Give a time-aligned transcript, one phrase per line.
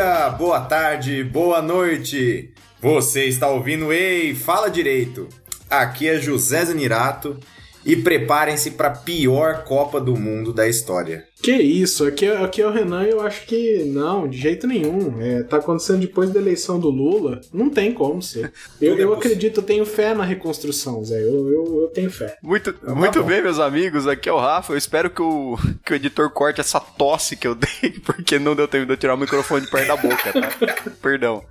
[0.00, 2.54] Dia, boa tarde, boa noite.
[2.80, 5.28] Você está ouvindo Ei, fala direito.
[5.68, 7.38] Aqui é José Zanirato
[7.84, 11.24] e preparem-se para a pior Copa do Mundo da história.
[11.42, 14.66] Que isso, aqui, é- aqui é o Renan e eu acho que não, de jeito
[14.66, 15.18] nenhum.
[15.22, 18.52] É, tá acontecendo depois da eleição do Lula, não tem como ser.
[18.80, 21.22] Eu, eu acredito, eu tenho fé na reconstrução, Zé.
[21.22, 22.36] Eu, eu, eu tenho fé.
[22.42, 24.06] Muito, Tá muito bem, meus amigos.
[24.06, 24.72] Aqui é o Rafa.
[24.72, 28.54] Eu espero que o, que o editor corte essa tosse que eu dei, porque não
[28.56, 30.90] deu tempo de eu tirar o microfone de perto da boca, tá?
[31.02, 31.42] Perdão.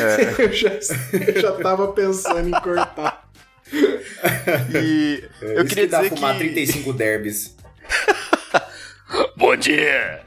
[0.00, 0.70] É, Eu já,
[1.34, 3.24] eu já tava pensando em cortar.
[3.72, 6.38] E eu Isso queria que dá dizer fumar que...
[6.40, 7.56] 35 derbys.
[9.36, 10.22] Bom dia!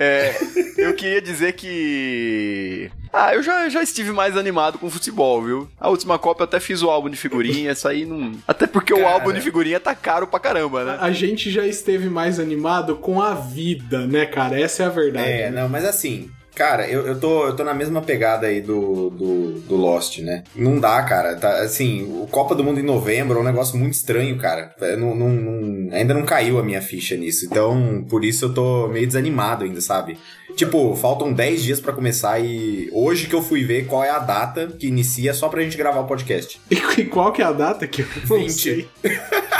[0.00, 0.32] É,
[0.76, 2.88] eu queria dizer que.
[3.12, 5.68] Ah, eu já, já estive mais animado com futebol, viu?
[5.80, 8.32] A última Copa eu até fiz o álbum de figurinha, essa aí não.
[8.46, 9.10] Até porque o Cara.
[9.10, 10.98] álbum de figurinha tá caro pra caramba, né?
[11.00, 14.60] A gente já esteve mais animado com a vida, né, cara?
[14.60, 15.28] Essa é a verdade.
[15.28, 15.62] É, né?
[15.62, 19.52] não, mas assim, cara, eu, eu, tô, eu tô na mesma pegada aí do, do,
[19.60, 20.42] do Lost, né?
[20.56, 21.36] Não dá, cara.
[21.36, 24.74] Tá, assim, o Copa do Mundo em novembro é um negócio muito estranho, cara.
[24.80, 27.46] É, não, não- não- ainda não caiu a minha ficha nisso.
[27.46, 30.18] Então, por isso eu tô meio desanimado ainda, sabe?
[30.58, 34.18] Tipo, faltam 10 dias pra começar e hoje que eu fui ver qual é a
[34.18, 36.60] data que inicia só pra gente gravar o podcast.
[36.98, 38.50] E qual que é a data que eu não 20.
[38.50, 38.88] sei?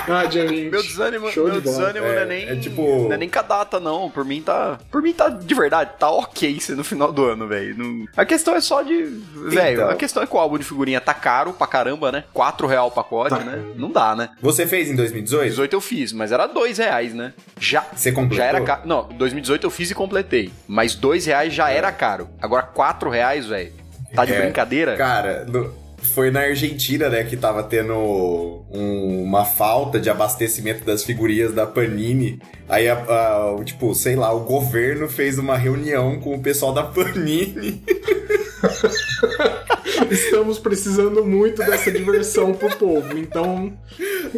[0.09, 0.71] Ah, dia 20.
[0.73, 2.49] Meu desânimo, Show meu de desânimo não é É, nem.
[2.49, 4.11] é tipo- Não é nem com a data, não.
[4.11, 4.77] Por mim tá.
[4.91, 7.77] Por mim tá de verdade, tá ok ser no final do ano, velho.
[7.79, 9.05] Não- A questão é só de.
[9.05, 9.91] Velho, Então.
[9.91, 12.25] a questão é que o álbum de figurinha tá caro pra caramba, né?
[12.33, 13.45] 4 real o pacote, Tá.
[13.45, 13.63] né?
[13.77, 14.31] Não dá, né?
[14.43, 15.49] Você fez em 2018?
[15.51, 17.33] 18 eu fiz, mas era 2 reais, né?
[17.61, 17.87] Já.
[17.95, 18.39] Você completou?
[18.39, 18.81] Já era caro.
[18.85, 20.51] Não, 2018 eu fiz e completei.
[20.67, 22.29] Mas 2 reais já era caro.
[22.41, 23.73] Agora 4 reais, velho.
[24.15, 24.97] Tá de É, brincadeira?
[24.97, 25.73] Cara, no-
[26.03, 27.93] foi na Argentina, né, que tava tendo
[28.71, 32.41] um- uma falta de abastecimento das figurinhas da Panini.
[32.69, 36.83] Aí, a- a- tipo, sei lá, o governo fez uma reunião com o pessoal da
[36.83, 37.83] Panini.
[40.11, 43.73] Estamos precisando muito dessa diversão pro povo, então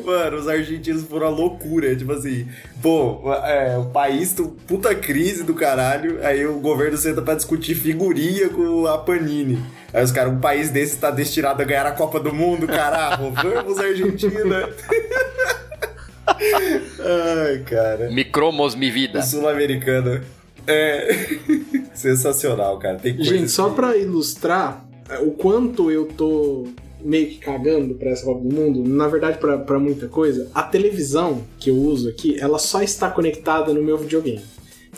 [0.04, 1.94] Mano, os argentinos foram a loucura.
[1.96, 2.46] Tipo assim,
[2.80, 6.18] pô, é, o país, tu- puta crise do caralho.
[6.24, 9.60] Aí o governo senta pra discutir figurinha com a Panini.
[9.92, 13.32] Aí os caras, um país desse tá destinado a ganhar a Copa do Mundo, caralho.
[13.32, 14.68] Vamos, Argentina.
[16.98, 18.10] Ai, cara.
[18.10, 19.18] Micromos mi vida.
[19.20, 20.20] O sul-americano.
[20.66, 21.26] É.
[21.94, 22.98] Sensacional, cara.
[22.98, 26.68] Tem coisa Gente, só que- pra ilustrar é, o quanto eu tô
[27.02, 30.62] meio que cagando pra essa Copa do Mundo, na verdade pra, pra muita coisa, a
[30.62, 34.44] televisão que eu uso aqui, ela só está conectada no meu videogame.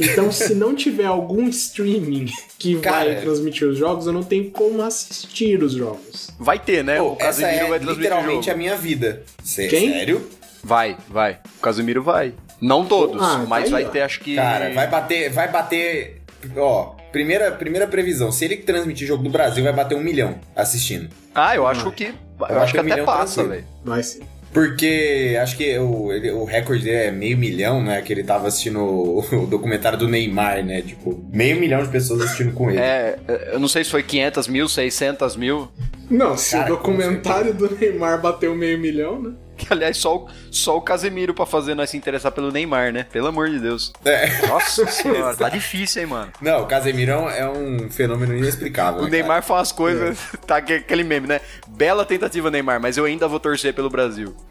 [0.01, 2.27] Então, se não tiver algum streaming
[2.59, 6.31] que vai Cara, transmitir os jogos, eu não tenho como assistir os jogos.
[6.41, 6.99] Vai ter, né?
[6.99, 8.51] Pô, o essa Casemiro é vai transmitir o literalmente jogo.
[8.51, 9.23] a minha vida.
[9.45, 9.91] Sé- Quem?
[9.93, 10.23] Sério?
[10.63, 11.39] Vai, vai.
[11.59, 12.35] O Casemiro vai.
[12.61, 13.89] Não todos, Ah, mas tá aí, vai ó.
[13.93, 14.37] ter, acho que.
[14.37, 16.23] Cara, vai bater, vai bater.
[16.57, 18.31] Ó, primeira, primeira previsão.
[18.31, 21.09] Se ele transmitir jogo do Brasil, vai bater um milhão assistindo.
[21.35, 22.05] Ah, eu acho que.
[22.07, 23.65] Eu Vai acho que bater um até milhão passa, velho.
[23.85, 24.21] Vai sim.
[24.53, 28.03] Porque acho que o, ele- o recorde dele é meio milhão, né?
[28.03, 30.83] Que ele tava assistindo o, o documentário do Neymar, né?
[30.83, 32.79] Tipo, meio milhão de pessoas assistindo com ele.
[32.79, 33.19] É,
[33.53, 35.69] eu não sei se foi 500 mil, 600 mil.
[36.11, 39.33] Não, se Cara, o documentário do Neymar bateu meio milhão, né?
[39.63, 43.07] Que, aliás, só o, só o Casemiro pra fazer nós se interessar pelo Neymar, né?
[43.13, 43.93] Pelo amor de Deus.
[44.05, 44.47] É.
[44.47, 46.33] Nossa senhora, tá difícil, hein, mano.
[46.41, 49.03] Não, o Casemiro é um fenômeno inexplicável.
[49.03, 50.19] O né, Neymar faz coisas.
[50.47, 51.41] Tá aque- aquele meme, né?
[51.69, 54.35] Bela tentativa, Neymar, mas eu ainda vou torcer pelo Brasil.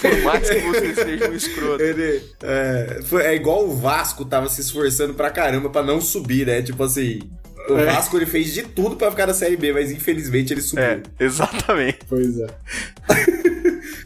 [0.00, 1.78] Por mais que você seja um escroto.
[1.78, 1.90] cara?
[1.90, 6.46] Ele, é, foi- é igual o Vasco tava se esforçando pra caramba pra não subir,
[6.46, 6.60] né?
[6.62, 7.20] Tipo assim,
[7.68, 7.86] o É.
[7.86, 10.84] Vasco ele fez de tudo pra ficar na Série B, mas infelizmente ele subiu.
[10.84, 11.98] É, exatamente.
[12.08, 12.46] Pois é.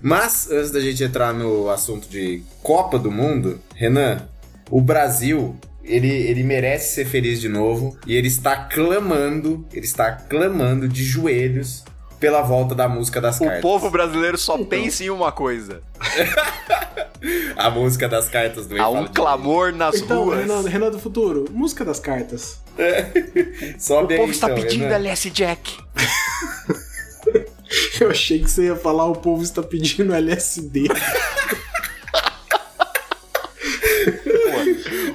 [0.03, 4.29] Mas, antes da gente entrar no assunto de Copa do Mundo, Renan,
[4.71, 10.13] o Brasil, ele, ele merece ser feliz de novo e ele está clamando, ele está
[10.13, 11.83] clamando de joelhos
[12.19, 13.61] pela volta da música das O cartas.
[13.63, 15.83] povo brasileiro só pensa em uma coisa:
[17.57, 20.41] A música das cartas do há um clamor nas Então, ruas.
[20.41, 22.61] Renan, Renan do Futuro, música das cartas.
[23.77, 24.95] O Sobe aí, povo está então, pedindo Renan.
[24.97, 25.77] LS Jack.
[28.01, 30.89] Eu achei que você ia falar o povo está pedindo LSD.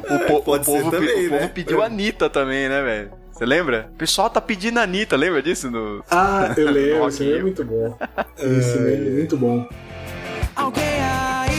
[0.09, 1.47] O, po- Pode o povo, ser também, o povo né?
[1.53, 3.11] pediu a Anitta também, né, velho?
[3.41, 3.89] Você lembra?
[3.95, 5.71] O pessoal tá pedindo a Anitta, lembra disso?
[5.71, 6.05] No...
[6.11, 7.97] Ah, eu lembro, isso é muito bom.
[8.37, 9.67] Esse meme é muito bom.
[10.55, 11.57] Alguém aí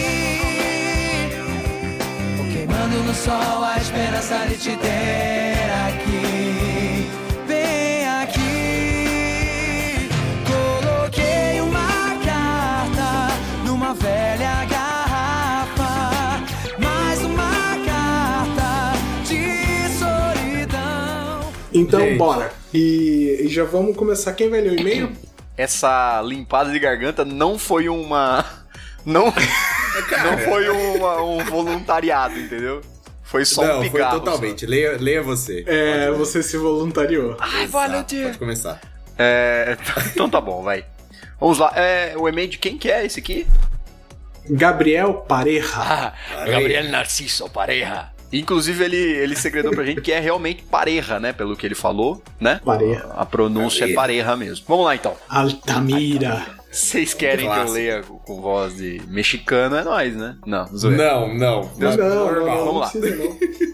[2.53, 5.57] Queimando no sol a esperança de te ter
[5.89, 6.12] aqui
[21.75, 22.19] Então, Gente.
[22.19, 22.53] bora.
[22.73, 24.33] E, e já vamos começar.
[24.35, 25.13] Quem vai ler o e-mail?
[25.57, 28.45] Essa limpada de garganta não foi uma.
[29.05, 32.81] Não, não foi uma- um voluntariado, entendeu?
[33.25, 34.21] Foi só Não, um foi pigarro.
[34.21, 34.65] totalmente.
[34.65, 35.65] Leia, leia você.
[35.67, 37.37] É, você se voluntariou.
[37.41, 38.81] Ai, Exato, Pode começar.
[39.19, 39.77] É,
[40.15, 40.85] então tá bom, vai.
[41.41, 41.73] Vamos lá.
[41.75, 43.45] É, o e-mail de quem que é esse aqui?
[44.49, 45.67] Gabriel Pareja.
[45.75, 46.13] Ah,
[46.47, 48.12] Gabriel Narciso Pareja.
[48.33, 51.33] Inclusive, ele, ele segredou pra gente que é realmente pareja, né?
[51.33, 52.61] Pelo que ele falou, né?
[52.65, 53.07] Pareja.
[53.15, 54.65] A pronúncia é pareja mesmo.
[54.67, 55.15] Vamos lá então.
[55.29, 56.43] Altamira.
[56.71, 59.77] Vocês querem que eu leia com voz de mexicano?
[59.77, 60.37] É nóis, né?
[60.47, 61.05] Não, zoeira.
[61.13, 61.71] Não, não.
[61.77, 62.89] Deus- Não, não, não, Vamos lá.
[62.89, 63.23] precisa.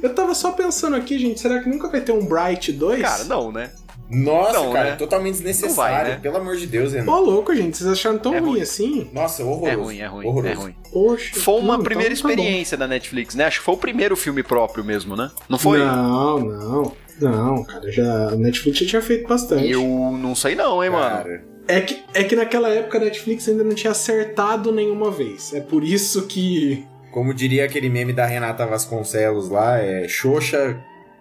[0.02, 3.00] Eu tava só pensando aqui, gente, será que nunca vai ter um Bright 2?
[3.00, 3.70] Cara, não, né?
[4.10, 4.96] Nossa, Não, cara, né?
[4.96, 5.76] totalmente desnecessário.
[5.76, 6.18] vai, né?
[6.22, 7.10] Pelo amor de Deus, Renan.
[7.12, 8.60] Ô, louco, gente, vocês acharam tão É ruim, ruim.
[8.62, 9.10] assim?
[9.12, 9.68] Nossa, horroroso.
[9.68, 10.52] É ruim, é ruim, horroroso.
[10.52, 10.74] é ruim.
[10.92, 11.36] Poxa.
[11.40, 13.44] Foi uma não, primeira então tá experiência da Netflix, né?
[13.44, 15.30] Acho que foi o primeiro filme próprio mesmo, né?
[15.48, 15.78] Não foi?
[15.80, 16.92] Não, não.
[17.20, 19.68] Não, cara, já, a Netflix já tinha feito bastante.
[19.68, 19.82] Eu
[20.18, 21.16] não sei não, hein, mano.
[21.16, 25.52] Cara, É, que, é que naquela época a Netflix ainda não tinha acertado nenhuma vez.
[25.52, 26.86] É por isso que.
[27.10, 30.78] como diria aquele meme da Renata Vasconcelos lá, é Xoxa,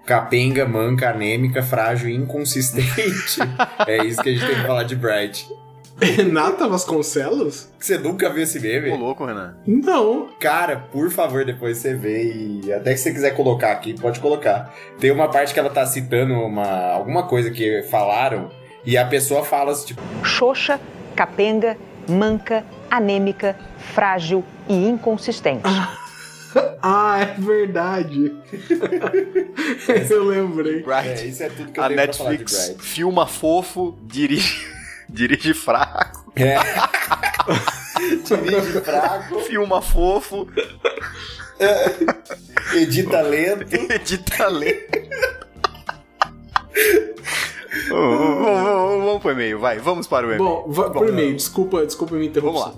[0.08, 3.42] capenga, manca, anêmica, frágil e inconsistente.
[3.86, 5.48] é isso que a gente tem que falar de Bright.
[6.00, 7.68] Renata Vasconcelos?
[7.78, 8.96] Você nunca viu esse Ô, meme?
[8.96, 9.58] louco, Renan.
[9.66, 10.30] Não.
[10.40, 12.32] Cara, por favor, depois você vê
[12.64, 14.74] e até que você quiser colocar aqui, pode colocar.
[15.00, 18.50] Tem uma parte que ela tá citando uma, alguma coisa que falaram
[18.86, 20.80] e a pessoa fala assim, tipo, xoxa,
[21.16, 21.76] capenga,
[22.08, 23.58] manca, anêmica,
[23.94, 25.64] frágil e inconsistente.
[26.82, 28.34] Ah, é verdade.
[30.10, 30.82] Eu lembrei.
[30.84, 31.08] Bright.
[31.10, 32.82] é, isso é tudo que eu A tenho pra falar de Netflix Bright.
[32.84, 34.68] filma fofo, dirige,
[35.10, 36.56] dirige fraco, É.
[38.24, 40.48] Dirige fraco, filma fofo,
[42.76, 43.76] edita lento.
[43.92, 45.08] edita lento.
[47.92, 49.80] Ô, ô, ô, Vamos pro e-mail, vai.
[49.80, 50.44] Vamos para o e-mail.
[50.44, 52.74] Bom, va- por e-mail, desculpa, desculpa a minha Vamos lá.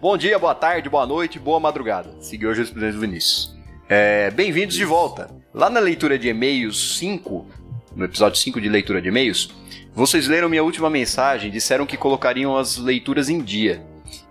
[0.00, 2.10] Bom dia, boa tarde, boa noite, boa madrugada.
[2.20, 3.56] Seguiu hoje o presidente Vinícius.
[3.88, 5.30] É, Bem-vindos de volta.
[5.54, 7.46] Lá na leitura de e-mails 5,
[7.94, 9.48] no episódio 5 de leitura de e-mails,
[9.94, 13.82] vocês leram minha última mensagem disseram que colocariam as leituras em dia.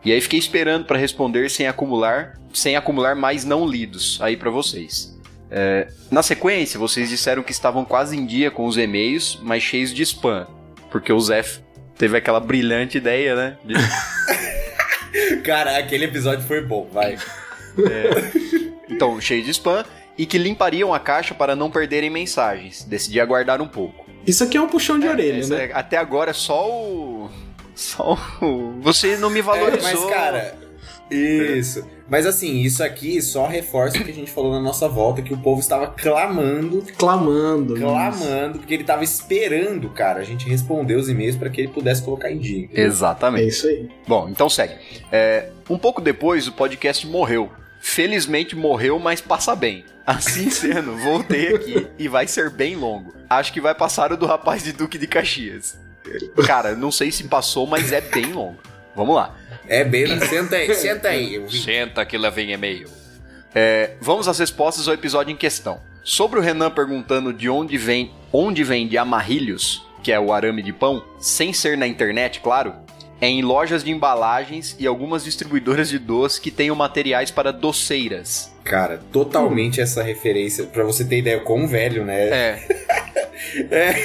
[0.04, 4.52] E aí fiquei esperando para responder sem acumular, sem acumular mais não lidos aí para
[4.52, 5.16] vocês.
[5.50, 9.94] É, na sequência, vocês disseram que estavam quase em dia com os e-mails, mas cheios
[9.94, 10.46] de spam,
[10.92, 11.44] porque o Zé
[11.98, 13.58] teve aquela brilhante ideia, né?
[13.66, 13.74] de-
[15.44, 17.18] Cara, aquele episódio foi bom, vai.
[18.90, 19.84] Então, cheio de spam,
[20.18, 22.84] e que limpariam a caixa para não perderem mensagens.
[22.84, 24.06] Decidi aguardar um pouco.
[24.26, 25.66] Isso aqui é um puxão de orelha, Esse né?
[25.66, 27.30] é- até agora é só o.
[27.76, 28.80] Só o.
[28.82, 30.02] Você não me É, valorizou.
[30.08, 30.56] mas, cara,
[31.10, 31.86] isso.
[32.08, 35.34] Mas assim, isso aqui só reforça o que a gente falou na nossa volta, que
[35.34, 37.76] o povo estava clamando, Clamando.
[37.76, 42.02] clamando, porque ele estava esperando, cara, a gente responder os e-mails para que ele pudesse
[42.04, 42.66] colocar em dia.
[42.66, 42.84] entendeu?
[42.84, 43.48] É Exatamente.
[43.48, 43.90] isso aí.
[44.08, 44.76] Bom, então segue.
[45.12, 47.50] É, um pouco depois, o podcast morreu.
[47.80, 49.86] Felizmente morreu, mas passa bem.
[50.06, 53.14] Assim sendo, voltei aqui e vai ser bem longo.
[53.30, 55.78] Acho que vai passar o do rapaz de Duque de Caxias.
[56.46, 58.58] Cara, não sei se passou, mas é bem longo.
[58.96, 59.36] Vamos lá.
[59.68, 61.36] É bem, senta aí, senta aí.
[61.36, 61.58] Eu vi.
[61.60, 62.90] Senta que lá vem e-mail.
[63.54, 65.80] É, vamos às respostas ao episódio em questão.
[66.04, 70.72] Sobre o Renan perguntando de onde vem, onde vende amarrilhos, que é o arame de
[70.72, 72.76] pão, sem ser na internet, claro,
[73.20, 78.55] é em lojas de embalagens e algumas distribuidoras de doce que tenham materiais para doceiras.
[78.66, 82.60] Cara, totalmente essa referência, pra você ter ideia, quão velho, né?
[83.70, 83.96] É,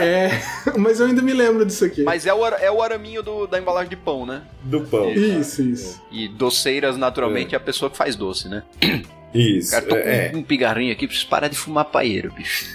[0.00, 0.30] É,
[0.78, 2.02] mas eu ainda me lembro disso aqui.
[2.04, 4.42] mas é o, ar- é o araminho do- da embalagem de pão, né?
[4.62, 5.10] Do pão.
[5.12, 6.02] Isso, isso.
[6.12, 8.62] E doceiras, naturalmente, é a pessoa que faz doce, né?
[9.34, 9.70] Isso.
[9.72, 10.32] Cara, tô com é.
[10.34, 12.66] um pigarrinho aqui, preciso parar de fumar paeiro, bicho.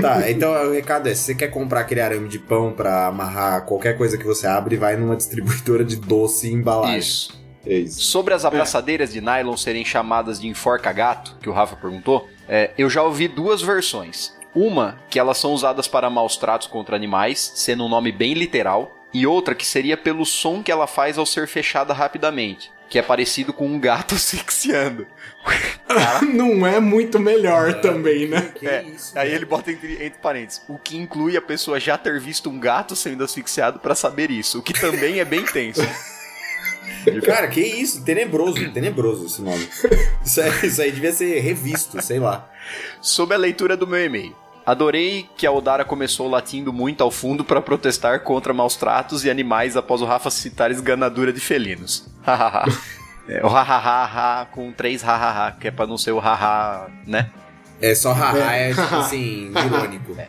[0.00, 3.64] Tá, então o recado é: se você quer comprar aquele arame de pão pra amarrar
[3.64, 6.98] qualquer coisa que você abre, vai numa distribuidora de doce e embalagem.
[6.98, 7.45] Isso.
[7.66, 8.00] É isso.
[8.00, 12.88] Sobre as abraçadeiras de nylon serem chamadas de enforca-gato, que o Rafa perguntou, é, eu
[12.88, 14.34] já ouvi duas versões.
[14.54, 18.90] Uma, que elas são usadas para maus tratos contra animais, sendo um nome bem literal,
[19.12, 23.02] e outra que seria pelo som que ela faz ao ser fechada rapidamente, que é
[23.02, 25.06] parecido com um gato asfixiando.
[26.32, 28.52] Não é muito melhor também, né?
[28.54, 29.18] Que É, isso?
[29.18, 32.58] aí ele bota entre, entre parênteses, o que inclui a pessoa já ter visto um
[32.58, 35.82] gato sendo asfixiado para saber isso, o que também é bem tenso.
[37.24, 38.04] Cara, que isso?
[38.04, 39.68] Tenebroso, tenebroso esse nome.
[40.24, 42.48] Isso aí, isso aí devia ser revisto, sei lá.
[43.00, 44.34] Sob a leitura do meu e-mail.
[44.64, 49.30] Adorei que a Odara começou latindo muito ao fundo para protestar contra maus tratos e
[49.30, 52.08] animais após o Rafa citar esganadura de felinos.
[52.22, 52.64] Hahaha.
[53.28, 57.28] É, o hahaha com três hahaha, que é pra não ser o haha, né?
[57.80, 60.14] É só haha, é tipo assim, irônico.
[60.16, 60.28] É,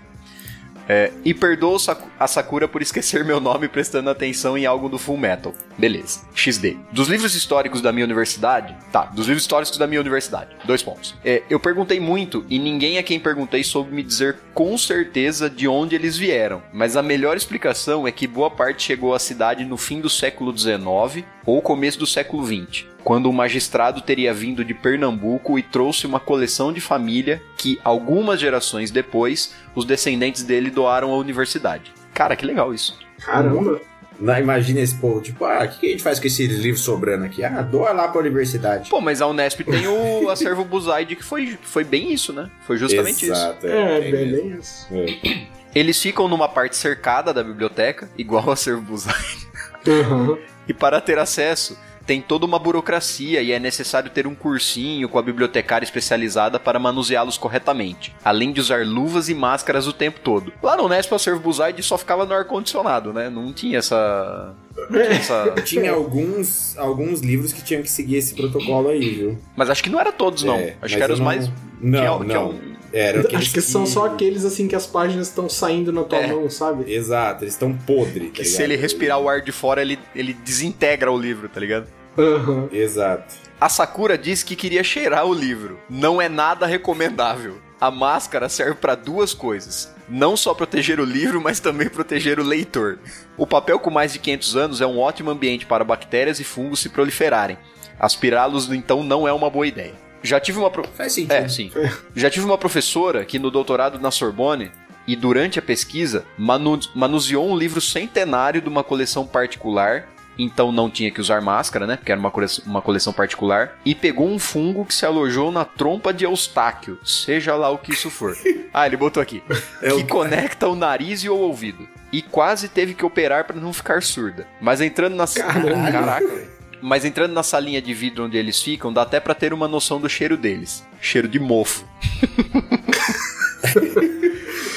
[1.25, 5.17] e perdoo Saku- a Sakura por esquecer meu nome prestando atenção em algo do Full
[5.17, 5.53] Metal.
[5.77, 6.22] Beleza.
[6.34, 6.77] XD.
[6.91, 8.75] Dos livros históricos da minha universidade.
[8.91, 10.56] Tá, dos livros históricos da minha universidade.
[10.65, 11.15] Dois pontos.
[11.24, 15.67] É, eu perguntei muito e ninguém a quem perguntei soube me dizer com certeza de
[15.67, 16.62] onde eles vieram.
[16.74, 20.58] Mas a melhor explicação é que boa parte chegou à cidade no fim do século
[20.58, 26.05] XIX ou começo do século XX quando um magistrado teria vindo de Pernambuco e trouxe
[26.05, 31.93] uma coleção de família que, algumas gerações depois, os descendentes dele doaram à universidade.
[32.13, 32.99] Cara, que legal isso.
[33.23, 33.79] Caramba.
[34.19, 36.81] Não, imagina esse povo, tipo, ah, o que, que a gente faz com esses livros
[36.81, 37.45] sobrando aqui?
[37.45, 38.89] Ah, doa lá pra universidade.
[38.89, 42.51] Pô, mas a Unesp tem o acervo Buzaide que foi, foi bem isso, né?
[42.65, 43.31] Foi justamente isso.
[43.31, 44.85] Exato, É, tem bem, isso.
[44.91, 45.47] É.
[45.73, 49.47] Eles ficam numa parte cercada da biblioteca, igual o acervo Buzaide.
[49.87, 50.37] Aham.
[50.67, 55.19] E para ter acesso, tem toda uma burocracia e é necessário ter um cursinho com
[55.19, 60.53] a bibliotecária especializada para manuseá-los corretamente, além de usar luvas e máscaras o tempo todo.
[60.63, 63.29] Lá no Unesp, o acervo Buzaide só ficava no ar-condicionado, né?
[63.29, 64.55] Não tinha essa...
[64.75, 65.53] Não tinha essa...
[65.65, 69.37] Tinha alguns, alguns livros que tinham que seguir esse protocolo aí, viu?
[69.55, 70.55] Mas acho que não era todos, não.
[70.55, 71.51] É, acho que eram os não- mais...
[71.81, 72.25] Não, tinha- não.
[72.25, 75.91] tinha um- Eram aqueles Acho que são só aqueles assim que as páginas estão saindo
[75.91, 76.27] na tua É.
[76.27, 76.91] mão, sabe?
[76.91, 78.32] Exato, eles estão podres.
[78.32, 81.88] Que se ele respirar o ar de fora, ele, ele desintegra o livro, tá ligado?
[82.17, 82.70] Aham.
[82.72, 83.36] Exato.
[83.60, 85.79] A Sakura disse que queria cheirar o livro.
[85.89, 87.58] Não é nada recomendável.
[87.79, 89.94] A máscara serve para duas coisas.
[90.10, 92.98] Não só proteger o livro, mas também proteger o leitor.
[93.38, 96.79] O papel com mais de 500 anos é um ótimo ambiente para bactérias e fungos
[96.79, 97.58] se proliferarem.
[98.00, 99.94] Aspirá-los, então, não é uma boa ideia.
[100.24, 100.69] Já tive uma...
[100.69, 100.83] Pro...
[100.95, 101.31] Faz sentido.
[101.33, 101.71] É, sim.
[102.15, 104.71] Já tive uma professora que no doutorado na Sorbonne
[105.07, 110.07] e durante a pesquisa manu- manuseou um livro centenário de uma coleção particular.
[110.39, 111.95] Então não tinha que usar máscara, né?
[111.95, 113.79] Porque era uma coleção, uma coleção particular.
[113.83, 117.00] E pegou um fungo que se alojou na trompa de Eustáquio.
[117.03, 118.36] Seja lá o que isso for.
[118.74, 119.41] Ah, ele botou aqui.
[119.79, 121.88] que conecta o nariz e o ouvido.
[122.12, 124.45] E quase teve que operar para não ficar surda.
[124.62, 125.25] Mas entrando na...
[125.25, 126.46] Caraca, velho.
[126.81, 130.00] Mas entrando na salinha de vidro onde eles ficam, dá até pra ter uma noção
[130.00, 130.86] do cheiro deles.
[131.01, 131.86] Cheiro de mofo.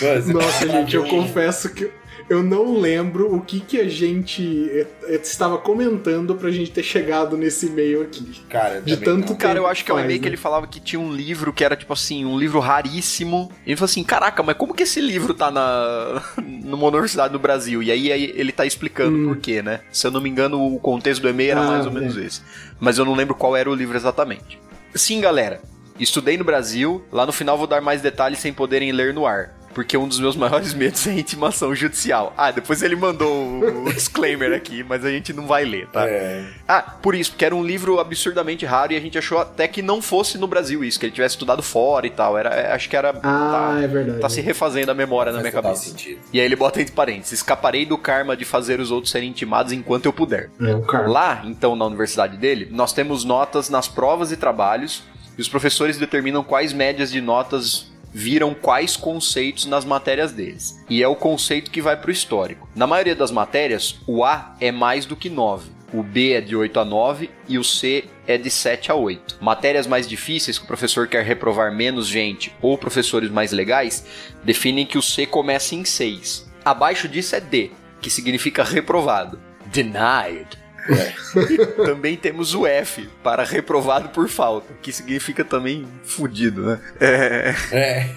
[0.02, 1.90] Mas- Nossa, gente, eu confesso que
[2.30, 6.84] eu não lembro o que que a gente eh, eh, estava comentando pra gente ter
[6.84, 8.40] chegado nesse e-mail aqui.
[8.48, 9.36] Cara, De tanto não.
[9.36, 10.30] Cara, eu acho que é um faz, e-mail que né?
[10.30, 13.50] ele falava que tinha um livro que era, tipo assim, um livro raríssimo.
[13.66, 17.38] E ele falou assim: caraca, mas como que esse livro tá na, numa universidade no
[17.40, 17.82] Brasil?
[17.82, 19.26] E aí, aí ele tá explicando Hum.
[19.28, 19.80] por quê, né?
[19.90, 22.40] Se eu não me engano, o contexto do e-mail era Ah, mais ou menos esse.
[22.78, 24.56] Mas eu não lembro qual era o livro exatamente.
[24.94, 25.60] Sim, galera.
[25.98, 27.04] Estudei no Brasil.
[27.10, 29.52] Lá no final vou dar mais detalhes sem poderem ler no ar.
[29.74, 32.32] Porque um dos meus maiores medos é a intimação judicial.
[32.36, 36.08] Ah, depois ele mandou o o disclaimer aqui, mas a gente não vai ler, tá?
[36.08, 36.44] É.
[36.66, 39.82] Ah, por isso, porque era um livro absurdamente raro e a gente achou até que
[39.82, 42.36] não fosse no Brasil isso, que ele tivesse estudado fora e tal.
[42.36, 43.10] Era, é, acho que era.
[43.22, 44.20] Ah, tá, é verdade.
[44.20, 45.84] tá se refazendo a memória na minha cabeça.
[45.84, 46.20] sentido.
[46.32, 49.72] E aí ele bota entre parênteses: escaparei do karma de fazer os outros serem intimados
[49.72, 50.50] enquanto eu puder.
[50.60, 51.08] É um cara.
[51.08, 55.02] Lá, então, na universidade dele, nós temos notas nas provas e trabalhos,
[55.36, 60.78] e os professores determinam quais médias de notas viram quais conceitos nas matérias deles.
[60.88, 62.68] E é o conceito que vai pro histórico.
[62.74, 65.70] Na maioria das matérias, o A é mais do que 9.
[65.92, 69.38] O B é de 8 a 9 e o C é de 7 a 8.
[69.40, 74.06] Matérias mais difíceis que o professor quer reprovar menos gente ou professores mais legais
[74.44, 76.48] definem que o C começa em 6.
[76.64, 79.40] Abaixo disso é D, que significa reprovado.
[79.66, 80.59] Denied.
[81.84, 86.80] Também temos o F para reprovado por falta, que significa também fudido, né?
[87.00, 87.54] É...
[87.72, 88.10] É.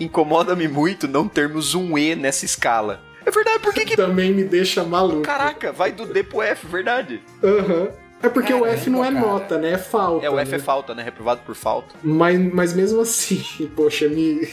[0.00, 3.00] Incomoda-me muito não termos um E nessa escala.
[3.24, 3.96] É verdade, por que que...
[3.96, 5.22] Também me deixa maluco.
[5.22, 7.22] Caraca, vai do D pro F, verdade.
[7.42, 7.88] Aham.
[8.22, 9.72] É porque o F não é Caramba, nota, né?
[9.72, 10.24] É falta.
[10.24, 10.56] É, o F né?
[10.56, 11.02] é falta, né?
[11.02, 11.94] Reprovado por falta.
[12.02, 13.42] Mas, mas mesmo assim,
[13.74, 14.48] poxa, me,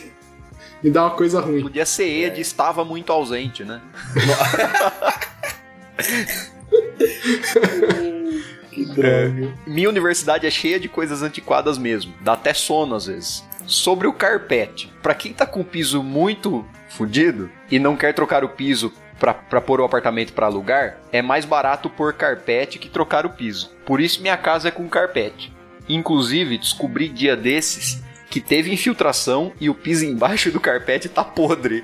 [0.82, 1.62] me dá uma coisa ruim.
[1.62, 3.80] Podia ser E de estava muito ausente, né?
[8.72, 9.54] Que droga.
[9.66, 12.14] Minha universidade é cheia de coisas antiquadas mesmo.
[12.22, 13.44] Dá até sono às vezes.
[13.66, 14.92] Sobre o carpete.
[15.02, 19.34] Pra quem tá com o piso muito fudido e não quer trocar o piso pra,
[19.34, 23.72] pra pôr o apartamento pra alugar, é mais barato pôr carpete que trocar o piso.
[23.86, 25.54] Por isso minha casa é com carpete.
[25.88, 31.84] Inclusive, descobri dia desses que teve infiltração e o piso embaixo do carpete tá podre.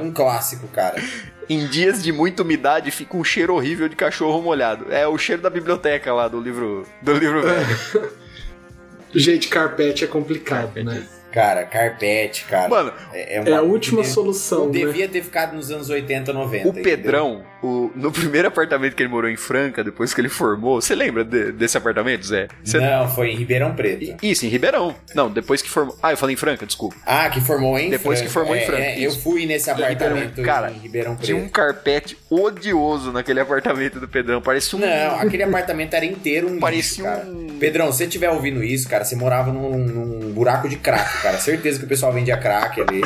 [0.00, 1.00] Um clássico, cara.
[1.48, 4.86] Em dias de muita umidade fica um cheiro horrível de cachorro molhado.
[4.92, 8.10] É o cheiro da biblioteca lá do livro do livro velho.
[9.14, 11.02] Gente, carpete é complicado, né?
[11.32, 12.68] Cara, carpete, cara.
[12.68, 14.72] Mano, é, é É a uma- última devia- solução, né?
[14.72, 16.68] Devia ter ficado nos anos 80, 90.
[16.68, 20.80] o Pedrão, o- no primeiro apartamento que ele morou em Franca, depois que ele formou,
[20.80, 22.48] você lembra de- desse apartamento, Zé?
[22.66, 22.88] Entendeu?
[22.90, 24.16] Não, foi em Ribeirão Preto.
[24.24, 24.94] Isso, em Ribeirão.
[25.14, 25.96] Não, depois que formou.
[26.02, 26.96] Ah, eu falei em Franca, desculpa.
[27.06, 28.46] Ah, que formou em Depois que Franca.
[28.48, 31.26] formou em É, Franca, é, eu fui nesse apartamento Cara, em Ribeirão Preto.
[31.26, 34.40] Tinha um carpete odioso naquele apartamento do Pedrão.
[34.40, 34.80] Parecia um.
[34.82, 38.88] Não, aquele apartamento era inteiro um Parecia lixo, um- Pedrão, se você estiver ouvindo isso,
[38.88, 41.38] cara, você morava num, num buraco de crack, cara.
[41.38, 43.00] Certeza que o pessoal vendia crack ali.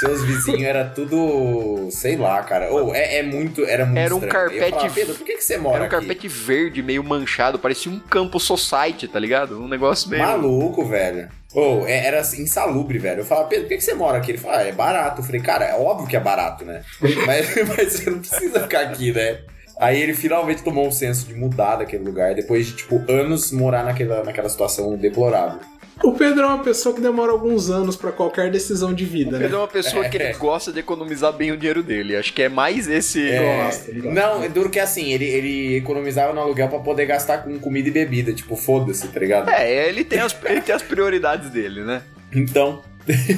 [0.00, 2.70] Seus vizinhos era tudo, sei lá, cara.
[2.72, 4.32] Ou é, é muito, era muito Era um estranho.
[4.34, 5.96] Eu carpete- falava, Pedro, por que, que você mora Era um aqui?
[5.96, 9.60] carpete verde, meio manchado, parecia um campo society, tá ligado?
[9.62, 10.22] Um negócio meio.
[10.22, 11.28] Maluco, velho.
[11.54, 13.20] Ou é- era insalubre, velho.
[13.20, 14.30] Eu falava, Pedro, por que, que você mora aqui?
[14.32, 15.20] Ele falava, ah, é barato.
[15.20, 16.82] Eu falei, cara, é óbvio que é barato, né?
[17.26, 19.40] mas, mas você não precisa ficar aqui, né?
[19.78, 23.82] Aí ele finalmente tomou o senso de mudar daquele lugar, depois de, tipo, anos morar
[23.82, 25.58] naquela, naquela situação deplorável.
[26.02, 29.44] O Pedro é uma pessoa que demora alguns anos pra qualquer decisão de vida, né?
[29.44, 32.16] Ele é uma pessoa que ele gosta de economizar bem o dinheiro dele.
[32.16, 33.28] Acho que é mais esse.
[33.30, 34.20] É, Gosta, ele gosta.
[34.20, 37.88] não, é duro que assim, ele, ele economizava no aluguel pra poder gastar com comida
[37.88, 39.50] e bebida, tipo, foda-se, tá ligado?
[39.50, 42.02] É, ele tem, as, ele tem as prioridades dele, né?
[42.32, 42.82] Então,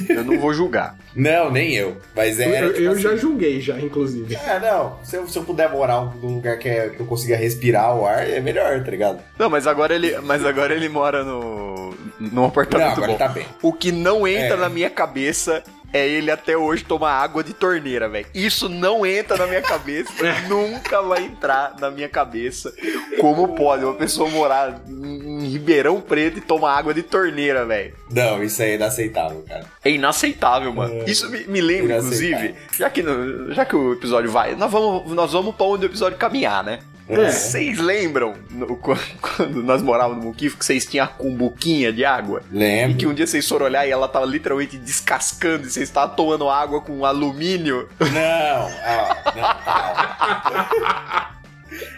[0.09, 0.97] Eu não vou julgar.
[1.15, 1.97] não, nem eu.
[2.15, 4.35] Mas Eu, era, eu- tipo eu assim, já julguei, já, inclusive.
[4.35, 7.35] É, não, se eu, se eu puder morar num lugar que, é- que eu consiga
[7.35, 9.19] respirar o ar, é melhor, tá ligado?
[9.37, 13.17] Não, mas agora ele, mas agora ele mora no num Não, apartamento agora bom.
[13.17, 13.45] tá bem.
[13.61, 14.57] O que não entra É.
[14.57, 18.25] na minha cabeça é ele até hoje tomar água de torneira, velho.
[18.33, 20.11] Isso não entra na minha cabeça,
[20.49, 22.73] nunca vai entrar na minha cabeça.
[23.21, 27.93] Como pode uma pessoa morar em Ribeirão Preto e tomar água de torneira, velho?
[28.11, 29.65] Não, isso aí é inaceitável, cara.
[29.85, 31.01] É inaceitável, mano.
[31.01, 31.09] É.
[31.09, 35.11] Isso me, me lembra, inclusive, já que, no- já que o episódio vai, nós vamos,
[35.13, 36.79] nós vamos pra onde o episódio caminhar, né?
[37.09, 37.29] É.
[37.31, 42.41] Vocês lembram no- quando, nós morávamos no Muquifo que vocês tinham a cumbuquinha de água?
[42.51, 42.97] E Lembro.
[42.97, 46.49] que um dia vocês foram olhar e ela tava literalmente descascando e vocês estavam tomando
[46.49, 47.89] água com alumínio.
[47.99, 51.33] Não, ó, não.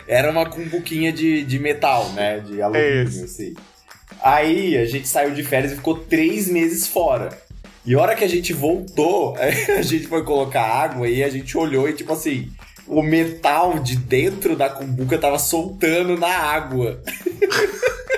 [0.07, 2.39] Era uma cumbuquinha de, de metal, né?
[2.39, 3.25] De alumínio, Isso.
[3.25, 3.53] assim.
[4.21, 7.29] Aí a gente saiu de férias e ficou três meses fora.
[7.85, 11.55] E a hora que a gente voltou, a gente foi colocar água e a gente
[11.57, 12.49] olhou e, tipo assim,
[12.87, 17.01] o metal de dentro da cumbuca tava soltando na água.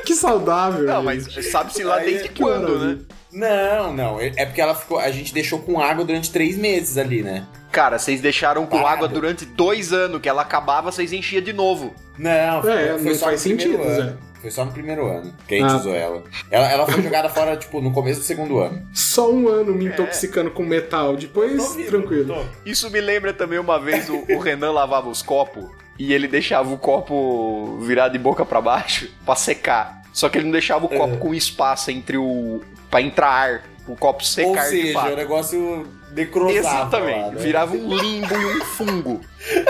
[0.05, 0.85] Que saudável.
[0.85, 2.95] Não, mas sabe-se lá Aí, desde que quando, maravilha.
[3.33, 3.77] né?
[3.77, 4.21] Não, não.
[4.21, 4.99] É porque ela ficou.
[4.99, 7.45] A gente deixou com água durante três meses ali, né?
[7.73, 8.87] Cara, vocês deixaram com Parado.
[9.03, 11.93] água durante dois anos, que ela acabava, vocês enchiam de novo.
[12.17, 13.95] Não, foi, É, foi não só faz sentido, ano.
[13.95, 14.13] Zé.
[14.41, 15.75] Foi só no primeiro ano que a gente Ah.
[15.77, 16.23] usou ela.
[16.51, 16.71] ela.
[16.71, 18.87] Ela foi jogada fora, tipo, no começo do segundo ano.
[18.93, 22.47] Só um ano me intoxicando com metal, depois tranquilo.
[22.65, 25.65] Isso me lembra também uma vez o, o Renan lavava os copos
[25.97, 30.01] e ele deixava o copo virado de boca pra baixo pra secar.
[30.13, 32.61] Só que ele não deixava o copo com espaço entre o.
[32.89, 33.63] pra entrar ar.
[33.87, 35.13] O copo secar Ou de seja, fato.
[35.13, 36.57] o negócio necrosava.
[36.57, 37.41] Exatamente, lá, né?
[37.41, 39.21] virava um limbo e um fungo.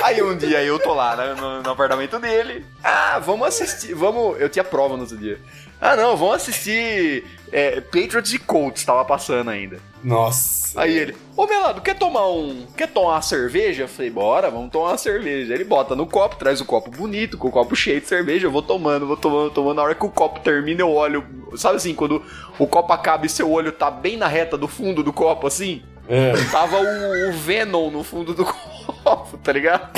[0.03, 2.65] Aí um dia eu tô lá né, no, no apartamento dele.
[2.83, 3.93] Ah, vamos assistir.
[3.93, 4.39] Vamos.
[4.39, 5.39] Eu tinha prova no outro dia.
[5.79, 7.23] Ah, não, vamos assistir.
[7.51, 9.79] É, Patriots e Colts tava passando ainda.
[10.03, 10.79] Nossa.
[10.79, 12.65] Aí ele, ô Melado, quer tomar um.
[12.75, 13.83] Quer tomar uma cerveja?
[13.83, 15.53] Eu falei, bora, vamos tomar uma cerveja.
[15.53, 18.51] Ele bota no copo, traz o copo bonito, com o copo cheio de cerveja, eu
[18.51, 19.75] vou tomando, vou tomando, tomando.
[19.75, 21.23] Na hora que o copo termina, eu olho.
[21.55, 22.23] Sabe assim, quando
[22.59, 25.83] o copo acaba e seu olho tá bem na reta do fundo do copo, assim?
[26.07, 26.33] É.
[26.51, 28.45] Tava o, o Venom no fundo do
[29.03, 29.89] copo, tá ligado?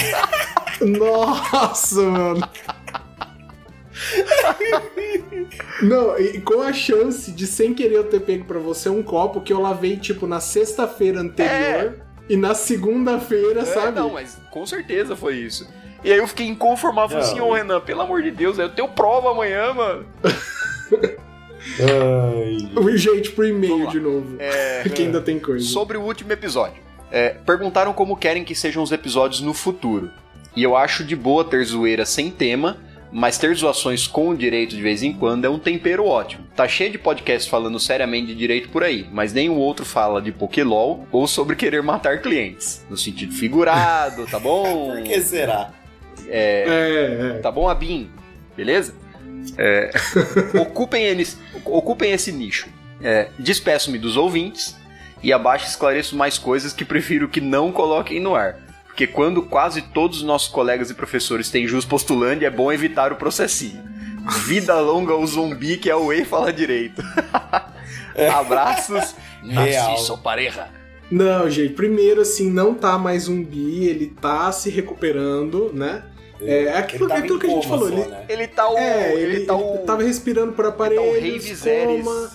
[0.81, 2.49] Nossa, mano.
[5.81, 9.41] Não, e com a chance de sem querer eu ter pego pra você um copo
[9.41, 13.99] que eu lavei, tipo, na sexta-feira anterior e na segunda-feira, É, sabe?
[13.99, 15.67] não, mas com certeza foi isso.
[16.03, 18.87] E aí eu fiquei inconformável, falei assim, ô Renan, pelo amor de Deus, eu tenho
[18.87, 20.05] prova amanhã, mano.
[21.83, 22.97] Ai.
[22.97, 24.35] Gente, pro e-mail de novo.
[24.39, 24.83] É.
[24.89, 25.65] que ainda tem coisa.
[25.65, 26.81] Sobre o último episódio.
[27.11, 30.11] É, perguntaram como querem que sejam os episódios no futuro.
[30.55, 32.77] E eu acho de boa ter zoeira sem tema,
[33.11, 36.45] mas ter zoações com o direito de vez em quando é um tempero ótimo.
[36.55, 40.31] Tá cheio de podcasts falando seriamente de direito por aí, mas nenhum outro fala de
[40.31, 42.85] Pokélol ou sobre querer matar clientes.
[42.89, 44.91] No sentido figurado, tá bom?
[44.93, 45.71] Por que será?
[46.27, 47.39] É, é.
[47.39, 48.09] Tá bom, Abin?
[48.55, 48.93] Beleza?
[49.57, 49.91] É,
[50.59, 52.67] ocupem, eles, ocupem esse nicho.
[53.01, 54.75] É, Despeço-me dos ouvintes
[55.21, 58.57] e abaixo esclareço mais coisas que prefiro que não coloquem no ar.
[58.85, 63.13] Porque quando quase todos os nossos colegas e professores têm jus postulante, é bom evitar
[63.13, 63.81] o processinho.
[64.45, 67.01] Vida longa ao zumbi que é o Ei Fala Direito.
[68.35, 69.91] Abraços, Real.
[69.91, 70.67] Narciso Pareja.
[71.09, 76.03] Não, gente, primeiro assim, não tá mais zumbi, ele tá se recuperando, né?
[76.41, 77.89] É aquilo, Ele que a gente falou.
[77.89, 78.25] só, ele, né?
[78.29, 78.77] Ele tá o.
[78.77, 82.03] é, ele, ele, tá ele tava respirando por ele tá o aparelhos, Rei Viserys.
[82.05, 82.31] coma.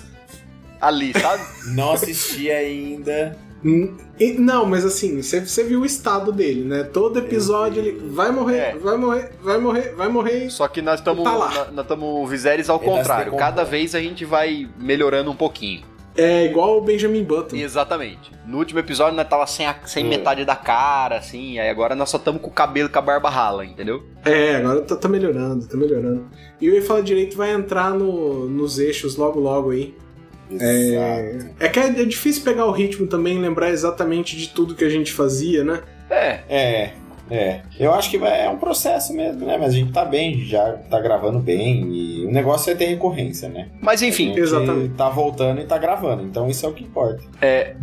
[0.80, 1.42] ali, sabe?
[1.74, 3.36] Não assisti ainda.
[3.64, 3.96] Hum,
[4.38, 6.82] Não, mas assim, você viu o estado dele, né?
[6.82, 8.74] Todo episódio ele vai morrer, É.
[8.76, 10.50] vai morrer, vai morrer, vai morrer.
[10.50, 11.68] Só que nós estamos Tá lá.
[11.72, 13.24] nós estamos Viserys ao Ele contrário.
[13.24, 13.38] decompor.
[13.46, 15.82] Cada vez a gente vai melhorando um pouquinho.
[16.16, 17.56] É igual o Benjamin Button.
[17.56, 18.30] Exatamente.
[18.46, 20.08] No último episódio nós tava sem, a- sem Hum.
[20.08, 23.28] metade da cara, assim, aí agora nós só estamos com o cabelo com a barba
[23.28, 24.04] rala, entendeu?
[24.24, 26.26] É, agora tá, tá melhorando, tá melhorando.
[26.60, 29.94] E o Ei Fala Direito vai entrar no- nos eixos logo logo aí.
[30.50, 31.54] Exato.
[31.58, 34.88] É que é, é difícil pegar o ritmo também, lembrar exatamente de tudo que a
[34.88, 35.80] gente fazia, né?
[36.10, 36.40] É.
[36.48, 36.92] É,
[37.30, 37.62] é.
[37.78, 39.56] Eu acho que é um processo mesmo, né?
[39.58, 41.90] Mas a gente tá bem, já tá gravando bem.
[41.90, 43.68] E o negócio é ter recorrência, né?
[43.80, 44.94] Mas A enfim, gente Exatamente.
[44.94, 46.22] Tá voltando e tá gravando.
[46.22, 47.22] Então isso é o que importa.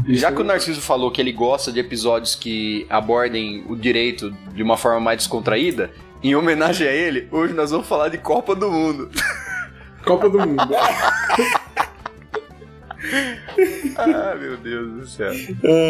[0.10, 4.62] já que o Narciso falou que ele gosta de episódios que abordem o direito de
[4.62, 5.92] uma forma mais descontraída,
[6.24, 9.10] em homenagem a ele, hoje nós vamos falar de Copa do Mundo.
[10.06, 10.58] Copa do Mundo.
[13.98, 15.32] ah, meu Deus do céu.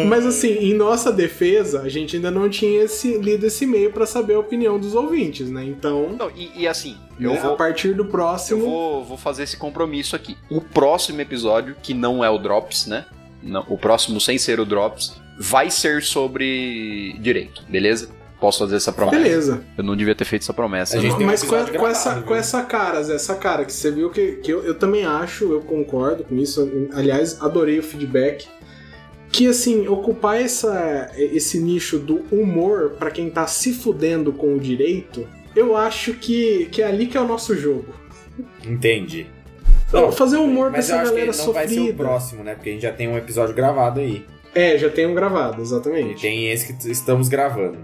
[0.08, 4.06] Mas assim, em nossa defesa, a gente ainda não tinha esse- lido esse e-mail pra
[4.06, 5.64] saber a opinião dos ouvintes, né?
[5.64, 8.60] Então, Não, e, e assim, eu né, vou, a partir do Eu próximo.
[8.62, 10.36] vou, vou fazer esse compromisso aqui.
[10.50, 13.04] O próximo episódio, que não é o Drops, né?
[13.42, 18.10] Não, o próximo sem ser o Drops, vai ser sobre direito, beleza?
[18.42, 19.18] Posso fazer essa promessa?
[19.22, 19.62] Beleza.
[19.78, 20.98] Eu não devia ter feito essa promessa.
[20.98, 21.18] A gente não.
[21.18, 22.40] tem um Mas com, episódio com essa, gravado, com viu?
[22.40, 25.60] essa cara, Zé, essa cara que você viu que, que eu, eu também acho, eu
[25.60, 26.68] concordo com isso.
[26.92, 28.48] Aliás, adorei o feedback.
[29.30, 34.58] Que assim, ocupar essa, esse nicho do humor pra quem tá se fudendo com o
[34.58, 35.24] direito,
[35.54, 37.94] eu acho que, que é ali que é o nosso jogo.
[38.66, 39.26] Entendi.
[39.92, 41.96] Não, fazer humor Mas dessa eu acho que galera não vai ser o sofrida.
[42.04, 42.54] próximo, né?
[42.54, 44.26] Porque a gente já tem um episódio gravado aí.
[44.54, 46.20] É, já tenho gravado, E exatamente.
[46.20, 47.78] tem esse que estamos gravando.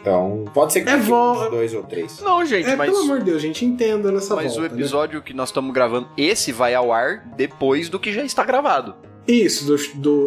[0.00, 2.20] Então, pode ser que É vo- dois ou três.
[2.20, 4.72] Não, gente, É, mas, pelo amor de Deus, gente, entenda nessa mas volta.
[4.74, 8.44] o episódio que nós estamos gravando, esse vai ao ar depois do que já está
[8.44, 8.90] gravado.
[8.90, 9.34] Né?
[9.34, 9.76] Isso, do.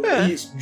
[0.02, 0.28] do É.
[0.30, 0.54] Isso.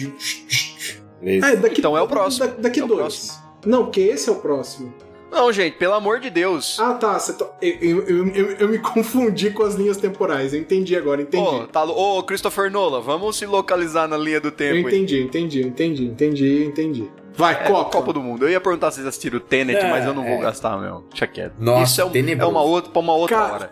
[1.21, 2.47] É, daqui, Então é o próximo.
[2.47, 2.99] da- daqui É o dois.
[2.99, 3.43] próximo.
[3.65, 4.93] Não, porque esse é o próximo.
[5.31, 6.77] Não, gente, pelo amor de Deus.
[6.79, 7.17] Ah, tá.
[7.17, 10.53] Tá- eu, eu, eu, eu- eu me confundi com as linhas temporais.
[10.53, 11.43] Eu entendi agora, entendi.
[11.43, 14.93] Ô, tá, ô, Christopher Nolan, vamos se localizar na linha do eu tempo aí.
[14.95, 17.11] entendi, entendi, entendi, entendi, entendi.
[17.35, 17.89] Vai, É, Copa.
[17.91, 18.45] Copa do Mundo.
[18.45, 20.41] Eu ia perguntar se vocês assistiram o Tenet, É, mas eu não vou é.
[20.41, 21.03] gastar, meu.
[21.09, 21.53] Deixa quieto.
[21.59, 22.49] Nossa, Isso é, um- tenebroso.
[22.51, 23.71] é uma outra, pra uma outra Cara, hora.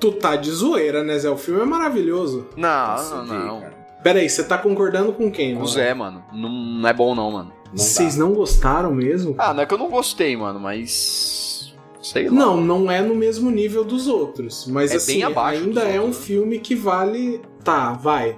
[0.00, 1.30] tu tá de zoeira, né, Zé?
[1.30, 2.48] O filme é maravilhoso.
[2.56, 3.60] Não, Nossa, não, não.
[3.60, 3.80] cara.
[4.02, 5.66] Pera aí, você tá concordando com quem, O mano?
[5.68, 6.24] Zé, mano.
[6.32, 7.52] Não, não é bom, não, mano.
[7.68, 8.24] Não Vocês dá.
[8.24, 9.34] não gostaram mesmo?
[9.38, 11.72] Ah, não é que eu não gostei, mano, mas.
[12.02, 12.34] Sei lá.
[12.34, 14.66] Não, não é no mesmo nível dos outros.
[14.66, 16.24] Mas É assim, bem abaixo ainda dos é um outros, né?
[16.26, 17.40] filme que vale.
[17.62, 18.36] Tá, vai.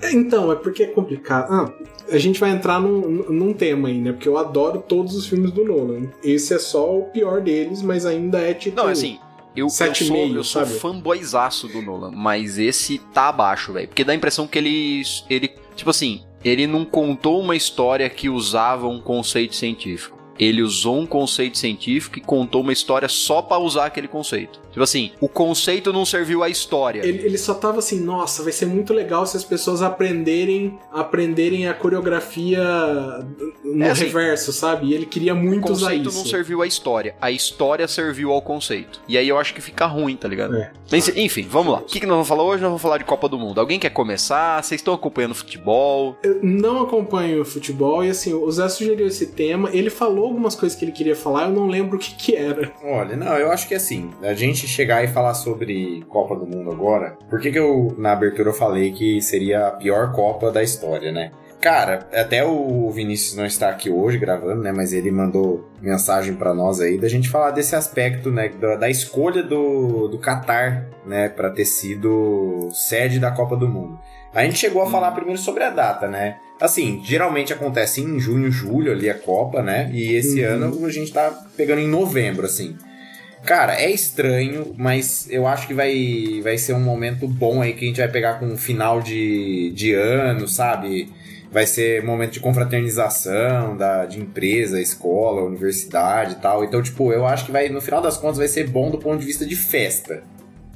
[0.00, 1.50] É, Então, é porque é complicado.
[1.50, 1.72] Ah,
[2.10, 4.12] a gente vai entrar num, num tema aí, né?
[4.12, 6.08] Porque eu adoro todos os filmes do Nolan.
[6.22, 8.76] Esse é só o pior deles, mas ainda é tipo.
[8.76, 9.18] Não, assim.
[9.56, 10.78] Eu, eu Sete sou, meio, eu sou sabe?
[10.78, 13.88] fanboyzaço do Nolan, mas esse tá abaixo, velho.
[13.88, 15.02] Porque dá a impressão que ele.
[15.28, 15.50] ele.
[15.74, 20.17] Tipo assim, ele não contou uma história que usava um conceito científico.
[20.38, 24.60] Ele usou um conceito científico e contou uma história só pra usar aquele conceito.
[24.68, 27.04] Tipo assim, o conceito não serviu à história.
[27.04, 31.66] Ele, ele só tava assim, nossa, vai ser muito legal se as pessoas aprenderem aprenderem
[31.66, 32.60] a coreografia
[33.64, 34.86] no É assim, reverso, sabe?
[34.88, 36.18] E ele queria O muito usar conceito isso.
[36.18, 39.00] não serviu à história, a história serviu ao conceito.
[39.08, 40.54] E aí eu acho que fica ruim, tá ligado?
[40.56, 40.72] É.
[40.90, 41.78] Mas, enfim, vamos lá.
[41.80, 42.62] O que, que nós vamos falar hoje?
[42.62, 43.60] Nós vamos falar de Copa do Mundo.
[43.60, 44.62] Alguém quer começar?
[44.62, 46.16] Vocês estão acompanhando futebol?
[46.22, 50.78] Eu não acompanho futebol e assim, o Zé sugeriu esse tema, ele falou algumas coisas
[50.78, 52.70] que ele queria falar, eu não lembro o que que era.
[52.82, 56.70] Olha, não, eu acho que assim, a gente chegar e falar sobre Copa do Mundo
[56.70, 60.62] agora, por que que eu, na abertura, eu falei que seria a pior Copa da
[60.62, 61.30] história, né?
[61.60, 64.70] Cara, até o Vinícius não está aqui hoje gravando, né?
[64.70, 68.48] Mas ele mandou mensagem pra nós aí da gente falar desse aspecto, né?
[68.48, 71.28] Da, da escolha do, do Qatar, né?
[71.28, 73.98] Pra ter sido sede da Copa do Mundo.
[74.32, 76.38] A gente chegou a falar primeiro sobre a data, né?
[76.60, 79.90] Assim, geralmente acontece em junho, julho ali a Copa, né?
[79.92, 80.52] E esse Uhum.
[80.52, 82.76] ano a gente tá pegando em novembro, assim.
[83.44, 87.84] Cara, é estranho, mas eu acho que vai, vai ser um momento bom aí que
[87.84, 91.12] a gente vai pegar com um final de, de ano, sabe?
[91.50, 96.64] Vai ser momento de confraternização da, de empresa, escola, universidade e tal.
[96.64, 99.20] Então, tipo, eu acho que vai, no final das contas, vai ser bom do ponto
[99.20, 100.22] de vista de festa,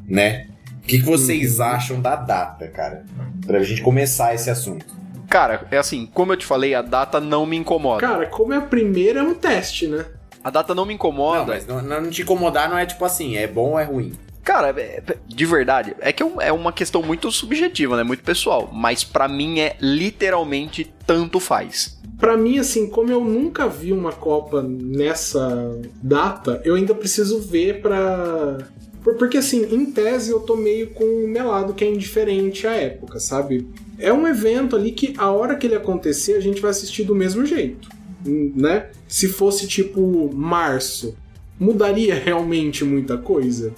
[0.09, 0.47] né?
[0.79, 3.05] O que, que vocês acham da data, cara?
[3.47, 4.87] Pra gente começar esse assunto.
[5.33, 8.07] Cara, é assim, como eu te falei, a data não me incomoda.
[8.07, 10.05] Cara, como é a primeira, é um teste, né?
[10.45, 11.39] A data não me incomoda.
[11.41, 14.13] Não, mas não, não te incomodar não é tipo assim, é bom ou é ruim.
[14.45, 18.03] Cara, é- é- de verdade, é que é é uma questão muito subjetiva, né?
[18.03, 18.69] Muito pessoal.
[18.75, 21.99] Mas pra mim é literalmente tanto faz.
[22.19, 27.81] Pra mim, assim, como eu nunca vi uma Copa nessa data, eu ainda preciso ver
[27.81, 32.67] pra, Por- Porque assim, em tese eu tô meio com um melado que é indiferente
[32.67, 33.67] à época, sabe?
[33.99, 37.15] É um evento ali que a hora que ele acontecer a gente vai assistir do
[37.15, 37.89] mesmo jeito,
[38.25, 38.91] né?
[39.09, 41.17] Se fosse tipo março,
[41.59, 43.73] mudaria realmente muita coisa?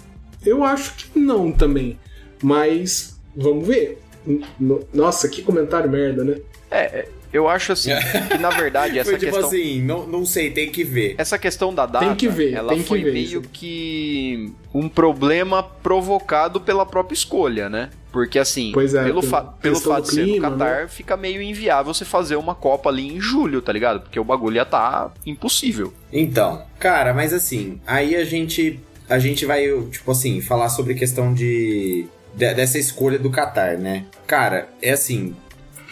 [0.44, 1.98] Eu acho que não também,
[2.42, 3.98] mas vamos ver.
[4.58, 6.37] No- Nossa, que comentário merda, né?
[6.70, 7.90] É, eu acho assim,
[8.31, 9.49] que na verdade essa Foi tipo questão...
[9.51, 11.14] assim, não, não sei, tem que ver.
[11.18, 13.42] Essa questão da data, Tem que ver, ela tem que foi ver meio isso.
[13.53, 17.90] que um problema provocado pela própria escolha, né?
[18.12, 21.92] Porque assim, Pois é, pelo, fa pelo fato de ser no Qatar, fica meio inviável
[21.92, 24.01] você fazer uma Copa ali em julho, tá ligado?
[24.03, 25.92] Porque o bagulho ia tá impossível.
[26.12, 31.35] Então, cara, mas assim, aí a gente a gente vai, tipo assim, falar sobre questão
[31.35, 34.05] de, de- dessa escolha do Qatar, né?
[34.27, 35.35] Cara, é assim,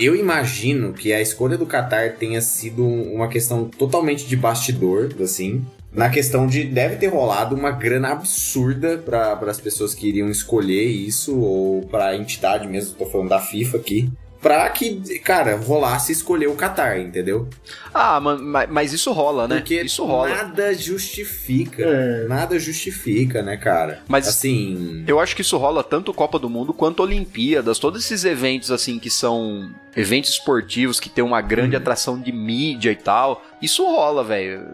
[0.05, 5.65] eu imagino que a escolha do Qatar tenha sido uma questão totalmente de bastidor, assim,
[5.93, 10.87] na questão de deve ter rolado uma grana absurda para as pessoas que iriam escolher
[10.87, 14.11] isso ou para a entidade mesmo, tô falando da FIFA aqui.
[14.43, 17.49] Pra que, cara, rolasse escolher o Qatar, entendeu?
[17.95, 19.57] Ah, ma- ma- mas, isso rola, né?
[19.59, 20.29] Porque isso rola.
[20.31, 21.85] nada justifica.
[21.85, 22.27] É.
[22.27, 24.03] Nada justifica, né, cara?
[24.09, 25.05] Mas- assim.
[25.07, 28.99] Eu acho que isso rola tanto Copa do Mundo quanto Olimpíadas, todos esses eventos assim
[28.99, 33.45] que são eventos esportivos que tem uma grande atração de mídia e tal.
[33.63, 34.67] Isso rola, velho.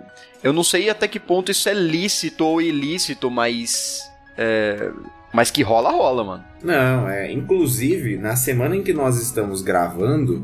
[0.42, 4.90] Eu não sei até que ponto isso é lícito ou ilícito, mas é,
[5.32, 6.44] mas que rola rola, mano.
[6.62, 7.30] Não, é.
[7.32, 10.42] Inclusive, na semana em que nós estamos gravando,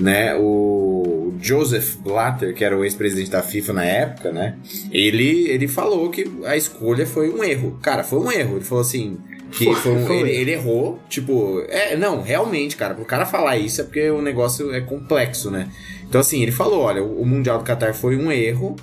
[0.00, 4.56] né, o Joseph Blatter, que era o ex-presidente da FIFA na época, né,
[4.90, 7.78] ele, ele falou que a escolha foi um erro.
[7.82, 8.56] Cara, foi um erro.
[8.56, 9.18] Ele falou assim.
[9.52, 10.40] Que Foi, foi um- foi ele, erro.
[10.40, 14.74] ele errou, tipo, é, não, realmente, cara, pro cara falar isso é porque o negócio
[14.74, 15.68] é complexo, né?
[16.08, 18.74] Então, assim, ele falou: olha, o Mundial do Qatar foi um erro.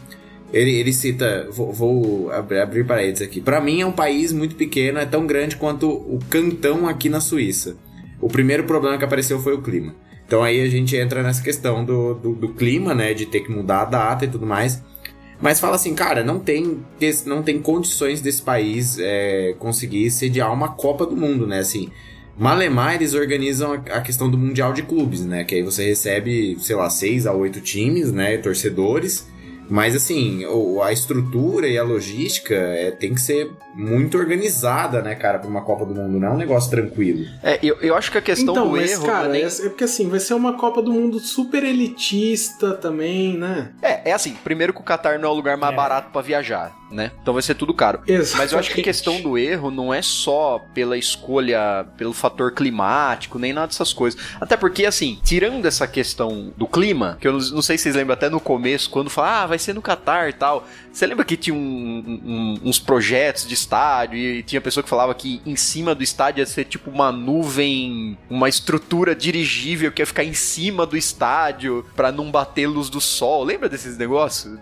[0.53, 3.39] Ele, ele cita, vou, vou abrir, abrir paredes aqui.
[3.39, 7.21] Pra mim é um país muito pequeno, é tão grande quanto o Cantão aqui na
[7.21, 7.77] Suíça.
[8.19, 9.95] O primeiro problema que apareceu foi o clima.
[10.27, 13.13] Então aí a gente entra nessa questão do, do, do clima, né?
[13.13, 14.81] De ter que mudar a data e tudo mais.
[15.41, 16.79] Mas fala assim, cara, não tem,
[17.25, 21.59] não tem condições desse país é, conseguir sediar uma Copa do Mundo, né?
[21.59, 21.89] Assim,
[22.37, 25.43] Malemar, eles organizam a questão do Mundial de Clubes, né?
[25.43, 28.37] Que aí você recebe, sei lá, seis a oito times, né?
[28.37, 29.27] Torcedores.
[29.71, 35.15] Mas assim, o- a estrutura e a logística é, tem que ser muito organizada, né,
[35.15, 36.19] cara, pra uma Copa do Mundo.
[36.19, 37.25] Não é um negócio tranquilo.
[37.41, 39.47] É, eu, eu acho que a questão então, do mas erro cara, é, nem- é,
[39.47, 43.71] é porque assim, vai ser uma Copa do Mundo super elitista também, né?
[43.81, 45.75] é, é assim, primeiro que o Qatar não é o lugar mais É.
[45.77, 47.11] barato pra viajar, né?
[47.21, 48.01] Então vai ser tudo caro.
[48.37, 52.51] Mas eu acho que a questão do erro não é só pela escolha, pelo fator
[52.53, 54.21] climático, nem nada dessas coisas.
[54.39, 57.95] Até porque, assim, tirando essa questão do clima, que eu não, não sei se vocês
[57.95, 60.67] lembram até no começo, quando fala, ah, vai ser no Catar e tal.
[60.91, 65.13] Você lembra que tinha um- um- uns projetos de estádio e tinha pessoa que falava
[65.13, 70.05] que em cima do estádio ia ser tipo uma nuvem, uma estrutura dirigível que ia
[70.05, 73.43] ficar em cima do estádio pra não bater luz do sol.
[73.43, 74.53] Lembra desses negócios?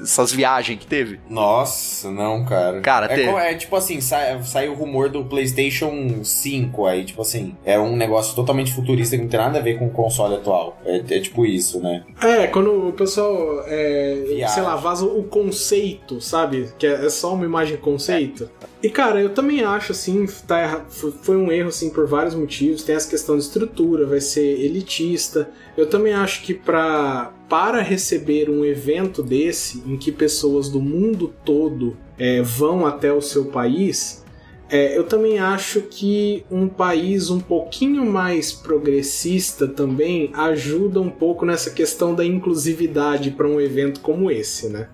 [0.00, 1.18] Essas viagens que teve?
[1.28, 2.80] Nossa, não, cara.
[2.80, 3.28] Cara, é, teve.
[3.30, 7.96] é tipo assim, sai, saiu o rumor do PlayStation 5 aí, tipo assim, é um
[7.96, 10.78] negócio totalmente futurista que não tem nada a ver com o console atual.
[10.84, 12.04] É, é tipo isso, né?
[12.22, 15.24] É, quando o pessoal, é, sei lá, vaza o
[15.56, 16.68] conceito, sabe?
[16.78, 18.50] Que é, é só uma imagem conceito.
[18.82, 22.82] E, cara, eu também acho, assim, tá foi, um erro, assim, por vários motivos.
[22.82, 25.50] Tem essa questão de estrutura, vai ser elitista.
[25.76, 31.34] Eu também acho que pra, para receber um evento desse, em que pessoas do mundo
[31.44, 34.24] todo é, vão até o seu país,
[34.68, 41.46] é, eu também acho que um país um pouquinho mais progressista também ajuda um pouco
[41.46, 44.88] nessa questão da inclusividade para um evento como esse, né?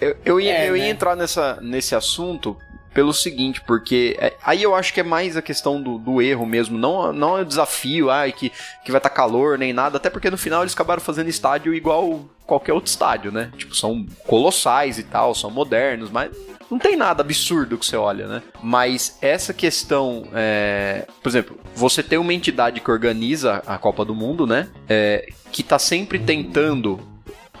[0.00, 0.90] Eu, eu ia, É, eu ia né?
[0.90, 2.56] entrar nessa, nesse assunto
[2.92, 6.44] pelo seguinte, porque é, aí eu acho que é mais a questão do, do erro
[6.44, 8.50] mesmo, não, não é o desafio, ai, que,
[8.84, 12.24] que vai estar calor nem nada, até porque no final eles acabaram fazendo estádio igual
[12.44, 13.52] qualquer outro estádio, né?
[13.56, 16.36] Tipo, são colossais e tal, são modernos, mas
[16.68, 18.42] não tem nada absurdo que você olha, né?
[18.60, 24.16] Mas essa questão, é, por exemplo, você tem uma entidade que organiza a Copa do
[24.16, 24.68] Mundo, né?
[24.88, 26.98] É, que tá sempre tentando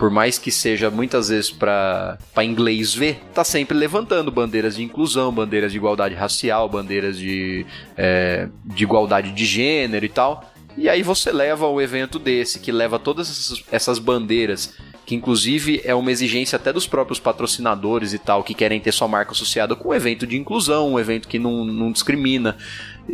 [0.00, 5.30] por mais que seja muitas vezes para inglês ver, tá sempre levantando bandeiras de inclusão,
[5.30, 7.66] bandeiras de igualdade racial, bandeiras de,
[7.98, 10.50] é, de igualdade de gênero e tal.
[10.74, 15.82] E aí você leva um evento desse, que leva todas essas, essas bandeiras, que inclusive
[15.84, 19.76] é uma exigência até dos próprios patrocinadores e tal, que querem ter sua marca associada
[19.76, 22.56] com um evento de inclusão, um evento que não, não discrimina.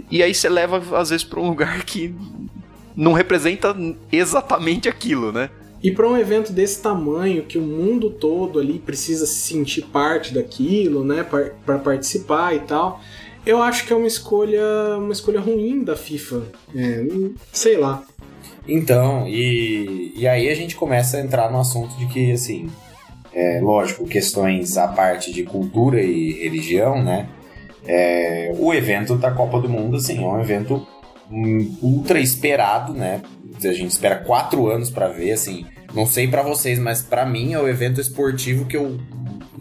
[0.08, 2.14] E aí você leva, às vezes, para um lugar que
[2.94, 3.76] não representa
[4.12, 5.50] exatamente aquilo, né?
[5.82, 10.32] E para um evento desse tamanho, que o mundo todo ali precisa se sentir parte
[10.32, 13.00] daquilo, né, para participar e tal,
[13.44, 16.42] eu acho que é uma escolha, uma escolha ruim da FIFA.
[16.74, 17.04] É,
[17.52, 18.02] sei lá.
[18.66, 22.68] Então, e, e aí a gente começa a entrar no assunto de que, assim,
[23.32, 27.28] é, lógico, questões à parte de cultura e religião, né?
[27.86, 30.84] É, o evento da Copa do Mundo, assim, é um evento
[31.80, 33.22] ultra esperado, né?
[33.64, 35.66] A gente espera quatro anos para ver, assim.
[35.94, 38.98] Não sei para vocês, mas para mim é o evento esportivo que eu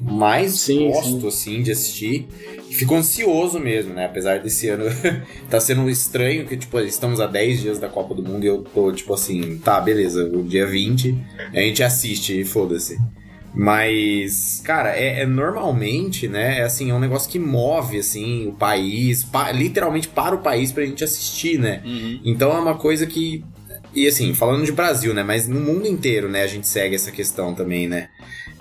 [0.01, 1.27] mais sim, gosto, sim.
[1.27, 2.27] assim, de assistir.
[2.69, 4.05] Fico ansioso mesmo, né?
[4.05, 4.85] Apesar desse ano
[5.49, 8.63] tá sendo estranho, que, tipo, estamos a 10 dias da Copa do Mundo e eu
[8.63, 11.17] tô, tipo assim, tá, beleza, o dia 20
[11.53, 12.97] a gente assiste e foda-se.
[13.55, 16.59] Mas, cara, é, é, normalmente, né?
[16.59, 20.73] É assim, é um negócio que move, assim, o país, pa, literalmente para o país
[20.73, 21.81] pra gente assistir, né?
[21.85, 22.19] Uhum.
[22.25, 23.45] Então é uma coisa que.
[23.95, 25.23] E assim, falando de Brasil, né?
[25.23, 28.09] Mas no mundo inteiro, né, a gente segue essa questão também, né?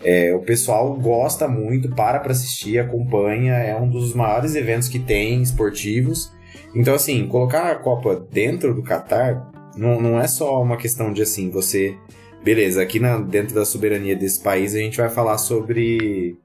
[0.03, 4.99] É, o pessoal gosta muito, para para assistir, acompanha, é um dos maiores eventos que
[4.99, 6.33] tem esportivos.
[6.75, 11.23] Então, assim, colocar a Copa dentro do Catar não, não é só uma questão de
[11.23, 11.97] assim, você.
[12.44, 16.37] Beleza, aqui na, dentro da soberania desse país a gente vai falar sobre.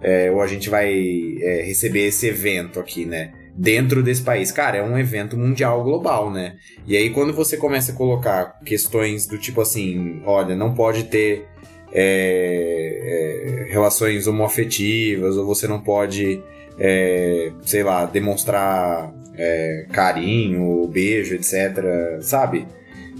[0.00, 0.92] É, ou a gente vai
[1.40, 3.32] é, receber esse evento aqui, né?
[3.58, 4.52] Dentro desse país.
[4.52, 6.56] Cara, é um evento mundial global, né?
[6.86, 11.46] E aí, quando você começa a colocar questões do tipo assim: olha, não pode ter
[11.92, 16.42] é, é, relações homoafetivas, ou você não pode,
[16.78, 22.20] é, sei lá, demonstrar é, carinho, beijo, etc.
[22.20, 22.66] Sabe?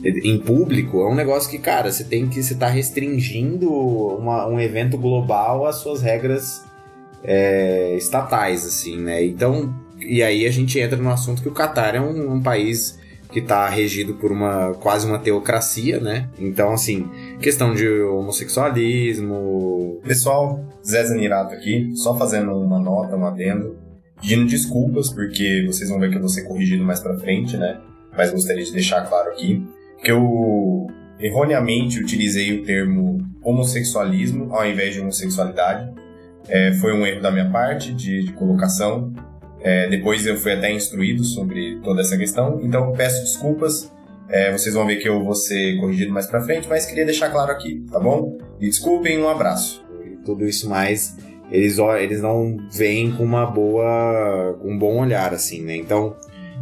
[0.05, 4.61] Em público, é um negócio que, cara, você tem que estar tá restringindo uma, um
[4.61, 6.63] evento global às suas regras
[7.25, 9.25] é, estatais, assim, né?
[9.25, 12.99] Então, e aí a gente entra no assunto que o Catar é um, um país
[13.31, 16.29] que está regido por uma quase uma teocracia, né?
[16.39, 17.09] Então, assim,
[17.41, 20.01] questão de homossexualismo.
[20.05, 23.77] Pessoal, Zé Zanirato aqui, só fazendo uma nota, um adendo,
[24.21, 27.81] pedindo desculpas, porque vocês vão ver que eu vou ser corrigido mais pra frente, né?
[28.17, 29.63] Mas gostaria de deixar claro aqui
[30.03, 30.87] que eu
[31.19, 35.93] erroneamente utilizei o termo homossexualismo ao invés de homossexualidade.
[36.49, 39.13] É, foi um erro da minha parte de, de colocação.
[39.61, 43.93] É, depois eu fui até instruído sobre toda essa questão, então peço desculpas.
[44.29, 47.31] É, vocês vão ver que eu vou ser corrigido mais pra frente, mas queria deixar
[47.31, 48.39] claro aqui, tá bom?
[48.61, 49.85] Me desculpem, um abraço.
[50.25, 51.17] Tudo isso mais,
[51.51, 54.59] eles, eles não veem com uma boa.
[54.61, 55.77] com um bom olhar, assim, né?
[55.77, 56.17] Então,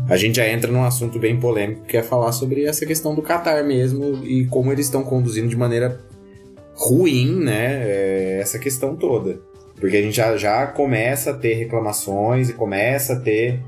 [0.08, 3.22] a gente já entra num assunto bem polêmico, que é falar sobre essa questão do
[3.22, 6.00] Qatar mesmo e como eles estão conduzindo de maneira
[6.74, 7.82] ruim, né?
[7.88, 9.40] É, essa questão toda.
[9.84, 13.60] Porque a gente já, já começa a ter reclamações e começa a ter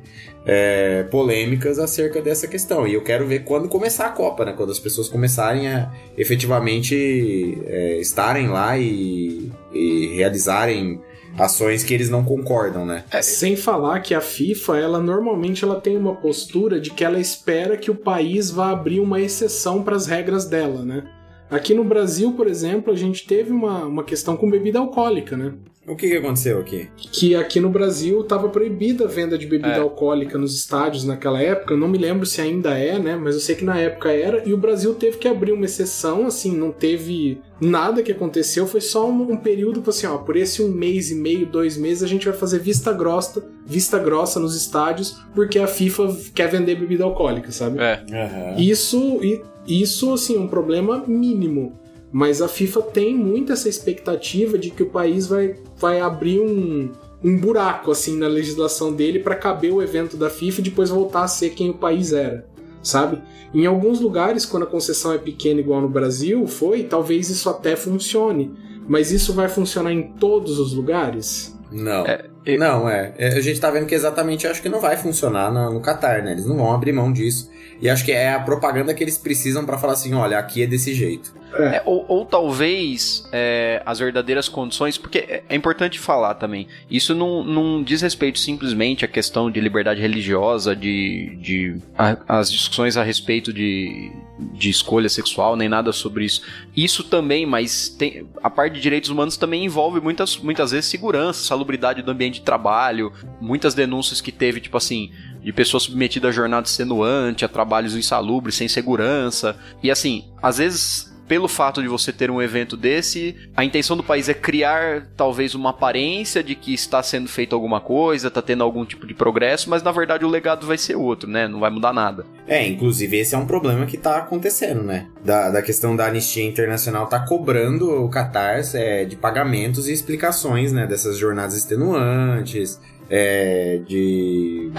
[0.46, 2.87] é, polêmicas acerca dessa questão.
[2.87, 4.55] E eu quero ver quando começar a Copa, né?
[4.57, 11.02] Quando as pessoas começarem a efetivamente é, estarem lá e, e realizarem
[11.38, 13.05] ações que eles não concordam, né?
[13.11, 17.20] É, sem falar que a FIFA, ela normalmente ela tem uma postura de que ela
[17.20, 21.05] espera que o país vá abrir uma exceção para as regras dela, né?
[21.50, 25.52] Aqui no Brasil, por exemplo, a gente teve uma, uma questão com bebida alcoólica, né?
[25.87, 26.88] O que, que aconteceu aqui?
[26.96, 29.79] Que aqui no Brasil estava proibida a venda de bebida é.
[29.79, 31.75] alcoólica nos estádios naquela época.
[31.75, 33.14] Eu não me lembro se ainda é, né?
[33.16, 34.42] Mas eu sei que na época era.
[34.46, 38.66] E o Brasil teve que abrir uma exceção, assim, não teve nada que aconteceu.
[38.66, 41.77] Foi só um, um período que, assim, ó, por esse um mês e meio, dois
[41.77, 46.49] meses, a gente vai fazer vista grossa, vista grossa nos estádios, porque a FIFA quer
[46.49, 47.79] vender bebida alcoólica, sabe?
[47.79, 48.03] É.
[48.11, 48.59] Uhum.
[48.59, 49.20] Isso,
[49.66, 51.79] isso, assim, um problema mínimo.
[52.12, 56.91] Mas a FIFA tem muito essa expectativa de que o país vai, vai abrir um,
[57.23, 61.25] um buraco assim na legislação dele para caber o evento da FIFA e depois voltar
[61.25, 62.47] a ser quem o país era,
[62.83, 63.23] sabe?
[63.55, 67.75] Em alguns lugares, quando a concessão é pequena, igual no Brasil, foi, talvez isso até
[67.77, 68.53] funcione.
[68.89, 71.57] Mas isso vai funcionar em todos os lugares?
[71.73, 72.07] Não.
[72.07, 72.25] É,
[72.57, 73.12] Não, é.
[73.19, 73.29] é.
[73.29, 76.33] A gente tá vendo que exatamente acho que não vai funcionar no, no Qatar, né?
[76.33, 77.51] Eles não vão abrir mão disso.
[77.81, 80.66] E acho que é a propaganda que eles precisam para falar assim: olha, aqui é
[80.66, 81.35] desse jeito.
[81.55, 81.76] É.
[81.76, 86.66] É, ou, ou, talvez é, as verdadeiras condições, porque é, é importante falar também.
[86.90, 92.51] Isso não, não diz respeito simplesmente à questão de liberdade religiosa, de, de a, as
[92.51, 94.11] discussões a respeito de,
[94.53, 96.42] de escolha sexual, nem nada sobre isso.
[96.76, 101.44] Isso também, mas tem, a parte de direitos humanos também envolve muitas, muitas vezes segurança,
[101.44, 105.11] salubridade do ambiente de trabalho, muitas denúncias que teve, tipo assim,
[105.42, 109.57] de pessoas submetidas a jornada extenuante, a trabalhos insalubres, sem segurança.
[109.82, 114.03] E assim, às vezes pelo fato de você ter um evento desse, a intenção do
[114.03, 118.62] país é criar talvez uma aparência de que está sendo feito alguma coisa, está tendo
[118.62, 121.49] algum tipo de progresso, mas na verdade o legado vai ser outro, né?
[121.49, 122.24] Não vai mudar nada.
[122.47, 125.07] É, inclusive esse é um problema que tá acontecendo, né?
[125.24, 130.72] Da, da questão da Anistia Internacional tá cobrando o Qatar é, de pagamentos e explicações,
[130.72, 130.87] né?
[130.87, 134.70] Dessas jornadas extenuantes, é, de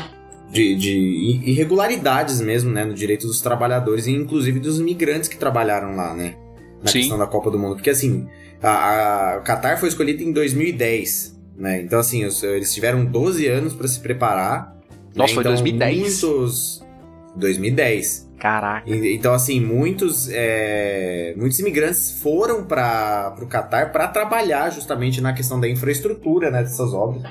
[0.49, 5.95] de, de, irregularidades mesmo, né, no direito dos trabalhadores e inclusive dos migrantes que trabalharam
[5.95, 6.35] lá, né,
[6.81, 6.99] na Sim.
[6.99, 8.27] questão da Copa do Mundo, porque assim,
[8.61, 13.73] a, a Qatar foi escolhida em 2010, né, então assim, os, eles tiveram 12 anos
[13.73, 14.75] para se preparar.
[15.15, 15.35] Nossa, né?
[15.35, 15.99] foi então, 2010?
[15.99, 16.87] Muitos...
[17.35, 18.26] 2010.
[18.39, 18.87] Caraca.
[18.87, 25.59] Então, assim, muitos, é, muitos imigrantes foram para o Catar para trabalhar justamente na questão
[25.59, 27.23] da infraestrutura né, dessas obras.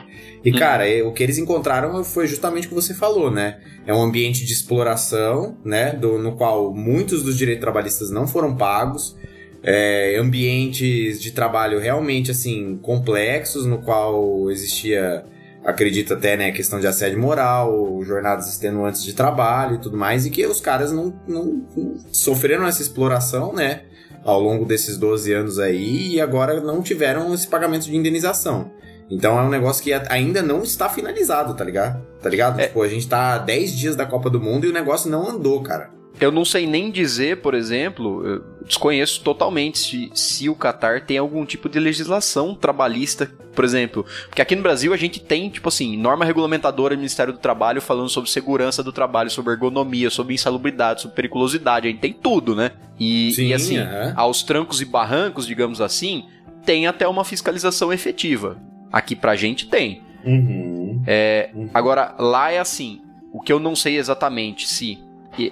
[0.45, 0.59] E, hum.
[0.59, 3.61] cara, o que eles encontraram foi justamente o que você falou, né?
[3.87, 5.93] É um ambiente de exploração, né?
[5.93, 9.17] Do, no qual muitos dos direitos trabalhistas não foram pagos.
[9.63, 15.25] É, ambientes de trabalho realmente, assim, complexos, no qual existia
[15.67, 20.31] acredita até, né, questão de assédio moral, jornadas extenuantes de trabalho e tudo mais, e
[20.31, 23.83] que os caras não, não, não, sofreram essa exploração, né,
[24.25, 28.71] ao longo desses 12 anos aí, e agora não tiveram esse pagamento de indenização.
[29.11, 32.05] Então é um negócio que ainda não está finalizado, tá ligado?
[32.21, 32.61] Tá ligado?
[32.61, 32.67] É.
[32.67, 35.63] Tipo, a gente tá 10 dias da Copa do Mundo e o negócio não andou,
[35.63, 35.91] cara.
[36.21, 41.45] Eu não sei nem dizer, por exemplo, desconheço totalmente se, se o Qatar tem algum
[41.45, 44.05] tipo de legislação trabalhista, por exemplo.
[44.27, 47.81] Porque aqui no Brasil a gente tem, tipo assim, norma regulamentadora do Ministério do Trabalho
[47.81, 51.87] falando sobre segurança do trabalho, sobre ergonomia, sobre insalubridade, sobre periculosidade.
[51.87, 52.73] A gente tem tudo, né?
[52.99, 53.77] E, Sim, e assim,
[54.15, 56.25] aos trancos e barrancos, digamos assim,
[56.65, 58.59] tem até uma fiscalização efetiva.
[58.93, 60.03] Aqui pra gente tem.
[60.25, 61.03] Uhum.
[61.07, 61.71] É, uhum.
[61.73, 63.01] Agora, lá é assim.
[63.33, 64.99] O que eu não sei exatamente se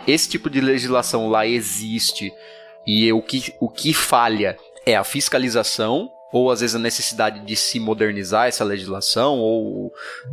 [0.07, 2.33] esse tipo de legislação lá existe
[2.87, 7.55] e o que, o que falha é a fiscalização ou às vezes a necessidade de
[7.55, 9.93] se modernizar essa legislação ou,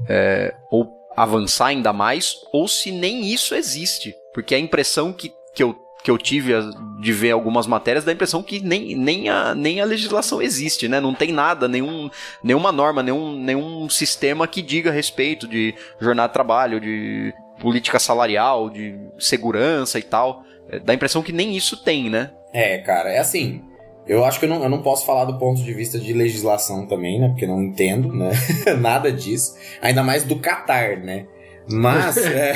[0.10, 4.16] é, ou avançar ainda mais, ou se nem isso existe.
[4.34, 6.54] Porque a impressão que, que, eu, que eu tive
[7.00, 10.88] de ver algumas matérias dá a impressão que nem, nem, a, nem a legislação existe,
[10.88, 11.00] né?
[11.00, 12.10] Não tem nada, nenhum,
[12.44, 17.32] nenhuma norma, nenhum, nenhum sistema que diga a respeito de jornada de trabalho, de
[17.62, 20.44] política salarial, de segurança e tal.
[20.70, 22.32] É, dá a impressão que nem isso tem, né?
[22.54, 23.62] É, cara, é assim.
[24.08, 26.88] Eu acho que eu não, eu não posso falar do ponto de vista de legislação
[26.88, 27.30] também, né?
[27.30, 28.32] Porque não entendo, né?
[28.82, 29.56] Nada disso.
[29.82, 31.28] Ainda mais do Qatar, né?
[31.70, 32.54] Mas, é,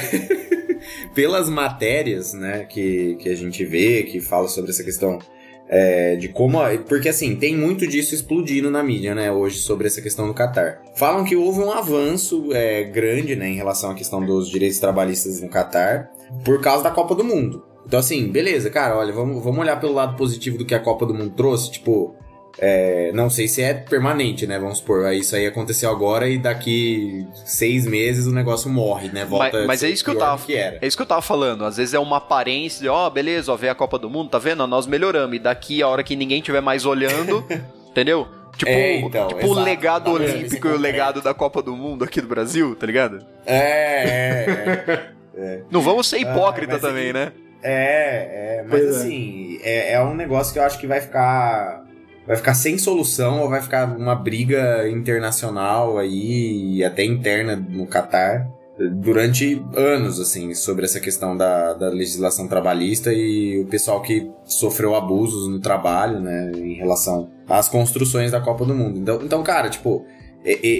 [1.13, 5.19] pelas matérias, né, que, que a gente vê, que fala sobre essa questão
[5.67, 6.59] é, de como.
[6.87, 10.81] Porque assim, tem muito disso explodindo na mídia, né, hoje, sobre essa questão do Qatar.
[10.95, 15.41] Falam que houve um avanço é, grande, né, em relação à questão dos direitos trabalhistas
[15.41, 16.11] no Qatar,
[16.43, 17.63] por causa da Copa do Mundo.
[17.85, 21.05] Então, assim, beleza, cara, olha, vamos, vamos olhar pelo lado positivo do que a Copa
[21.05, 21.71] do Mundo trouxe.
[21.71, 22.15] Tipo,
[22.57, 24.57] é, não sei se é permanente, né?
[24.57, 29.25] Vamos supor, isso aí aconteceu agora e daqui seis meses o negócio morre, né?
[29.25, 30.79] Volta mas, mas é isso que eu tava que era.
[30.81, 31.65] É isso que eu tava falando.
[31.65, 34.29] Às vezes é uma aparência de, ó, oh, beleza, ó, veio a Copa do Mundo,
[34.29, 34.65] tá vendo?
[34.67, 35.35] Nós melhoramos.
[35.35, 37.45] E daqui a hora que ninguém tiver mais olhando,
[37.89, 38.27] entendeu?
[38.55, 42.21] Tipo, é, então, tipo o legado olímpico e o legado da Copa do Mundo aqui
[42.21, 43.25] do Brasil, tá ligado?
[43.45, 44.45] É, é,
[44.87, 45.09] é.
[45.37, 45.61] é.
[45.69, 47.33] Não vamos ser hipócrita ah, também, né?
[47.61, 48.99] É, é, mas pois é.
[48.99, 49.93] assim, é.
[49.93, 51.84] é um negócio que eu acho que vai ficar
[52.27, 58.47] vai ficar sem solução ou vai ficar uma briga internacional aí, até interna no Catar,
[58.77, 64.95] durante anos, assim, sobre essa questão da, da legislação trabalhista e o pessoal que sofreu
[64.95, 68.99] abusos no trabalho, né, em relação às construções da Copa do Mundo.
[68.99, 70.05] Então, então cara, tipo,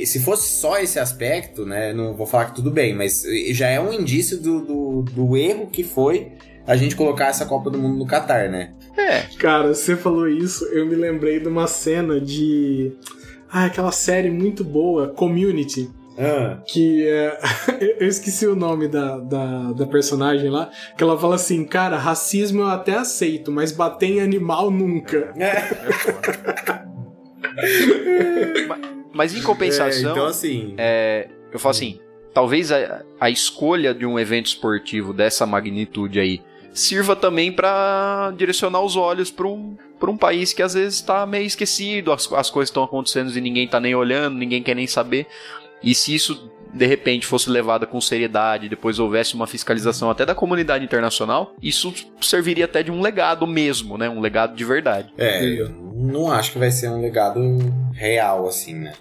[0.06, 3.80] se fosse só esse aspecto, né, não vou falar que tudo bem, mas já é
[3.80, 6.34] um indício do, do, do erro que foi
[6.68, 8.74] a gente colocar essa Copa do Mundo no Catar, né?
[8.98, 9.22] É.
[9.38, 12.92] Cara, você falou isso, eu me lembrei de uma cena de.
[13.52, 15.90] Ah, aquela série muito boa, Community.
[16.18, 16.60] Ah.
[16.66, 17.40] Que é.
[18.00, 20.70] eu esqueci o nome da, da, da, personagem lá.
[20.98, 25.34] Que ela fala assim: Cara, racismo eu até aceito, mas bater em animal nunca.
[27.58, 28.66] É.
[28.68, 28.80] mas,
[29.14, 30.10] mas, em compensação.
[30.10, 30.74] É, então, assim.
[30.78, 32.00] É, eu falo assim:
[32.34, 36.42] talvez a, a escolha de um evento esportivo dessa magnitude aí
[36.76, 41.46] sirva também para direcionar os olhos para um, um país que às vezes está meio
[41.46, 45.26] esquecido, as, as coisas estão acontecendo e ninguém está nem olhando, ninguém quer nem saber.
[45.82, 50.36] E se isso de repente fosse levado com seriedade, depois houvesse uma fiscalização até da
[50.36, 54.10] comunidade internacional, isso serviria até de um legado mesmo, né?
[54.10, 55.14] Um legado de verdade.
[55.18, 57.40] É, eu não acho que vai ser um legado
[57.94, 58.94] real, assim, né?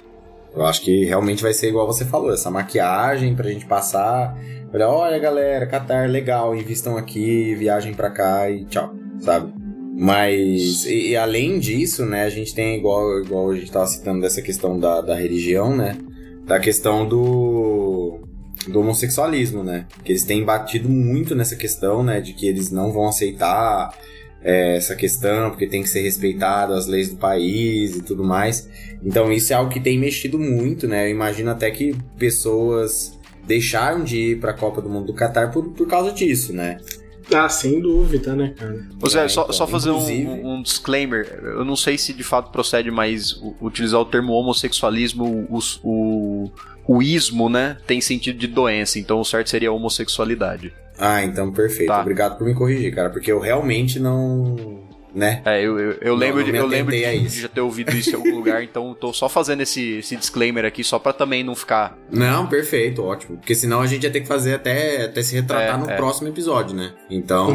[0.55, 4.37] Eu acho que realmente vai ser igual você falou, essa maquiagem pra gente passar
[4.75, 9.55] Olha, olha galera, Qatar, legal, invistam aqui, viagem pra cá e tchau, sabe?
[9.97, 14.21] Mas, e, e além disso, né, a gente tem, igual, igual a gente tava citando
[14.21, 15.97] dessa questão da, da religião, né,
[16.45, 18.19] da questão do,
[18.67, 22.91] do homossexualismo, né, que eles têm batido muito nessa questão, né, de que eles não
[22.91, 23.97] vão aceitar
[24.45, 28.69] é, essa questão, porque tem que ser respeitado as leis do país e tudo mais.
[29.03, 34.05] Então isso é algo que tem mexido muito, né, eu imagino até que pessoas deixaram
[34.05, 36.79] de ir para a Copa do Mundo do Catar por, por causa disso, né?
[37.33, 38.87] Ah, sem dúvida, né, cara?
[39.03, 41.27] Ô Zé, É, só, então, só fazer um, um disclaimer.
[41.43, 46.53] Eu não sei se de fato procede, mas utilizar o termo homossexualismo, o, o,
[46.87, 48.99] o ismo, né, tem sentido de doença.
[48.99, 50.73] Então o certo seria homossexualidade.
[50.99, 51.89] Ah, então perfeito.
[51.89, 52.01] Tá.
[52.01, 54.83] Obrigado por me corrigir, cara, porque eu realmente não,
[55.15, 55.43] né?
[55.45, 57.91] É, eu, eu, eu Não, lembro, não de, eu lembro de, de já ter ouvido
[57.97, 61.43] isso em algum lugar, então tô só fazendo esse, esse disclaimer aqui, só pra também
[61.43, 61.97] não ficar.
[62.11, 63.37] Não, perfeito, ótimo.
[63.39, 65.97] Porque senão a gente ia ter que fazer até, até se retratar É, no é.
[65.97, 66.93] próximo episódio, né?
[67.11, 67.53] Então,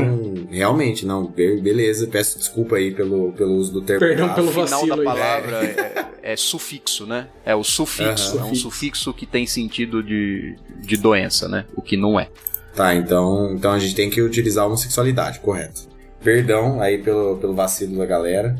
[0.50, 2.08] realmente, não, be- beleza.
[2.08, 4.00] Peço desculpa aí pelo, pelo uso do termo.
[4.02, 5.66] Perdão pelo O final vacilo da palavra
[6.24, 7.28] é, é sufixo, né?
[7.46, 8.38] É o sufixo.
[8.38, 11.66] É um sufixo que tem sentido de, de doença, né?
[11.76, 12.28] O que não é.
[12.76, 15.88] Tá, então, então a gente tem que utilizar a homossexualidade, correto.
[16.24, 18.58] Perdão aí pelo, pelo vacilo da galera.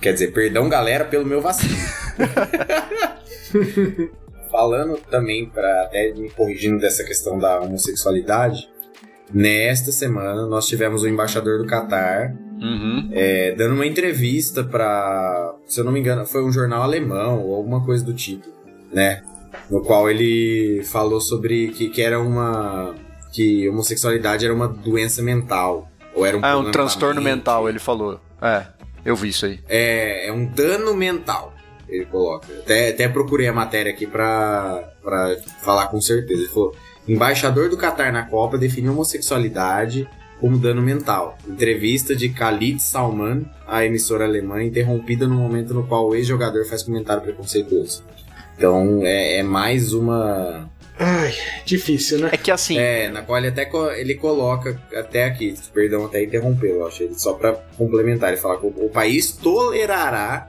[0.00, 1.74] Quer dizer, perdão, galera, pelo meu vacilo.
[4.50, 8.68] Falando também, para até me corrigindo dessa questão da homossexualidade,
[9.32, 13.08] nesta semana nós tivemos o embaixador do Catar Uhum.
[13.12, 17.54] é, dando uma entrevista para, se eu não me engano, foi um jornal alemão ou
[17.54, 18.48] alguma coisa do tipo,
[18.92, 19.22] né?
[19.70, 22.94] No qual ele falou sobre que, que era uma.
[23.38, 25.88] Que homossexualidade era uma doença mental.
[26.12, 28.20] Ou era um Ah, é um transtorno mental, ele falou.
[28.42, 28.66] É,
[29.04, 29.60] eu vi isso aí.
[29.68, 31.54] É, é um dano mental,
[31.88, 32.48] ele coloca.
[32.52, 36.40] Até, até procurei a matéria aqui pra, pra falar com certeza.
[36.40, 36.74] Ele falou:
[37.06, 40.08] embaixador do Catar na Copa define homossexualidade
[40.40, 41.38] como dano mental.
[41.46, 46.82] Entrevista de Khalid Salman à emissora alemã interrompida no momento no qual o ex-jogador faz
[46.82, 48.02] comentário preconceituoso.
[48.56, 50.68] Então é, é mais uma.
[50.98, 51.32] Ai,
[51.64, 52.30] difícil, né?
[52.32, 56.22] É que assim, É, na qual ele até co- ele coloca até aqui, perdão até
[56.24, 60.48] interrompê-lo, eu achei, só pra complementar, ele fala que o, o país tolerará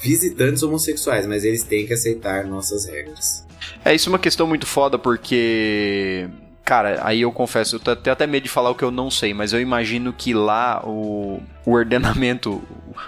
[0.00, 3.44] visitantes homossexuais, mas eles têm que aceitar nossas regras.
[3.84, 6.28] É, isso é uma questão muito foda porque.
[6.64, 9.10] Cara, aí eu confesso, eu te- tenho até medo de falar o que eu não
[9.10, 12.62] sei, mas eu imagino que lá o, o ordenamento,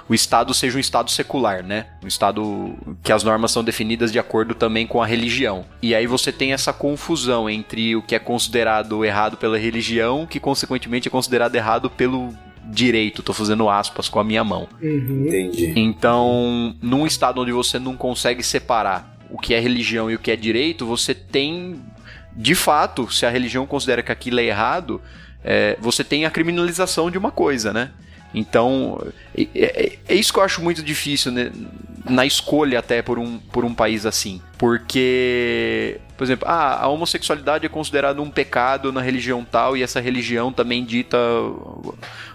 [0.09, 1.87] o Estado seja um Estado secular, né?
[2.05, 5.65] Um Estado que as normas são definidas de acordo também com a religião.
[5.81, 10.39] E aí você tem essa confusão entre o que é considerado errado pela religião, que
[10.39, 12.35] consequentemente é considerado errado pelo
[12.65, 13.23] direito.
[13.23, 14.69] Tô fazendo aspas com a minha mão.
[14.83, 15.25] Uhum.
[15.29, 15.73] Entendi.
[15.77, 20.31] Então, num estado onde você não consegue separar o que é religião e o que
[20.31, 21.81] é direito, você tem,
[22.37, 25.01] de fato, se a religião considera que aquilo é errado,
[25.43, 27.91] é, você tem a criminalização de uma coisa, né?
[28.35, 29.01] Então,
[29.35, 31.51] é, é- é isso que eu acho muito difícil né,
[32.05, 34.43] na escolha até por um, por um país assim.
[34.59, 40.01] Porque, por exemplo, ah, a homossexualidade é considerada um pecado na religião tal e essa
[40.01, 41.17] religião também dita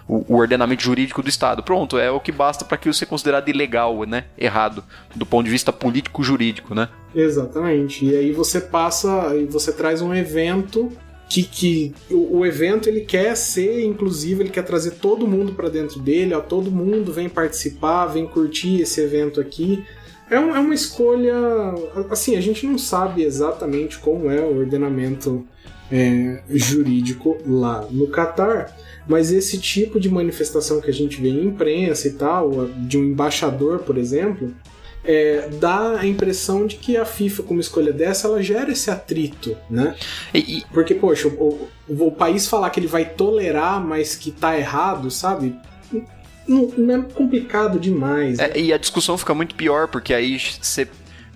[0.08, 1.62] o, o ordenamento jurídico do Estado.
[1.62, 4.24] Pronto, é o que basta para aquilo ser considerado ilegal, né?
[4.36, 4.82] Errado,
[5.14, 6.88] do ponto de vista político-jurídico, né?
[7.14, 8.04] Exatamente.
[8.04, 10.90] E aí você passa e você traz um evento
[11.28, 15.68] que, que o, o evento ele quer ser inclusivo, ele quer trazer todo mundo para
[15.68, 19.82] dentro dele, ó, todo mundo vem participar, vem curtir esse evento aqui.
[20.30, 21.34] É, um- é uma escolha.
[22.10, 25.46] Assim, a gente não sabe exatamente como é o ordenamento
[25.92, 28.74] é, jurídico lá no Catar,
[29.06, 33.04] mas esse tipo de manifestação que a gente vê em imprensa e tal, de um
[33.04, 34.54] embaixador, por exemplo,
[35.04, 38.90] é, dá a impressão de que a FIFA, com uma escolha dessa, ela gera esse
[38.90, 39.96] atrito, né?
[40.32, 44.56] E, Porque, poxa, o, o- o país falar que ele vai tolerar, mas que tá
[44.56, 45.54] errado, sabe?
[46.46, 48.38] Não, não é complicado demais.
[48.38, 48.50] né?
[48.54, 50.88] é, e a discussão fica muito pior, porque aí você.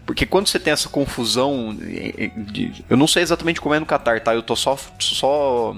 [0.06, 1.76] Porque quando você tem essa confusão.
[1.82, 4.34] eh, eh, de- eu não sei exatamente como é no Catar, tá?
[4.34, 5.76] Eu tô só, só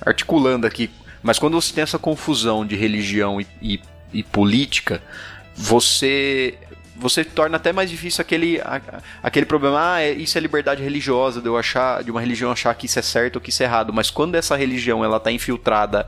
[0.00, 0.90] articulando aqui.
[1.22, 3.80] Mas quando você tem essa confusão de religião e, e-
[4.12, 5.02] e política,
[5.54, 6.54] você.
[6.96, 8.60] Você torna até mais difícil aquele,
[9.22, 12.74] aquele problema, ah, é- isso é liberdade religiosa, de eu achar, de uma religião achar
[12.74, 13.90] que isso é certo ou que isso é errado.
[13.90, 16.06] Mas quando essa religião ela tá infiltrada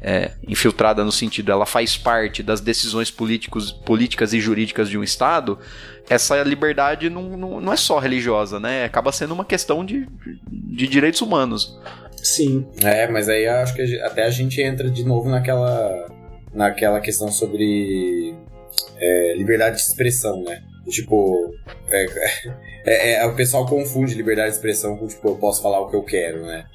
[0.00, 5.02] é, infiltrada no sentido ela faz parte das decisões políticos, políticas e jurídicas de um
[5.02, 5.58] Estado,
[6.08, 8.84] essa liberdade não, não, não é só religiosa, né?
[8.84, 10.06] Acaba sendo uma questão de,
[10.46, 11.78] de direitos humanos.
[12.22, 12.66] Sim.
[12.82, 16.06] É, mas aí acho que até a gente entra de novo naquela,
[16.52, 18.34] naquela questão sobre
[18.98, 20.62] é, liberdade de expressão, né?
[20.88, 21.52] Tipo,
[21.88, 22.06] é,
[22.86, 25.96] é- é- o pessoal confunde liberdade de expressão com, tipo, eu posso falar o que
[25.96, 26.66] eu quero, né?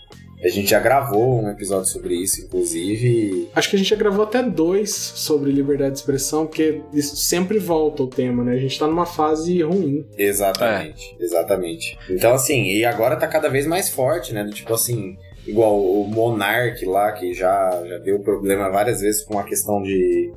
[0.44, 3.48] A gente já gravou um episódio sobre isso, inclusive.
[3.54, 7.60] Acho que a gente já gravou até dois sobre liberdade de expressão, porque isso sempre
[7.60, 8.54] volta o tema, né?
[8.54, 10.04] A gente tá numa fase ruim.
[10.18, 11.24] Exatamente, é.
[11.24, 11.98] exatamente.
[12.10, 14.44] Então, assim, e agora tá cada vez mais forte, né?
[14.44, 15.16] Do tipo assim,
[15.46, 20.32] igual o Monark lá, que já, já deu problema várias vezes com a questão de,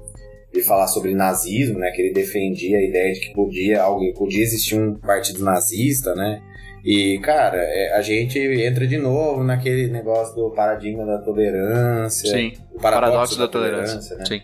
[0.52, 1.90] de falar sobre nazismo, né?
[1.92, 6.42] Que ele defendia a ideia de que podia, alguém, podia existir um partido nazista, né?
[6.84, 12.30] E, cara, é, a gente entra de novo naquele negócio do paradigma da tolerância.
[12.30, 12.52] Sim.
[12.74, 14.24] O paradoxo, paradoxo da, da, tolerância, tolerância né?
[14.26, 14.42] Sim.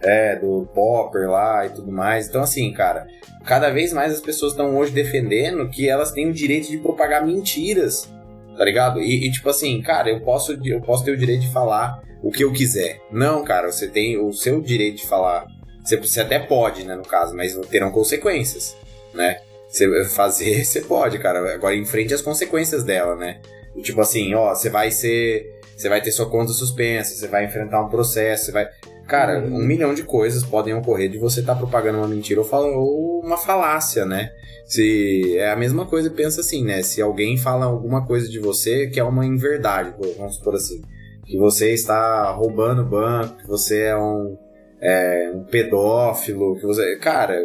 [0.00, 2.28] É, do Popper lá e tudo mais.
[2.28, 3.06] Então, assim, cara,
[3.44, 7.26] cada vez mais as pessoas estão hoje defendendo que elas têm o direito de propagar
[7.26, 8.10] mentiras,
[8.56, 8.98] tá ligado?
[8.98, 12.30] E, e, tipo assim, cara, eu posso, eu posso ter o direito de falar o
[12.30, 13.02] que eu quiser.
[13.12, 15.44] Não, cara, você tem o seu direito de falar.
[15.84, 18.74] Você, você até pode, né, no caso, mas terão consequências,
[19.12, 19.40] né?
[19.72, 21.54] Você fazer, você pode, cara.
[21.54, 23.40] Agora enfrente as consequências dela, né?
[23.82, 25.60] Tipo assim, ó, você vai ser.
[25.74, 28.68] Você vai ter sua conta suspensa, você vai enfrentar um processo, você vai.
[29.08, 29.56] Cara, uhum.
[29.56, 32.66] um milhão de coisas podem ocorrer de você estar tá propagando uma mentira ou, fala,
[32.66, 34.30] ou uma falácia, né?
[34.64, 36.82] Se é a mesma coisa, pensa assim, né?
[36.82, 40.82] Se alguém fala alguma coisa de você que é uma inverdade, vamos supor assim,
[41.26, 44.36] que você está roubando banco, que você é um,
[44.80, 46.96] é, um pedófilo, que você.
[46.96, 47.44] Cara,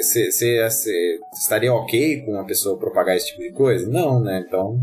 [0.00, 0.68] você é,
[1.32, 3.88] estaria ok com uma pessoa propagar esse tipo de coisa?
[3.88, 4.44] Não, né?
[4.46, 4.80] Então.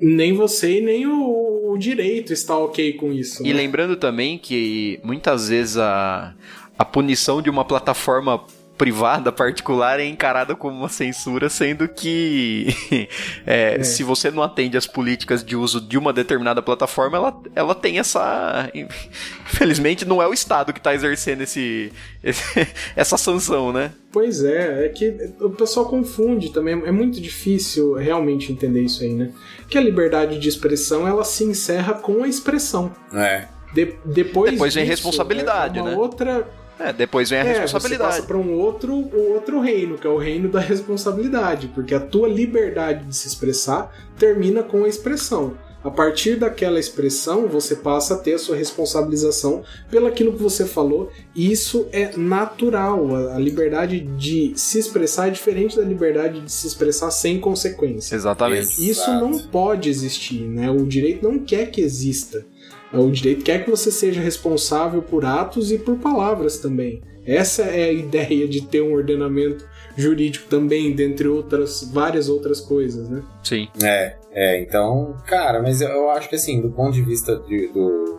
[0.00, 3.44] Nem você e nem o, o direito está ok com isso.
[3.44, 3.54] E né?
[3.54, 6.34] lembrando também que muitas vezes a,
[6.78, 8.44] a punição de uma plataforma
[8.76, 12.68] privada, particular, é encarada como uma censura, sendo que
[13.46, 13.82] é, é.
[13.84, 17.98] se você não atende às políticas de uso de uma determinada plataforma, ela, ela tem
[17.98, 18.70] essa.
[19.44, 22.42] Infelizmente, não é o Estado que está exercendo esse, esse,
[22.96, 23.92] essa sanção, né?
[24.12, 29.14] Pois é, é que o pessoal confunde também, é muito difícil realmente entender isso aí,
[29.14, 29.30] né?
[29.68, 32.92] Que a liberdade de expressão ela se encerra com a expressão.
[33.12, 33.46] É.
[33.72, 35.96] De, depois depois vem responsabilidade, é uma né?
[35.96, 36.46] outra
[36.78, 38.14] é, depois vem a é, responsabilidade.
[38.14, 41.94] Você passa para um outro, um outro reino, que é o reino da responsabilidade, porque
[41.94, 45.56] a tua liberdade de se expressar termina com a expressão.
[45.84, 51.12] A partir daquela expressão, você passa a ter a sua responsabilização pelaquilo que você falou,
[51.36, 53.14] e isso é natural.
[53.14, 58.16] A liberdade de se expressar é diferente da liberdade de se expressar sem consequência.
[58.16, 58.70] Exatamente.
[58.78, 59.20] Isso Exato.
[59.20, 60.70] não pode existir, né?
[60.70, 62.46] O direito não quer que exista.
[62.94, 67.02] O direito quer que você seja responsável por atos e por palavras também.
[67.26, 69.64] Essa é a ideia de ter um ordenamento
[69.96, 73.22] jurídico também, dentre outras várias outras coisas, né?
[73.42, 73.68] Sim.
[73.82, 78.18] É, é, então, cara, mas eu acho que assim, do ponto de vista de, do,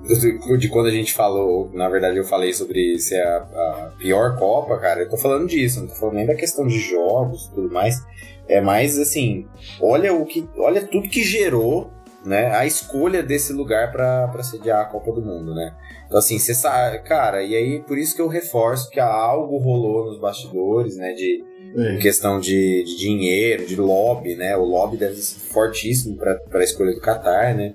[0.00, 4.36] do, de quando a gente falou, na verdade eu falei sobre ser a, a, pior
[4.36, 7.54] Copa, cara, eu tô falando disso, não tô falando nem da questão de jogos e
[7.54, 8.04] tudo mais.
[8.48, 9.46] É mais assim,
[9.78, 10.48] olha o que.
[10.56, 11.92] Olha tudo que gerou
[12.24, 15.74] né, a escolha desse lugar para sediar a Copa do Mundo, né?
[16.06, 20.06] Então, assim, você sabe, cara, e aí por isso que eu reforço que algo rolou
[20.06, 21.44] nos bastidores, né, de
[21.76, 21.96] é.
[21.96, 24.56] questão de, de, dinheiro, de lobby, né?
[24.56, 27.74] O lobby deve ser fortíssimo para a escolha do Qatar, né?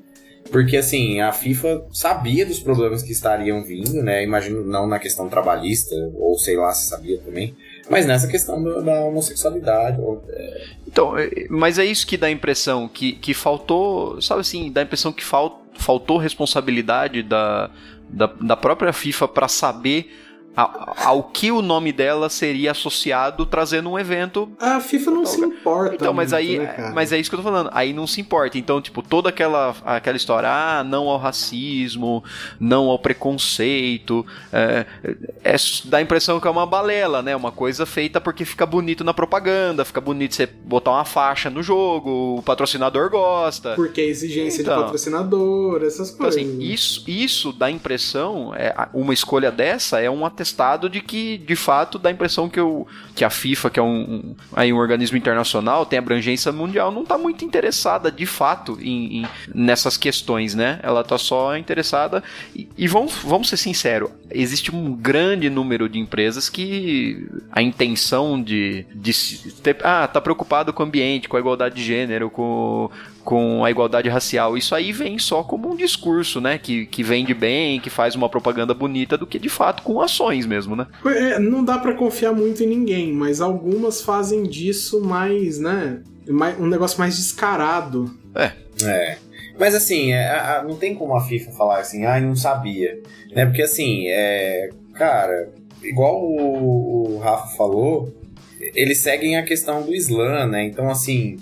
[0.51, 4.23] Porque, assim, a FIFA sabia dos problemas que estariam vindo, né?
[4.23, 7.55] Imagino não na questão trabalhista, ou sei lá se sabia também,
[7.89, 9.99] mas nessa questão do, da homossexualidade.
[9.99, 10.67] Ou, é...
[10.87, 14.81] Então, é, mas é isso que dá a impressão, que, que faltou, sabe assim, dá
[14.81, 17.69] a impressão que fal, faltou responsabilidade da,
[18.09, 20.11] da, da própria FIFA para saber
[20.55, 24.51] ao que o nome dela seria associado trazendo um evento.
[24.59, 25.95] A FIFA não se importa.
[25.95, 27.69] Então, mas muito, aí, né, mas é isso que eu tô falando.
[27.73, 28.57] Aí não se importa.
[28.57, 32.23] Então, tipo, toda aquela, aquela história, ah, não ao racismo,
[32.59, 34.85] não ao preconceito, é,
[35.43, 37.35] é, dá a impressão que é uma balela, né?
[37.35, 41.63] Uma coisa feita porque fica bonito na propaganda, fica bonito você botar uma faixa no
[41.63, 43.73] jogo, o patrocinador gosta.
[43.75, 46.39] Porque a exigência então, de patrocinador, essas coisas.
[46.39, 50.42] Então, assim, isso, isso dá a impressão, é, uma escolha dessa é um atestado
[50.89, 54.01] de que, de fato, dá a impressão que, eu, que a FIFA, que é um,
[54.01, 59.21] um, aí um organismo internacional, tem abrangência mundial, não está muito interessada, de fato, em,
[59.21, 60.79] em, nessas questões, né?
[60.83, 62.23] Ela está só interessada.
[62.55, 68.41] E, e vamos, vamos ser sinceros, existe um grande número de empresas que a intenção
[68.41, 69.13] de, de
[69.61, 72.89] ter, ah, tá preocupado com o ambiente, com a igualdade de gênero, com,
[73.23, 74.57] com a igualdade racial.
[74.57, 76.57] Isso aí vem só como um discurso, né?
[76.57, 80.45] Que, que vende bem, que faz uma propaganda bonita, do que de fato com ações
[80.45, 80.87] mesmo, né?
[81.05, 86.01] É, não dá para confiar muito em ninguém, mas algumas fazem disso mais, né?
[86.59, 88.13] Um negócio mais descarado.
[88.35, 88.51] É.
[88.83, 89.17] É.
[89.59, 92.99] Mas assim, é, não tem como a FIFA falar assim, ah, não sabia.
[93.33, 93.45] Né?
[93.45, 95.49] Porque assim, é, cara,
[95.83, 98.13] igual o, o Rafa falou,
[98.59, 100.63] eles seguem a questão do Islã, né?
[100.63, 101.37] Então, assim,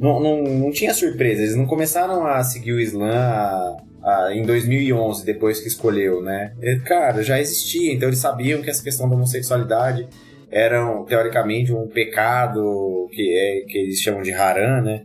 [0.00, 1.42] não, não, não tinha surpresa.
[1.42, 6.52] Eles não começaram a seguir o Islã a- a- em 2011, depois que escolheu, né?
[6.62, 10.08] E, cara, já existia, então eles sabiam que essa questão da homossexualidade
[10.50, 15.02] era, teoricamente, um pecado que, é, que eles chamam de haram, né?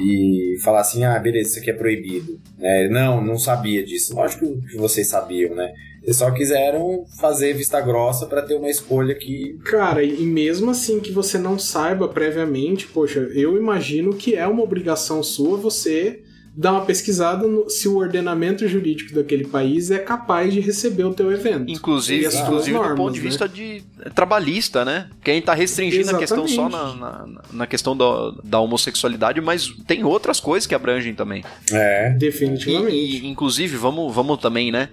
[0.00, 2.40] E falar assim, ah, beleza, isso aqui é proibido.
[2.58, 2.88] né?
[2.88, 4.14] não, não sabia disso.
[4.16, 5.70] Lógico que vocês sabiam, né?
[6.02, 10.98] Eles só quiseram fazer vista grossa pra ter uma escolha que Cara, e mesmo assim
[10.98, 16.22] que você não saiba previamente, poxa, eu imagino que é uma obrigação sua você
[16.54, 21.14] dar uma pesquisada no- se o ordenamento jurídico daquele país é capaz de receber o
[21.14, 21.70] teu evento.
[21.70, 23.24] Inclusive, E inclusive do normas, ponto de né?
[23.26, 25.08] vista de é, trabalhista, né?
[25.24, 27.00] Que a gente tá restringindo a questão só na, Exatamente.
[27.00, 31.42] na, na questão da, da homossexualidade, mas tem outras coisas que abrangem também.
[31.72, 32.94] é, E, Definitivamente.
[32.96, 34.88] e, inclusive, vamos, vamos também, né?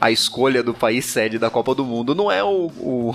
[0.00, 3.14] A escolha do país sede da Copa do Mundo não é o, o,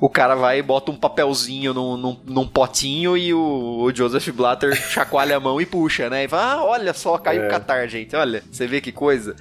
[0.00, 4.28] o cara vai e bota um papelzinho num, num, num potinho e o, o Joseph
[4.30, 6.24] Blatter chacoalha a mão e puxa, né?
[6.24, 8.14] E fala, ah, olha só, caiu o Qatar, gente.
[8.16, 9.34] Olha, você vê que coisa.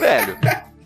[0.00, 0.36] Velho.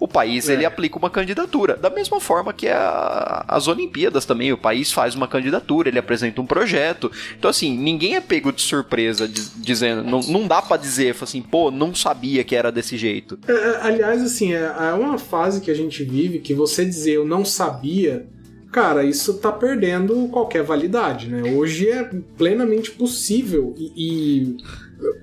[0.01, 4.53] O país ele aplica uma candidatura, da mesma forma que a- as Olimpíadas também.
[4.53, 7.09] O país faz uma candidatura, ele apresenta um projeto.
[7.39, 10.03] Então, assim, ninguém é pego de surpresa diz- dizendo.
[10.03, 13.39] Não, não dá pra dizer, assim, pô, não sabia que era desse jeito.
[13.47, 17.13] É, é, aliás, assim, é, é uma fase que a gente vive que você dizer
[17.13, 18.27] eu não sabia,
[18.73, 21.53] cara, isso tá perdendo qualquer validade, né?
[21.53, 24.57] Hoje é plenamente possível e, e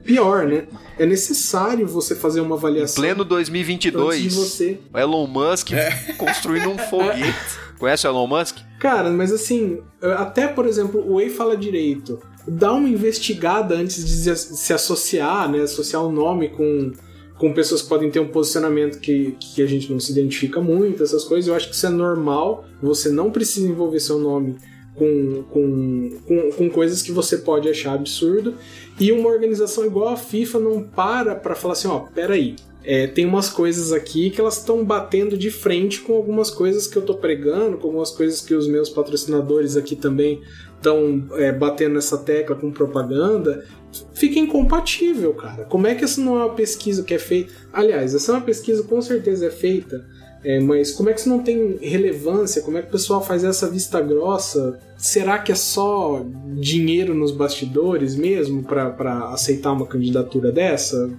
[0.03, 0.67] pior, né?
[0.97, 4.79] É necessário você fazer uma avaliação Pleno antes de 2022, você.
[4.93, 5.69] o Elon Musk
[6.17, 7.35] construindo um foguete.
[7.77, 8.57] Conhece o Elon Musk?
[8.79, 9.79] Cara, mas assim,
[10.17, 12.19] até por exemplo, o Way fala direito.
[12.47, 15.61] Dá uma investigada antes de se- associar, né?
[15.61, 16.91] Associar o nome com,
[17.37, 21.03] com pessoas que podem ter um posicionamento que, que a gente não se identifica muito,
[21.03, 21.47] essas coisas.
[21.47, 22.65] Eu acho que isso é normal.
[22.81, 24.57] Você não precisa envolver seu nome
[24.99, 28.55] com, com, com, com coisas que você pode achar absurdo.
[28.99, 33.25] E uma organização igual a FIFA não para pra falar assim: ó, peraí, é, tem
[33.25, 37.15] umas coisas aqui que elas estão batendo de frente com algumas coisas que eu tô
[37.15, 40.41] pregando, com algumas coisas que os meus patrocinadores aqui também
[40.75, 43.65] estão é, batendo nessa tecla com propaganda.
[44.13, 45.65] Fica incompatível, cara.
[45.65, 47.53] Como é que essa não é uma pesquisa que é feita?
[47.73, 50.05] Aliás, essa é uma pesquisa com certeza é feita,
[50.43, 52.61] é, mas como é que isso não tem relevância?
[52.61, 54.79] Como é que o pessoal faz essa vista grossa?
[54.97, 56.23] Será que é só
[56.55, 61.09] dinheiro nos bastidores mesmo pra pra aceitar uma candidatura dessa?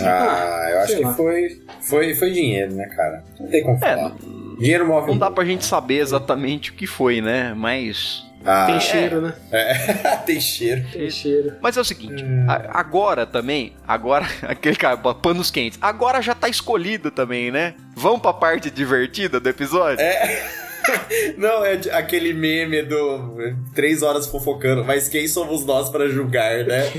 [0.00, 1.14] Ah, eu acho sei que lá.
[1.14, 3.22] foi, foi, foi dinheiro, né, cara?
[3.38, 4.16] Não tem como É, falar.
[4.58, 7.52] dinheiro move Não dá pra gente saber exatamente o que foi, né?
[7.54, 8.22] Mas.
[8.44, 9.34] Ah, Tem cheiro, né?
[9.52, 10.16] é.
[10.26, 10.84] tem cheiro.
[10.92, 11.54] Tem cheiro.
[11.60, 16.48] Mas é o seguinte, a- agora também, agora, aquele cara, panos quentes, agora já tá
[16.48, 17.74] escolhido também, né?
[17.94, 20.04] Vamos pra parte divertida do episódio?
[21.38, 23.36] Não, é aquele meme do
[23.72, 26.90] três horas fofocando, mas quem somos nós pra julgar, né?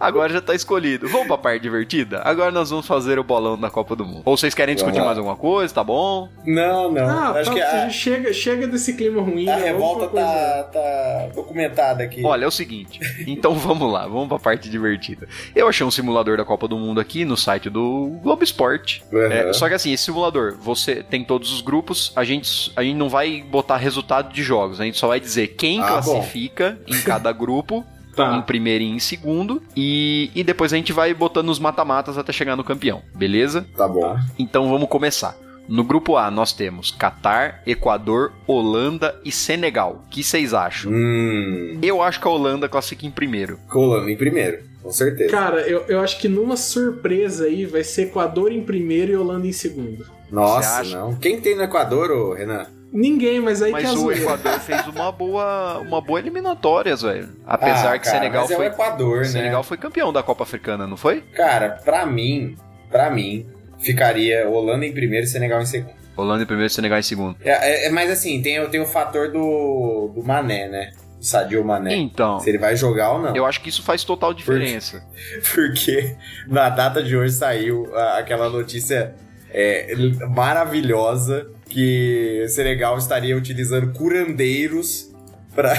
[0.00, 1.06] Agora já tá escolhido.
[1.08, 2.22] Vamos pra parte divertida?
[2.24, 4.22] Agora nós vamos fazer o bolão da Copa do Mundo.
[4.24, 5.04] Ou vocês querem discutir lá.
[5.06, 5.74] mais alguma coisa?
[5.74, 6.28] Tá bom?
[6.46, 7.06] Não, não.
[7.06, 9.48] Ah, acho tá, que a, chega, chega desse clima ruim.
[9.48, 9.64] a né?
[9.66, 12.24] revolta tá, tá documentada aqui.
[12.24, 12.98] Olha, é o seguinte.
[13.26, 15.28] Então vamos lá, vamos pra parte divertida.
[15.54, 19.02] Eu achei um simulador da Copa do Mundo aqui no site do Globo Esporte.
[19.12, 19.20] Uhum.
[19.30, 22.96] É, só que assim, esse simulador, você tem todos os grupos, a gente, a gente
[22.96, 27.00] não vai botar resultado de jogos, a gente só vai dizer quem Ah, classifica em
[27.02, 27.84] cada grupo,
[28.26, 28.42] em Tá.
[28.42, 32.56] primeiro e em segundo, e, e depois a gente vai botando os mata-matas até chegar
[32.56, 33.66] no campeão, beleza?
[33.76, 34.16] Tá bom.
[34.38, 35.36] Então vamos começar.
[35.68, 40.02] No grupo A nós temos Catar, Equador, Holanda e Senegal.
[40.04, 40.90] O que vocês acham?
[40.92, 41.78] Hum.
[41.80, 43.56] Eu acho que a Holanda classifica em primeiro.
[43.68, 45.30] Colando em primeiro, com certeza.
[45.30, 49.46] Cara, eu, eu acho que numa surpresa aí vai ser Equador em primeiro e Holanda
[49.46, 50.04] em segundo.
[50.30, 51.14] Nossa, não.
[51.14, 52.66] Quem tem no Equador, ô Renan?
[52.92, 54.10] Ninguém, mas aí Mas que é a o.
[54.12, 57.28] Equador fez uma boa, uma boa eliminatória, velho.
[57.46, 59.62] Apesar Ah, que cara, Senegal mas foi, é o Equador, Senegal né?
[59.66, 61.20] foi campeão da Copa Africana, não foi?
[61.20, 62.56] Cara, pra mim,
[62.90, 63.46] pra mim,
[63.78, 65.94] ficaria Holanda em primeiro e Senegal em segundo.
[66.16, 67.36] Holanda em primeiro, Senegal em segundo.
[67.42, 70.90] É, é- é- mas assim, tem, tem o fator do, do Mané, né?
[71.18, 71.94] Do Sadio Mané.
[71.94, 73.36] Então, Se ele vai jogar ou não.
[73.36, 75.02] eu acho que isso faz total diferença.
[75.54, 76.16] Porque
[76.48, 79.14] na data de hoje saiu aquela notícia
[79.52, 79.94] é,
[80.28, 85.10] maravilhosa que Senegal estaria utilizando curandeiros
[85.54, 85.74] pra.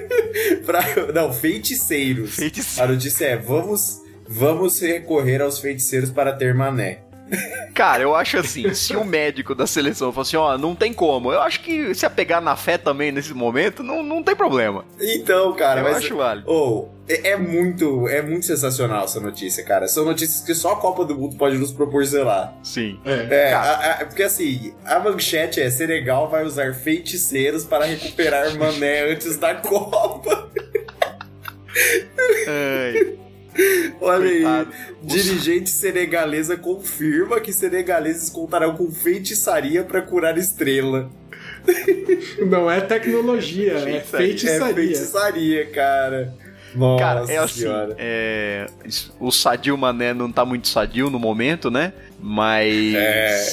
[0.64, 2.36] pra não, feiticeiros.
[2.36, 2.88] Feiticeiro.
[2.88, 7.00] A notícia é: vamos, vamos recorrer aos feiticeiros para ter mané.
[7.74, 11.32] Cara, eu acho assim, se o médico da seleção fosse assim, ó, não tem como.
[11.32, 14.84] Eu acho que se apegar na fé também nesse momento, não, não tem problema.
[15.00, 15.96] Então, cara, eu mas.
[15.96, 16.46] acho válido.
[16.50, 19.88] Oh, é, é muito, é muito sensacional essa notícia, cara.
[19.88, 22.54] São notícias que só a Copa do Mundo pode nos proporcionar.
[22.62, 23.00] Sim.
[23.04, 23.70] É, Cara.
[23.70, 29.38] a- a- porque assim, a manchete é Senegal vai usar feiticeiros para recuperar Mané antes
[29.38, 30.50] da Copa.
[32.46, 33.18] Ai,
[34.00, 34.70] Olha coitado.
[34.72, 41.10] aí, dirigente senegalesa confirma que senegaleses contarão com feitiçaria pra curar estrela.
[42.46, 44.70] Não é tecnologia, é Feitiçaria.
[44.70, 45.66] É feitiçaria.
[45.70, 46.34] cara.
[46.74, 47.94] Nossa Cara, é assim, senhora.
[47.98, 48.66] é,
[49.20, 51.92] o Sadio Mané não tá muito sadio no momento, né?
[52.18, 53.46] Mas É.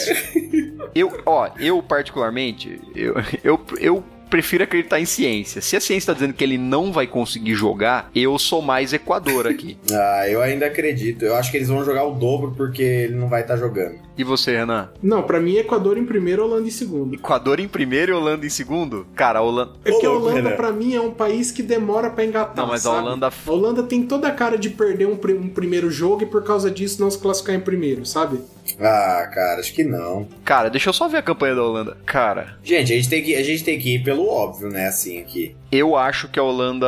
[0.95, 5.61] eu, ó, eu particularmente, eu, eu, eu prefiro acreditar em ciência.
[5.61, 9.47] Se a ciência tá dizendo que ele não vai conseguir jogar, eu sou mais Equador
[9.47, 9.77] aqui.
[9.91, 11.25] Ah, eu ainda acredito.
[11.25, 13.99] Eu acho que eles vão jogar o dobro porque ele não vai estar jogando.
[14.20, 14.89] E você, Renan?
[15.01, 17.15] Não, pra mim, Equador em primeiro, Holanda em segundo.
[17.15, 19.07] Equador em primeiro e Holanda em segundo?
[19.15, 19.72] Cara, a Holanda.
[19.86, 22.57] É porque a Holanda, pra mim, é um país que demora pra engatar.
[22.57, 23.01] Não, mas a sabe?
[23.07, 26.26] Holanda- A Holanda tem toda a cara de perder um, pri- um primeiro jogo e
[26.26, 28.41] por causa disso não se classificar em primeiro, sabe?
[28.78, 30.28] Ah, cara, acho que não.
[30.43, 31.95] Cara, deixa eu só ver a campanha da Holanda.
[32.05, 34.88] Cara, Gente, a gente tem que, a gente tem que ir pelo óbvio, né?
[34.88, 35.55] Assim aqui.
[35.72, 36.86] eu acho que a Holanda.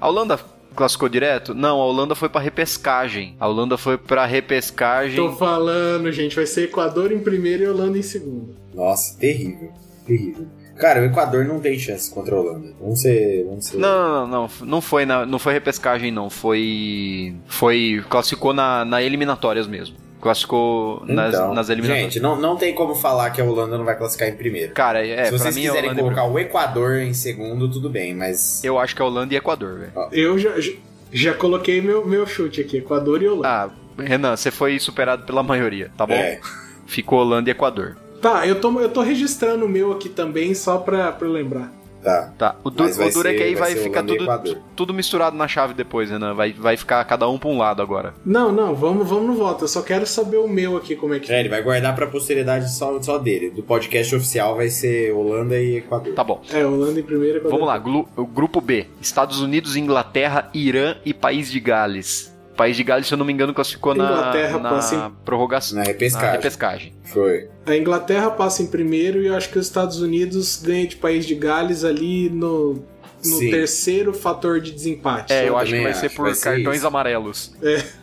[0.00, 0.40] A Holanda
[0.78, 1.54] classificou direto?
[1.54, 3.34] Não, a Holanda foi pra repescagem.
[3.40, 5.16] A Holanda foi pra repescagem.
[5.16, 8.54] Tô falando, gente, vai ser Equador em primeiro e Holanda em segundo.
[8.72, 9.72] Nossa, terrível.
[10.06, 10.46] Terrível.
[10.76, 12.72] Cara, o Equador não tem chance contra a Holanda.
[12.80, 13.44] Vamos ser.
[13.44, 13.78] Vamos ser...
[13.78, 19.02] Não, não, não, não foi na, não foi repescagem não, foi foi classificou na, na
[19.02, 19.96] eliminatórias mesmo.
[20.20, 22.12] Classificou nas, Então, nas eliminatórias.
[22.14, 24.72] Gente, não, não tem como falar que a Holanda não vai classificar em primeiro.
[24.74, 28.62] Cara, é, Se vocês mim quiserem Holanda colocar o Equador em segundo, tudo bem, mas.
[28.64, 29.92] eu acho que é Holanda e Equador, velho.
[30.12, 30.50] Eu já,
[31.12, 33.48] já- coloquei meu, meu chute aqui, Equador e Holanda.
[33.48, 33.70] Ah,
[34.02, 36.14] Renan, você foi superado pela maioria, tá bom?
[36.14, 36.40] É.
[36.86, 37.96] Ficou Holanda e Equador.
[38.20, 41.72] Tá, eu tô, eu tô registrando o meu aqui também, só pra, pra eu lembrar.
[42.02, 42.32] Tá.
[42.38, 44.26] Tá, o, du o duro é que aí vai vai, ficar tudo,
[44.76, 46.34] tudo misturado na chave depois, Renan.
[46.34, 48.14] Vai, vai ficar cada um pra um lado agora.
[48.24, 49.64] Não, não, vamos, vamos no voto.
[49.64, 52.06] Eu só quero saber o meu aqui, como é que É, ele vai guardar pra
[52.06, 53.50] posteridade só, só dele.
[53.50, 56.14] Do podcast oficial vai ser Holanda e Equador.
[56.14, 56.40] Tá bom.
[56.52, 57.58] É, Holanda em primeiro, Equador.
[57.58, 62.37] Vamos lá, grupo B: Estados Unidos, Inglaterra, Irã e País de Gales.
[62.58, 65.78] País de Gales, se eu não me engano, classificou na, Inglaterra na passa em- prorrogação.
[65.78, 66.26] Na repescagem.
[66.26, 66.92] Na repescagem.
[67.04, 67.48] Foi.
[67.64, 71.24] A Inglaterra passa em primeiro e eu acho que os Estados Unidos ganha de País
[71.24, 72.82] de Gales ali no, no
[73.38, 73.50] Sim.
[73.50, 75.32] terceiro fator de desempate.
[75.32, 76.86] É, eu Eu acho que vai ser acho, por vai ser cartões isso.
[76.86, 77.54] amarelos.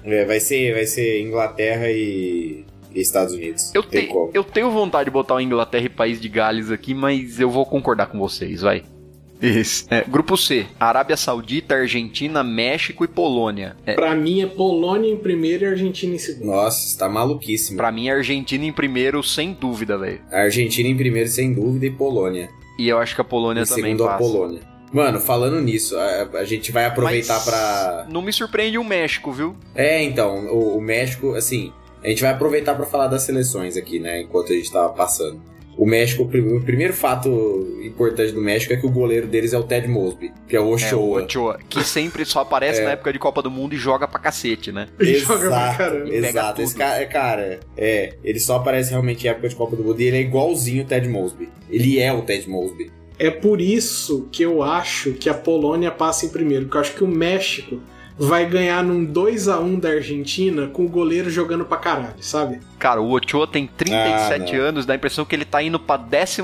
[0.04, 3.72] É, vai ser, vai ser Inglaterra e, e Estados Unidos.
[3.76, 4.32] Eu, Tem te- como.
[4.34, 7.66] eu tenho vontade de botar o Inglaterra e País de Gales aqui, mas eu vou
[7.66, 8.84] concordar com vocês, vai.
[9.42, 9.86] Isso.
[9.90, 13.76] É, grupo C: Arábia Saudita, Argentina, México e Polônia.
[13.86, 16.48] É, Pra mim é Polônia em primeiro e Argentina em segundo.
[16.48, 17.78] Nossa, está maluquíssimo.
[17.78, 20.22] pra mim, Argentina em primeiro, sem dúvida, velho.
[20.32, 22.50] A Argentina em primeiro, sem dúvida, e Polônia.
[22.80, 24.20] E eu acho que a Polônia em também segundo, a passa.
[24.24, 24.62] Polônia.
[24.92, 28.06] Mano, falando nisso, a, a gente vai aproveitar Mas pra.
[28.10, 29.56] Não me surpreende o México, viu?
[29.74, 31.74] É, então, o, o México, assim,
[32.04, 34.22] a gente vai aproveitar pra falar das seleções aqui, né?
[34.22, 35.42] Enquanto a gente tava passando.
[35.78, 37.30] O México, o prim- o primeiro fato
[37.84, 40.64] importante do México é que o goleiro deles é o Ted Mosby, que é o
[40.64, 41.24] É, o Ochoa.
[41.24, 42.86] Ochoa, que sempre só aparece É.
[42.86, 44.88] na época de Copa do Mundo e joga pra cacete, né?
[45.00, 46.16] E joga pra Exato, caramba.
[46.16, 46.62] Exato.
[46.62, 50.06] Esse cara, cara, é, ele só aparece realmente em época de Copa do Mundo e
[50.06, 51.50] ele é igualzinho o Ted Mosby.
[51.70, 52.92] Ele é o Ted Mosby.
[53.20, 56.94] É por isso que eu acho que a Polônia passa em primeiro, porque eu acho
[56.94, 57.80] que o México
[58.18, 62.60] vai ganhar num 2 a 1 da Argentina com o goleiro jogando pra caralho, sabe?
[62.80, 65.98] Cara, o Ochoa tem 37 Ah, anos, dá a impressão que ele tá indo pra
[65.98, 66.42] 12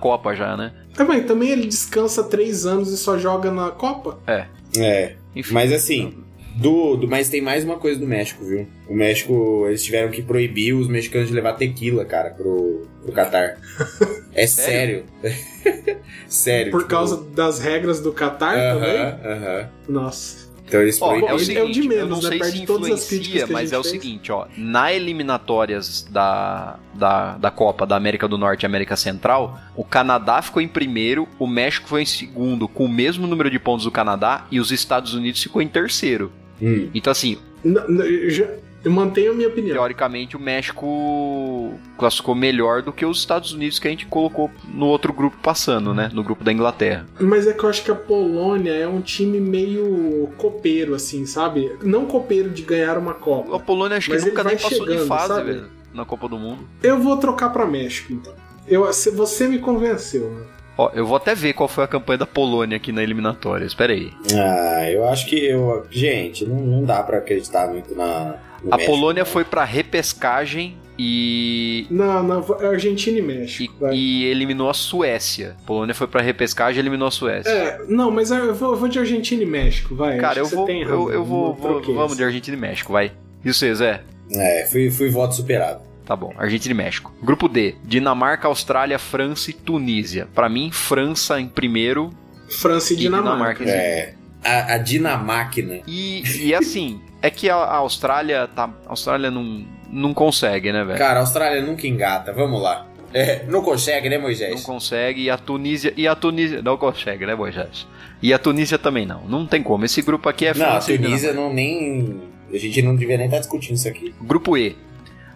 [0.00, 0.72] Copa já, né?
[0.98, 4.18] É, mas também ele descansa 3 anos e só joga na Copa?
[4.26, 5.52] É, Enfim.
[5.52, 6.14] mas assim,
[6.54, 8.66] do, do, mas tem mais uma coisa do México, viu?
[8.88, 13.56] O México, eles tiveram que proibir os mexicanos de levar tequila, cara, pro, pro Catar.
[14.34, 15.04] É sério.
[16.26, 16.70] sério.
[16.70, 18.96] Por tipo, causa das regras do Qatar também?
[18.96, 19.68] Aham, aham.
[19.86, 20.51] Nossa.
[20.72, 21.28] Então eles Ó, proibem.
[21.28, 22.28] é o seguinte, é o de menos, eu não né?
[22.30, 23.92] sei Perde se todas as críticas influencia, mas é o fez.
[23.92, 29.58] seguinte, ó, na eliminatórias da, da, da Copa da América do Norte e América Central,
[29.76, 33.58] o Canadá ficou em primeiro, o México foi em segundo com o mesmo número de
[33.58, 36.32] pontos do Canadá e os Estados Unidos ficou em terceiro.
[36.60, 36.88] Hum.
[36.94, 38.48] Então assim, N- n- eu já-
[38.84, 39.74] eu mantenho a minha opinião.
[39.74, 44.86] teoricamente o México classificou melhor do que os Estados Unidos que a gente colocou no
[44.86, 46.10] outro grupo passando, né?
[46.12, 47.06] No grupo da Inglaterra.
[47.20, 51.76] Mas é que eu acho que a Polônia é um time meio copeiro, assim, sabe?
[51.82, 53.60] Não copeiro de ganhar uma A Copa.
[53.60, 55.52] Polônia acho que nunca nem passou de chegando, fase, sabe?
[55.52, 56.66] velho, na Copa do Mundo.
[56.82, 58.34] Eu vou trocar pra México, então.
[58.66, 60.44] Eu, você me convenceu, né?
[60.76, 63.64] Ó, eu vou até ver qual foi a campanha da Polônia aqui na eliminatória.
[63.64, 64.10] Espera aí.
[64.34, 65.86] Ah, eu acho que eu.
[65.90, 68.36] Gente, não, não dá pra acreditar muito na.
[68.64, 69.30] no A México, Polônia não.
[69.30, 73.74] foi pra repescagem e, Não, não, é Argentina e e, México.
[73.80, 73.94] vai.
[73.94, 75.56] e eliminou a Suécia.
[75.62, 77.50] A Polônia foi pra repescagem e eliminou a Suécia.
[77.50, 80.16] É, não, mas eu vou, eu vou de Argentina e México, vai.
[80.18, 83.12] Cara, eu vou, tem eu, eu vou, vou- vamos de Argentina e México, vai.
[83.44, 84.02] E você, Zé?
[84.30, 85.80] É, fui, fui voto superado.
[86.04, 87.12] Tá bom, Argentina e México.
[87.22, 90.28] Grupo D: Dinamarca, Austrália, França e Tunísia.
[90.34, 92.10] Pra mim, França em primeiro
[92.48, 93.64] França e e Dinamarca.
[93.64, 93.70] Dinamarca.
[93.70, 94.14] É.
[94.44, 95.80] A, a Dinamáquina.
[95.86, 98.68] E, e assim, é que a, a Austrália tá.
[98.86, 100.98] A Austrália não, não consegue, né, velho?
[100.98, 102.86] Cara, a Austrália nunca engata, vamos lá.
[103.14, 104.54] É, não consegue, né, Moisés?
[104.54, 105.22] Não consegue.
[105.22, 105.92] E a Tunísia.
[105.96, 106.62] E a Tunísia.
[106.62, 107.86] Não consegue, né, Moisés?
[108.22, 109.22] E a Tunísia também não.
[109.26, 109.84] Não tem como.
[109.84, 112.20] Esse grupo aqui é Não, a e Tunísia não nem.
[112.52, 114.14] A gente não devia nem estar discutindo isso aqui.
[114.20, 114.76] Grupo E.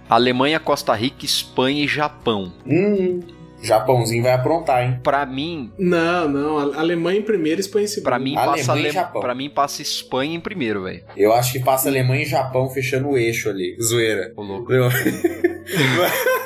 [0.08, 2.52] Alemanha, Costa Rica, Espanha e Japão.
[2.66, 3.20] Hum.
[3.62, 5.00] Japãozinho vai aprontar, hein?
[5.02, 6.58] Pra mim, Não, não.
[6.78, 8.04] Alemanha em primeiro, Espanha em segundo.
[8.04, 8.90] pra mim Alemanha passa e Ale...
[8.90, 9.20] Japão.
[9.22, 11.02] para mim passa Espanha em primeiro, velho.
[11.16, 13.74] Eu acho que passa Alemanha e Japão fechando o eixo ali.
[13.82, 14.32] Zoeira.
[14.36, 14.70] Ô louco.
[14.72, 14.88] Eu-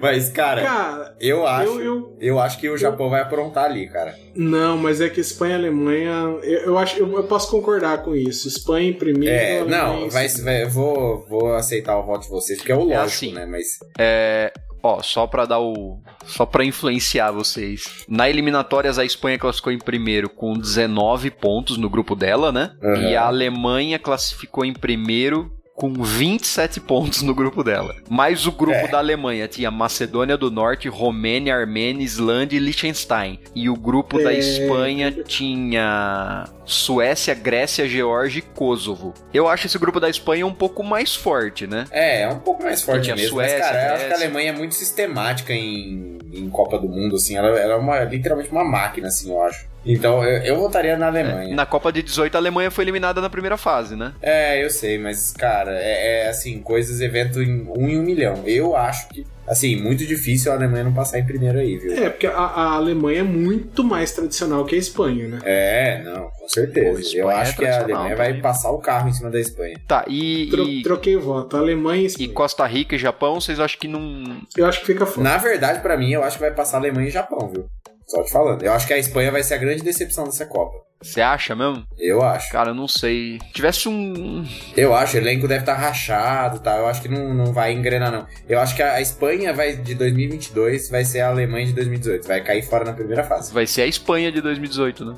[0.00, 1.70] Mas, cara, Cara, eu acho.
[1.70, 2.40] eu, Eu, eu.
[2.40, 4.14] acho que o Japão vai aprontar ali, cara.
[4.34, 6.10] Não, mas é que Espanha e Alemanha.
[6.42, 8.46] Eu, eu acho eu, eu posso concordar com isso.
[8.48, 9.34] Espanha em primeiro.
[9.34, 12.84] É, não, vai, vai- eu vou, vou aceitar o voto de vocês, porque é o
[12.84, 13.32] lógico, assim.
[13.32, 13.46] né?
[13.46, 13.78] Mas.
[13.98, 14.52] É,
[14.82, 15.98] ó, só pra dar o.
[16.26, 18.04] Só pra influenciar vocês.
[18.08, 22.72] Na eliminatórias, a Espanha classificou em primeiro com 19 pontos no grupo dela, né?
[22.82, 23.08] Aham.
[23.10, 27.94] E a Alemanha classificou em primeiro com 27 pontos no grupo dela.
[28.08, 28.86] Mas o grupo É.
[28.88, 33.40] da Alemanha tinha Macedônia do Norte, Romênia, Armênia, Islândia e Liechtenstein.
[33.54, 34.38] E o grupo da É.
[34.38, 39.12] Espanha tinha Suécia, Grécia, Geórgia e Kosovo.
[39.32, 41.84] Eu acho esse grupo da Espanha um pouco mais forte, né?
[41.90, 43.28] É, é um pouco mais forte mesmo.
[43.30, 44.24] Suécia, mas, cara, eu acho que a Grécia.
[44.26, 47.36] Alemanha é muito sistemática em, em Copa do Mundo, assim.
[47.36, 49.66] Ela, ela é uma, literalmente uma máquina, assim, eu acho.
[49.86, 51.54] Então, eu, eu votaria na Alemanha.
[51.54, 54.12] Na Copa de 18, a Alemanha foi eliminada na primeira fase, né?
[54.22, 58.42] É, eu sei, mas, cara, é, é, assim, coisas, evento em um em um milhão.
[58.46, 61.92] Eu acho que, assim, muito difícil a Alemanha não passar em primeiro aí, viu?
[62.02, 65.38] É, porque a, a Alemanha é muito mais tradicional que a Espanha, né?
[65.44, 67.00] É, não, com Pô, certeza.
[67.00, 68.42] Espanha eu é acho que a Alemanha vai também.
[68.42, 69.78] passar o carro em cima da Espanha.
[69.86, 71.56] Tá, e, Tro- e, Troquei o voto.
[71.56, 72.32] Alemanha e e Espanha.
[72.32, 74.38] Costa Rica e Japão, vocês acham que não.
[74.56, 75.22] Eu acho que fica fora.
[75.28, 77.66] Na verdade, pra mim, eu acho que vai passar a Alemanha e Japão, viu?
[78.06, 78.62] Só te falando.
[78.62, 80.78] Eu acho que a Espanha vai ser a grande decepção dessa Copa.
[81.02, 81.84] Você acha mesmo?
[81.98, 82.50] Eu acho.
[82.50, 83.38] Cara, eu não sei.
[83.52, 84.44] Tivesse um.
[84.76, 86.76] Eu acho, o elenco deve estar rachado, tá?
[86.78, 88.26] Eu acho que não, não vai engrenar, não.
[88.48, 92.26] Eu acho que a Espanha vai de 2022 vai ser a Alemanha de 2018.
[92.26, 93.52] Vai cair fora na primeira fase.
[93.52, 95.14] Vai ser a Espanha de 2018, né?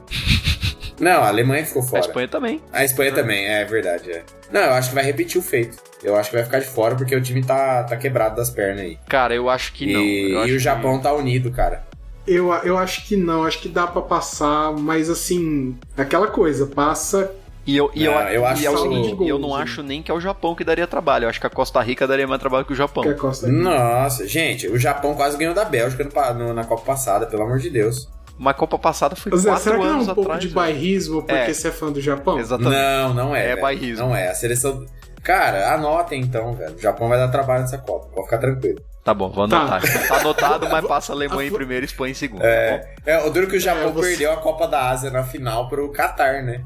[0.98, 2.00] Não, a Alemanha ficou A fora.
[2.00, 2.62] Espanha também.
[2.72, 4.24] A Espanha também, é verdade, é.
[4.50, 5.76] Não, eu acho que vai repetir o feito.
[6.02, 8.80] Eu acho que vai ficar de fora porque o time tá, tá quebrado das pernas
[8.82, 8.98] aí.
[9.08, 10.00] Cara, eu acho que não.
[10.00, 11.84] e Eu acho e o que- Japão tá unido, cara.
[12.26, 17.30] Eu, eu acho que não, acho que dá pra passar, mas assim, aquela coisa, passa.
[17.66, 19.56] E eu, e eu, Não, eu acho e é o seguinte, de eu gols, não
[19.56, 19.62] né?
[19.64, 21.24] acho nem que é o Japão que daria trabalho.
[21.24, 23.02] Eu acho que a Costa Rica daria mais trabalho que o Japão.
[23.02, 27.26] Que é a Nossa, gente, o Japão quase ganhou da Bélgica no na Copa passada,
[27.26, 28.08] pelo amor de Deus.
[28.38, 30.42] Uma Copa passada foi Zé, quatro será que não é um anos pouco atrás.
[30.42, 31.52] de bairrismo porque É.
[31.52, 32.38] você é fã do Japão?
[32.38, 32.72] Exatamente.
[32.76, 33.44] Não, não é.
[33.44, 33.62] É velho.
[33.62, 34.06] bairrismo.
[34.06, 34.28] Não é.
[34.28, 34.84] A seleção.
[35.22, 36.74] Cara, anotem então, velho.
[36.76, 38.08] O Japão vai dar trabalho nessa Copa.
[38.14, 38.78] Pode ficar tranquilo.
[39.06, 39.56] Tá bom, vou Tá.
[39.56, 39.82] anotar.
[40.08, 42.40] Tá, anotado, mas passa a Alemanha em primeiro e Espanha em segundo.
[42.40, 42.46] tá?
[42.48, 45.22] É, é o duro que o Japão É, você- perdeu a Copa da Ásia na
[45.22, 46.62] final pro Qatar, né?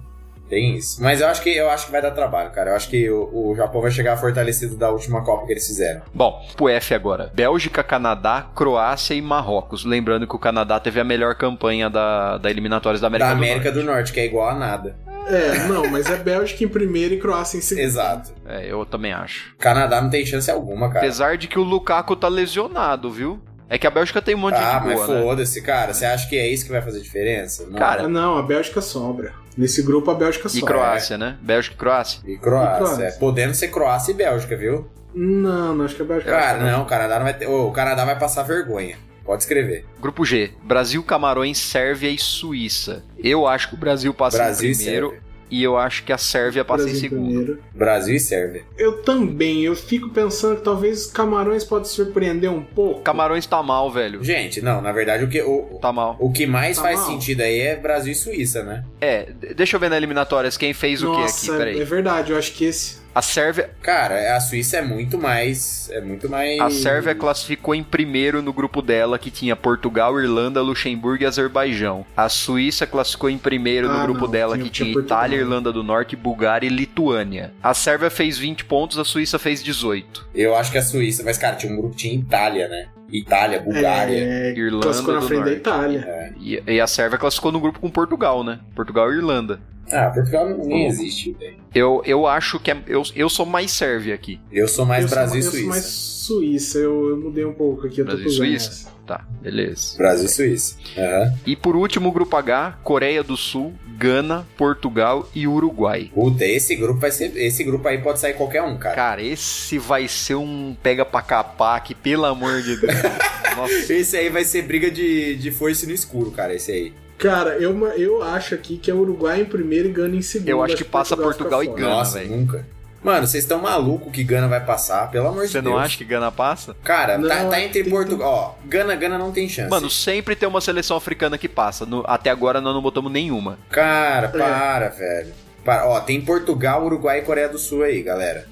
[0.49, 1.01] Tem isso.
[1.03, 2.71] Mas eu acho que eu acho que vai dar trabalho, cara.
[2.71, 6.01] Eu acho que o, o Japão vai chegar fortalecido da última Copa que eles fizeram.
[6.13, 7.31] Bom, pro F agora.
[7.33, 9.85] Bélgica, Canadá, Croácia e Marrocos.
[9.85, 13.39] Lembrando que o Canadá teve a melhor campanha da, da eliminatórias da América da do
[13.39, 13.79] América Norte.
[13.79, 14.97] do Norte, que é igual a nada.
[15.27, 17.85] É, não, mas é Bélgica em primeiro e Croácia em segundo.
[17.85, 18.33] Exato.
[18.47, 19.55] É, eu também acho.
[19.59, 21.01] Canadá não tem chance alguma, cara.
[21.01, 23.41] Apesar de que o Lukaku tá lesionado, viu?
[23.69, 25.23] É que a Bélgica tem um monte Ah, de mas boa, né?
[25.23, 25.95] foda-se, cara.
[25.95, 27.67] Você acha que é isso que vai fazer diferença?
[27.71, 27.79] Não.
[27.79, 29.33] Cara, Ah, não, a Bélgica sobra.
[29.57, 30.75] Nesse grupo a Bélgica E sobra.
[30.75, 31.37] Croácia, né?
[31.41, 32.21] Bélgica e Croácia.
[32.27, 32.75] E Croácia.
[32.75, 33.05] E Croácia.
[33.05, 33.11] é.
[33.13, 34.91] Podendo ser Croácia e Bélgica, viu?
[35.15, 37.47] Não, não, acho que a Bélgica Cara, não, o Canadá não vai ter.
[37.47, 38.97] Ô, o Canadá vai passar vergonha.
[39.25, 39.85] Pode escrever.
[40.01, 40.51] Grupo G.
[40.63, 43.05] Brasil, Camarões, Sérvia e Suíça.
[43.19, 45.23] Eu acho que o Brasil passa Brasil em e primeiro Sérvia.
[45.51, 47.27] e eu acho que a Sérvia passa Brasil em segundo.
[47.29, 47.59] primeiro.
[47.75, 48.63] Brasil e Sérvia.
[48.79, 53.03] Eu também, eu fico pensando que talvez Camarões pode surpreender um pouco.
[53.03, 54.23] Camarões tá mal, velho.
[54.25, 56.17] Gente, não, na verdade o que, o, Tá mal.
[56.19, 57.09] o que mais Tá faz mal.
[57.11, 58.85] sentido aí é Brasil e Suíça, né?
[59.01, 61.81] É, deixa eu ver na eliminatórias quem fez o que aqui, Nossa, peraí.
[61.81, 62.99] é verdade, eu acho que esse.
[63.21, 65.91] A Sérvia, Cara, a Suíça é muito mais.
[65.93, 66.59] É muito mais.
[66.59, 72.07] a Sérvia classificou em primeiro no grupo dela, que tinha Portugal, Irlanda, Luxemburgo e Azerbaijão.
[72.17, 74.91] A Suíça classificou em primeiro no Ah, grupo não, dela, tinha- que tinha.
[74.99, 77.53] Itália, Irlanda do Norte, Bulgária e Lituânia.
[77.63, 80.27] A Sérvia fez 20 pontos, a Suíça fez 18.
[80.35, 81.23] Eu acho que a Suíça.
[81.23, 82.89] Mas, cara, tinha um grupo que tinha Itália, né?
[83.13, 84.17] Itália, Bulgária.
[84.17, 85.59] É, Irlanda classificou na do frente da Norte.
[85.61, 86.35] Itália.
[86.41, 88.61] E, e a Sérvia classificou no grupo com Portugal, né?
[88.75, 89.61] Portugal e Irlanda.
[89.93, 91.57] Ah, Portugal nem existe, velho.
[91.75, 94.41] Eu, eu acho que é, eu, eu sou mais Sérvia aqui.
[94.51, 95.71] Eu sou mais eu Brasil sou, e eu sou Suíça.
[95.71, 98.71] mais Suíça, eu, eu mudei um pouco aqui, eu tô Brasil e Suíça?
[98.71, 98.91] essa.
[99.07, 99.97] Tá, beleza.
[99.97, 100.77] Brasil e Suíça.
[100.97, 101.35] Aham.
[101.47, 106.11] E por último, o grupo H, Coreia do Sul, Gana, Portugal e Uruguai.
[106.15, 107.37] Puta, esse grupo vai ser.
[107.37, 108.95] Esse grupo aí pode sair qualquer um, cara.
[108.95, 112.95] Cara, esse vai ser um pega pra capar que, pelo amor de Deus.
[113.57, 113.93] Nossa.
[113.93, 116.55] Esse aí vai ser briga de, de força no escuro, cara.
[116.55, 116.93] Esse aí.
[117.21, 120.49] Cara, eu, eu acho aqui que é Uruguai em primeiro e Gana em segundo.
[120.49, 121.87] Eu acho que passa Portugal e fica fora.
[121.87, 122.31] Gana, Nossa, velho.
[122.31, 122.67] nunca.
[123.03, 125.75] Mano, vocês estão malucos que Gana vai passar, pelo amor de Você Deus.
[125.75, 126.77] não acha que Gana passa?
[126.85, 128.59] Cara, Não, tá, tá entre Portugal.
[128.63, 129.71] Ó, Gana, Gana não tem chance.
[129.71, 131.87] Mano, sempre tem uma seleção africana que passa.
[131.87, 133.59] No- até agora nós não botamos nenhuma.
[133.71, 135.33] Cara, para, velho.
[135.65, 135.87] Para.
[135.89, 138.47] Ó, tem Portugal, Uruguai e Coreia do Sul aí, galera.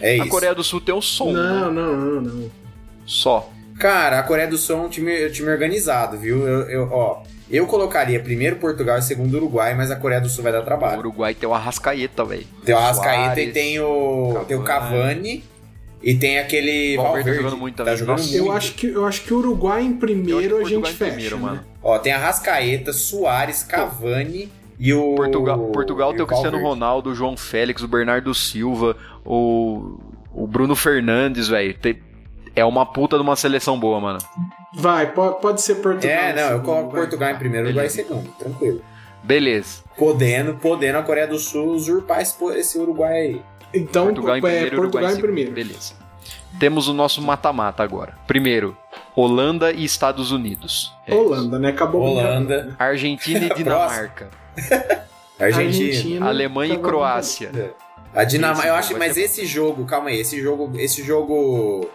[0.00, 0.28] É A isso.
[0.28, 1.80] Coreia do Sul tem um som, Não, né?
[1.82, 2.50] não, não, não.
[3.06, 3.50] Só.
[3.78, 6.46] Cara, a Coreia do Sul é um time, um time organizado, viu?
[6.46, 10.42] Eu, eu- ó, eu colocaria primeiro Portugal e segundo Uruguai, mas a Coreia do Sul
[10.44, 10.98] vai dar O trabalho.
[10.98, 12.46] Uruguai tem o Arrascaeta, velho.
[12.64, 15.44] Tem o Arrascaeta Suárez, e tem o, tem o Cavani
[16.02, 17.30] e tem aquele Valverde Valverde.
[17.30, 17.98] tá jogando muito Tá também.
[17.98, 18.30] jogando Nossa.
[18.30, 18.44] muito.
[18.46, 21.12] Eu acho, que, eu acho que o Uruguai em primeiro a gente fecha.
[21.12, 21.42] primeiro, né?
[21.42, 21.60] mano.
[21.82, 25.14] Ó, tem Arrascaeta, Soares, Cavani e o...
[25.14, 26.80] Portugal, Portugal e tem o Cristiano Valverde.
[26.80, 29.98] Ronaldo, o João Félix, o Bernardo Silva, o,
[30.32, 31.74] o Bruno Fernandes, velho.
[32.56, 34.18] É uma puta de uma seleção boa, mano.
[34.74, 36.10] Vai, pode, pode ser Portugal.
[36.10, 37.00] É, em não, eu coloco vai.
[37.02, 38.82] Portugal em primeiro, Uruguai em segundo, tranquilo.
[39.22, 39.82] Beleza.
[39.96, 43.42] Podendo, podendo a Coreia do Sul usurpar esse, esse Uruguai aí.
[43.72, 45.22] Então, Portugal em é, primeiro, Portugal Uruguai em segundo.
[45.22, 45.52] primeiro.
[45.52, 45.94] Beleza.
[46.58, 48.14] Temos o nosso mata-mata agora.
[48.26, 48.76] Primeiro,
[49.14, 50.92] Holanda e Estados Unidos.
[51.06, 51.14] É.
[51.14, 51.68] Holanda, né?
[51.70, 54.28] Acabou Holanda, Argentina e Dinamarca.
[55.38, 57.74] Argentina, Alemanha e acabou Croácia.
[58.14, 58.68] a Dinamarca.
[58.68, 61.88] Eu acho, mas esse jogo, calma aí, esse jogo, esse jogo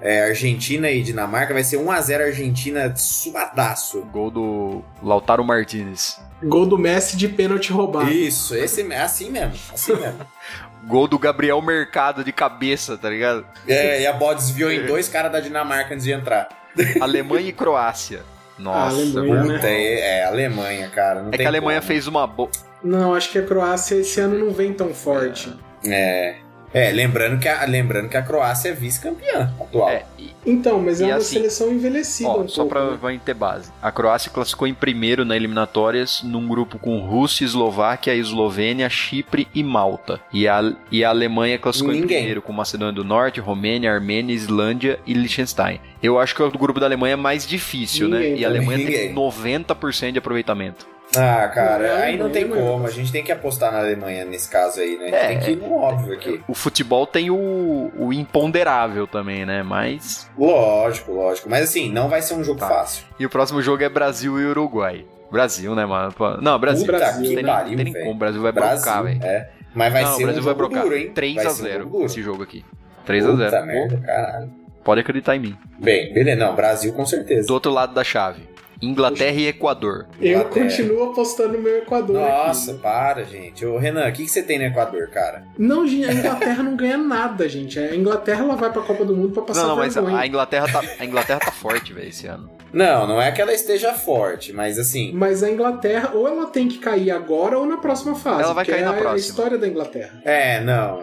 [0.00, 4.02] é, Argentina e Dinamarca vai ser 1x0 Argentina suadaço.
[4.12, 6.20] Gol do Lautaro Martinez.
[6.42, 8.10] Gol do Messi de pênalti roubado.
[8.10, 10.20] Isso, esse é assim mesmo, assim mesmo.
[10.86, 13.44] Gol do Gabriel Mercado de cabeça, tá ligado?
[13.66, 16.48] É, e a bola desviou em dois caras da Dinamarca antes de entrar.
[17.00, 18.22] Alemanha e Croácia.
[18.58, 19.48] Nossa, Alemanha, mano.
[19.48, 19.54] né?
[19.56, 21.22] Puta, é, é Alemanha, cara.
[21.22, 21.88] Não É que a Alemanha como.
[21.88, 22.50] fez uma boa.
[22.82, 25.52] Não, acho que a Croácia esse ano não vem tão forte.
[25.84, 26.36] É.
[26.72, 29.88] É, lembrando que a, lembrando que a Croácia é vice-campeã atual.
[29.88, 33.20] É, e- Então, mas é uma assim, seleção envelhecida ó, um só pra né?
[33.24, 33.70] ter base.
[33.82, 39.62] A Croácia classificou em primeiro na eliminatórias num grupo com Rússia, Eslováquia, Eslovênia, Chipre e
[39.62, 40.20] Malta.
[40.32, 40.60] E a,
[40.90, 42.18] e a Alemanha classificou em Ninguém.
[42.18, 45.80] primeiro com Macedônia do Norte, Romênia, Armênia, Islândia e Liechtenstein.
[46.02, 48.18] Eu acho que o grupo da Alemanha é mais difícil, né?
[48.20, 48.48] Ninguém E a.
[48.48, 49.06] Alemanha Ninguém.
[49.08, 50.86] tem 90% de aproveitamento.
[51.16, 52.86] Ah, cara, aí não tem Alemanha, como.
[52.86, 55.08] A gente tem que apostar na Alemanha nesse caso aí, né?
[55.10, 56.40] É, tem que ir no óbvio aqui.
[56.46, 59.62] O futebol tem o, o imponderável também, né?
[59.62, 60.28] Mas.
[60.38, 61.48] Lógico, lógico.
[61.48, 62.68] Mas assim, não vai ser um jogo Tá.
[62.68, 63.04] fácil.
[63.18, 65.04] E o próximo jogo é Brasil e Uruguai.
[65.30, 66.14] Brasil, né, mano?
[66.40, 66.84] Não, Brasil.
[66.86, 67.28] Puta Brasil.
[67.28, 68.10] que Tem pariu, tem como.
[68.10, 69.24] O Brasil vai Brasil, brocar, velho.
[69.24, 69.48] é.
[69.74, 70.82] Mas vai Não, ser o Brasil um vai jogo brocar.
[70.82, 71.12] duro, hein?
[71.14, 72.04] 3 Vai a ser um 0 jogo duro.
[72.06, 72.64] esse jogo aqui.
[73.04, 74.50] 3 a 0 Puta merda, caralho.
[74.84, 75.56] Pode acreditar em mim.
[75.78, 76.38] Bem, beleza.
[76.44, 77.46] Não, Brasil com certeza.
[77.46, 78.47] Do outro lado da chave,
[78.80, 80.06] Inglaterra e Equador.
[80.20, 80.64] Eu Inglaterra.
[80.66, 82.16] continuo apostando no meu Equador.
[82.16, 82.80] Nossa, aqui.
[82.80, 83.64] para, gente.
[83.66, 85.44] Ô, Renan, o que, que você tem no Equador, cara?
[85.58, 87.78] Não, gente, a Inglaterra não ganha nada, gente.
[87.78, 90.68] A Inglaterra ela vai pra Copa do Mundo pra passar Não, não, mas a Inglaterra
[90.70, 92.50] tá, a Inglaterra tá forte, velho, esse ano.
[92.72, 95.10] Não, não é que ela esteja forte, mas assim.
[95.12, 98.42] Mas a Inglaterra, ou ela tem que cair agora ou na próxima fase.
[98.42, 99.18] Ela vai cair na é a próxima.
[99.18, 100.20] história da Inglaterra.
[100.24, 101.02] É, não.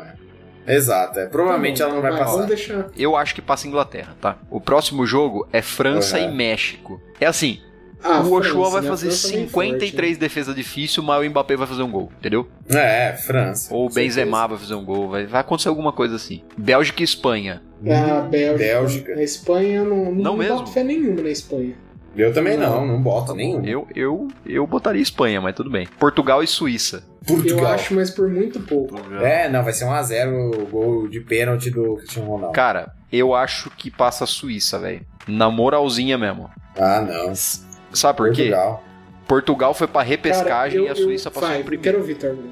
[0.65, 0.75] É.
[0.75, 1.19] Exato.
[1.19, 1.25] É.
[1.27, 2.33] Provavelmente Tá bom, ela não vai então passar.
[2.37, 2.87] Vamos deixar.
[2.97, 4.37] Eu acho que passa a Inglaterra, tá?
[4.49, 6.29] O próximo jogo é França Uhum.
[6.29, 7.01] e México.
[7.19, 7.59] É assim,
[8.03, 8.87] Ah, o Ochoa França, vai né?
[8.89, 12.47] fazer A França vem 53 defesa difícil, mas o Mbappé vai fazer um gol, entendeu?
[12.69, 13.73] É, França.
[13.73, 14.19] Ou o certeza.
[14.21, 16.43] Benzema vai fazer um gol, vai, vai acontecer alguma coisa assim.
[16.57, 17.61] Bélgica e Espanha.
[17.83, 17.91] forte.
[18.11, 18.57] A Bélgica.
[18.57, 19.15] Bélgica.
[19.15, 20.57] Na Espanha, não, não, Não mesmo?
[20.57, 21.73] boto fé nenhuma na Espanha.
[22.15, 22.87] Eu também não, Não.
[22.93, 23.65] não boto nenhum.
[23.65, 25.85] Eu, eu, eu botaria Espanha, mas tudo bem.
[25.99, 27.03] Portugal e Suíça.
[27.27, 27.59] Portugal.
[27.59, 28.95] Eu acho, mas por muito pouco.
[29.21, 32.53] É, não, vai ser 1x0 o gol de pênalti do Cristiano Ronaldo.
[32.53, 35.01] Cara, eu acho que passa a Suíça, velho.
[35.27, 36.49] Na moralzinha mesmo.
[36.77, 37.33] Ah, não.
[37.93, 38.43] Sabe por quê?
[38.49, 38.83] Portugal.
[39.27, 41.81] Portugal foi pra repescagem Cara, eu- e a Suíça eu, passou vai, primeiro.
[41.83, 42.43] quero ouvir, Targo.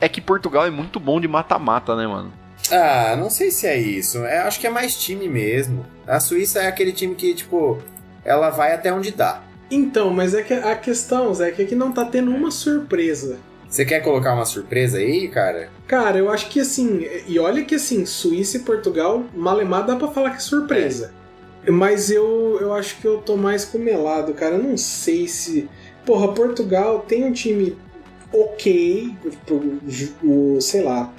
[0.00, 2.32] É que Portugal é muito bom de mata-mata, né, mano?
[2.70, 4.24] Ah, não sei se é isso.
[4.24, 5.86] É, acho que é mais time mesmo.
[6.06, 7.78] A Suíça é aquele time que, tipo,
[8.24, 9.40] ela vai até onde dá.
[9.70, 13.38] Então, mas é que a questão, Zé, que aqui não tá tendo uma surpresa.
[13.68, 15.68] Você quer colocar uma surpresa aí, cara?
[15.86, 20.08] Cara, eu acho que assim, e olha que assim, Suíça e Portugal, malemar dá pra
[20.08, 21.12] falar que é surpresa.
[21.68, 24.54] Mas eu, eu acho que eu tô mais com melado, cara.
[24.54, 25.68] Eu não sei se.
[26.04, 27.76] Porra, Portugal tem um time
[28.32, 29.12] ok.
[30.22, 31.12] O, sei lá.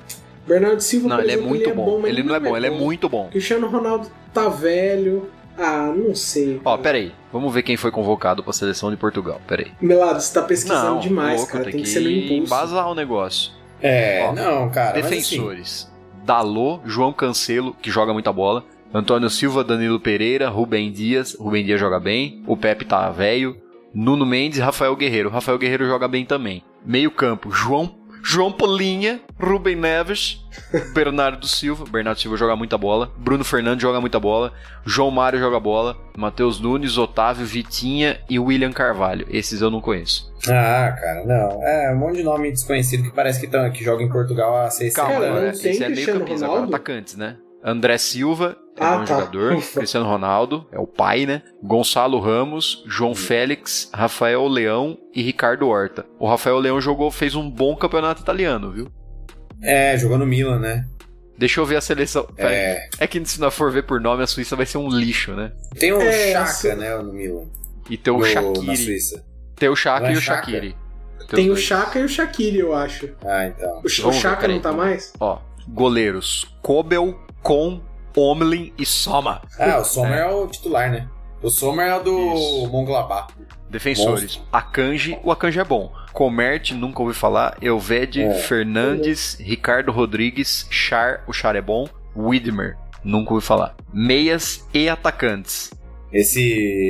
[0.47, 1.99] Bernardo Silva, Não, por ele é exemplo, muito ele bom.
[1.99, 3.27] mas Ele não é bom, ele é muito bom.
[3.29, 5.29] Cristiano Ronaldo tá velho.
[5.57, 6.61] Ah, não sei.
[6.63, 6.81] Ó, cara.
[6.83, 7.11] pera aí.
[7.33, 9.41] Vamos ver quem foi convocado pra seleção de Portugal.
[9.47, 9.71] Pera aí.
[9.81, 11.63] Melado, você tá pesquisando Não, demais, louco, cara.
[11.65, 12.43] tem que que ser no impulso.
[12.43, 13.51] embasar o negócio.
[13.81, 14.93] É, não, cara.
[14.95, 15.91] mas assim, Defensores.
[16.23, 18.63] Dalô, João Cancelo, que joga muita bola.
[18.93, 21.35] Antônio Silva, Danilo Pereira, Rubem Dias.
[21.39, 22.43] Rubem Dias joga bem.
[22.47, 23.55] O Pepe tá velho.
[23.93, 25.29] Nuno Mendes, Rafael Guerreiro.
[25.29, 26.63] Rafael Guerreiro joga bem também.
[26.85, 27.87] Meio campo, João
[28.23, 30.45] João Polinha, Rubem Neves,
[30.93, 31.85] Bernardo Silva.
[31.89, 33.11] Bernardo Silva joga muita bola.
[33.17, 34.51] Bruno Fernandes joga muita bola.
[34.85, 35.97] João Mário joga bola.
[36.17, 39.25] Matheus Nunes, Otávio, Vitinha e William Carvalho.
[39.29, 40.33] Esses eu não conheço.
[40.47, 41.63] Ah, cara, não.
[41.63, 44.69] É um monte de nome desconhecido que parece que, tão, que joga em Portugal há
[44.69, 45.49] 6 Calma, Cara, né?
[45.49, 47.37] esse é meio campista, agora atacantes, né?
[47.63, 49.15] André Silva é Ah, bom tá.
[49.19, 49.53] jogador.
[49.53, 49.79] Ufa.
[49.79, 51.41] Cristiano Ronaldo é o pai, né?
[51.63, 56.05] Gonçalo Ramos, João Félix, Rafael Leão e Ricardo Horta.
[56.19, 58.87] O Rafael Leão jogou, fez um bom campeonato italiano, viu?
[59.61, 60.85] É, jogou no Milan, né?
[61.37, 62.27] Deixa eu ver a seleção.
[62.37, 62.87] É.
[62.99, 65.51] É que se não for ver por nome, a Suíça vai ser um lixo, né?
[65.79, 67.45] Tem o É, Chaka, né, no Milan.
[67.89, 68.77] E tem o no- Na Shaqiri.
[68.77, 69.23] Suíça.
[69.55, 70.45] Tem o Chaka é e o Chaka?
[70.51, 70.75] Shaqiri.
[71.29, 71.61] Tem o dois.
[71.61, 73.09] Chaka e o Shaqiri, eu acho.
[73.23, 73.81] Ah, então.
[73.83, 75.13] O, o Chaka não tá mais?
[75.19, 77.81] Ó, goleiros: Kobel, Kon,
[78.17, 79.41] Omlin e Soma.
[79.59, 80.25] Ah, o Sommer é.
[80.25, 81.07] o titular, né?
[81.41, 82.67] O Sommer é o do Isso.
[82.71, 83.27] Monglabá.
[83.69, 84.43] Defensores: Monstro.
[84.51, 85.91] Akanji, o Akanji é bom.
[86.13, 87.57] Comerte, nunca ouvi falar.
[87.61, 88.33] Elvede, É.
[88.33, 91.87] Fernandes, Ricardo Rodrigues, Char, o Char é bom.
[92.15, 93.75] Widmer, nunca ouvi falar.
[93.93, 95.71] Meias e atacantes.
[96.11, 96.41] Esse,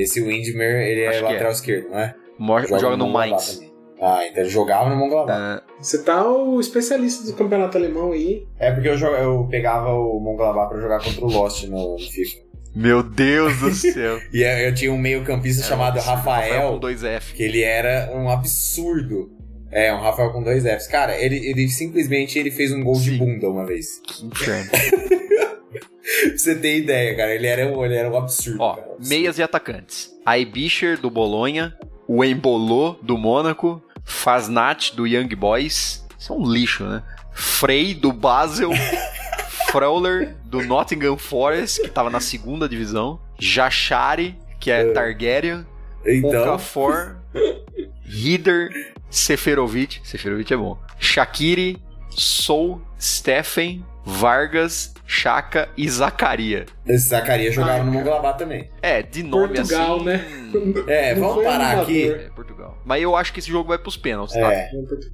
[0.01, 1.51] esse Windmer, ele é Acho que lateral é.
[1.53, 2.15] esquerdo, não é?
[2.39, 3.59] Mo- Joga, no Mainz.
[4.01, 5.33] Ah, então ele jogava no Monglabá.
[5.33, 8.45] Ah, Você tá o especialista do campeonato alemão aí.
[8.59, 12.37] É porque eu, eu pegava o Monglabá pra jogar contra o Lost no, no FIFA.
[12.75, 14.19] meu Deus do céu.
[14.31, 17.33] E eu, eu tinha um meio campista chamado Rafael Rafael, com dois F.
[17.33, 19.31] que ele era um absurdo.
[19.71, 20.87] É, um Rafael com dois Fs.
[20.87, 23.17] Cara, ele, ele simplesmente ele fez um gol de Sim.
[23.17, 23.99] bunda uma vez.
[24.05, 24.69] Que inferno.
[25.27, 27.33] pra você ter ideia, cara.
[27.35, 28.61] Ele era, um- ele era um absurdo.
[28.61, 29.09] Ó, cara, um absurdo.
[29.09, 30.11] meias e atacantes.
[30.25, 31.73] Aibischer do Bolonha,
[32.07, 36.03] o Embolô do Mônaco, Faznat do Young Boys.
[36.17, 37.03] Isso é um lixo, né?
[37.33, 38.71] Frey do Basel,
[39.69, 45.67] Frauler do Nottingham Forest, que tava na segunda divisão, Jachari, que é Targaryen,
[46.05, 47.17] Então, Okafor,
[48.05, 51.77] Hider, Seferovic, Seferovic é bom, Shakiri,
[52.09, 56.65] Sou, Stephen, Vargas, Chaka e Zacaria.
[56.85, 57.91] esse Zacarias jogava Ai, no.
[57.93, 58.69] Monglabá também.
[58.81, 60.05] É, de nome Portugal, assim.
[60.05, 60.25] né?
[60.87, 62.09] É, Não vamos parar aqui.
[62.11, 62.77] É, Portugal.
[62.85, 64.53] Mas eu acho que esse jogo vai pros pênaltis, tá?
[64.53, 64.69] É,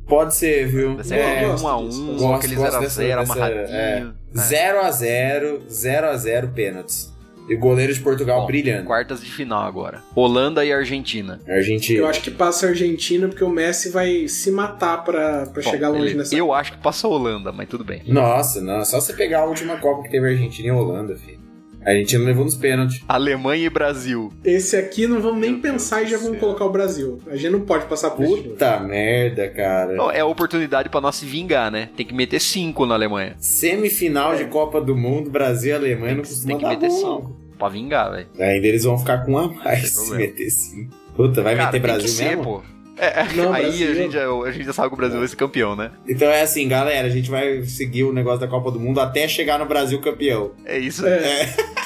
[0.08, 0.96] pode ser, viu?
[0.96, 2.24] Vai ser É, aquele gosto 1x1, disso.
[2.26, 3.68] ou aquele Gosto 0x0 dessa- dessa- amarradinho.
[3.76, 4.06] É.
[4.36, 7.13] 0x0, 0x0 pênaltis.
[7.50, 8.86] E o goleiro de Portugal Bom, brilhando.
[8.86, 10.02] Quartas de final agora.
[10.16, 11.42] Holanda e Argentina.
[11.48, 12.00] Argentina.
[12.00, 15.70] Eu acho que passa a Argentina porque o Messi vai se matar pra, pra Bom,
[15.70, 16.18] chegar longe beleza.
[16.20, 16.36] nessa.
[16.36, 18.02] Eu acho que passa a Holanda, mas tudo bem.
[18.08, 18.84] Nossa, não.
[18.86, 21.43] Só você pegar a última Copa que teve Argentina e Holanda, filho.
[21.86, 23.02] A Argentina levou nos pênaltis.
[23.08, 24.32] Alemanha e Brasil.
[24.44, 26.36] Esse aqui não vamos nem Meu Deus pensar e já céu.
[26.36, 27.20] colocar o Brasil.
[27.28, 28.44] A gente não pode passar por isso.
[28.44, 29.94] Puta merda, cara.
[29.94, 31.90] Não, é a oportunidade pra nós se vingar, né?
[31.96, 33.36] Tem que meter 5 na Alemanha.
[33.40, 36.70] Semifinal de Copa do Mundo, Brasil e Alemanha Tem não que, costuma tem que dar
[36.70, 37.38] meter bom, 5.
[37.58, 38.28] Pra vingar, velho.
[38.40, 40.90] Ainda eles vão ficar com um a mais se meter sim.
[41.16, 42.44] Puta, vai Cara, meter tem Brasil que ser, mesmo?
[42.44, 42.73] pô.
[42.98, 43.92] É, é, Não, aí Brasil.
[43.92, 45.92] a gente, já, a gente já sabe que o Brasil vai ser campeão, né?
[46.08, 49.28] Então é assim, galera, a gente vai seguir o negócio da Copa do Mundo até
[49.28, 50.52] chegar no Brasil campeão.
[50.66, 51.06] É isso.
[51.06, 51.54] É.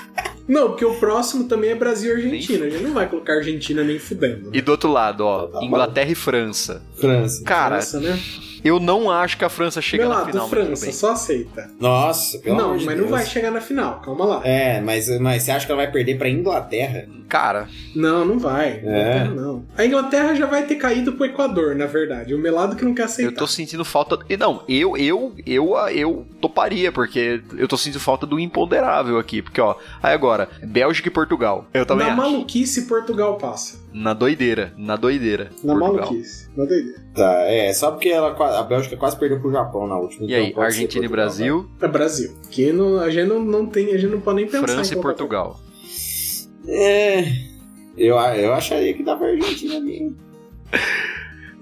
[0.48, 2.66] Não, porque o próximo também é Brasil e Argentina.
[2.66, 4.46] A gente não vai colocar Argentina nem fudendo.
[4.46, 4.52] né?
[4.54, 5.66] E do outro lado, ó, Tá bom.
[5.66, 6.82] Inglaterra e França.
[6.96, 7.44] França.
[7.44, 8.18] Cara, França, né?
[8.64, 11.70] Eu não acho que a França chega Meu na lado, final, França, só aceita.
[11.80, 13.10] Nossa, pelo não, amor mas de não Deus.
[13.12, 14.42] vai chegar na final, calma lá.
[14.44, 17.08] É, mas, mas você acha que ela vai perder pra Inglaterra?
[17.28, 18.70] Cara, Não, não vai.
[18.70, 18.78] É.
[18.80, 19.66] Inglaterra não.
[19.78, 22.34] A Inglaterra já vai ter caído pro Equador, na verdade.
[22.34, 23.32] O Melado que não quer aceitar.
[23.34, 24.18] eu tô sentindo falta.
[24.30, 29.42] e Não, eu, eu, eu, eu toparia, porque eu tô sentindo falta do imponderável aqui.
[29.42, 31.66] Porque, ó, aí agora, Bélgica e Portugal.
[31.74, 32.22] Eu também Na acho.
[32.22, 33.78] maluquice, Portugal passa.
[33.99, 35.49] Na doideira, na doideira.
[35.64, 36.06] Na Portugal.
[36.06, 36.49] maluquice.
[36.56, 37.02] Na doideira.
[37.15, 38.30] Tá, é, só porque ela,
[38.60, 40.30] a Bélgica quase perdeu pro Japão na última.
[40.30, 42.36] E então aí, Argentina e Portugal, Brasil, É Brasil.
[42.52, 44.99] Que não, a gente não, não tem, a gente não pode nem pensar França em
[44.99, 45.60] e Portugal.
[46.64, 46.76] vai.
[46.76, 47.26] É.
[47.98, 50.15] Eu, eu acharia que dava Argentina ali.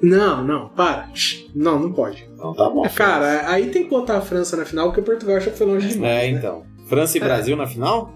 [0.02, 1.10] Não, não, para.
[1.56, 2.28] Não, não pode.
[2.34, 2.84] Então tá bom.
[2.94, 5.88] Cara, aí tem que botar a França na final, porque o Portugal já foi longe
[5.88, 6.12] demais.
[6.12, 6.38] É, né?
[6.38, 6.64] então.
[6.88, 8.14] França e Brasil na final?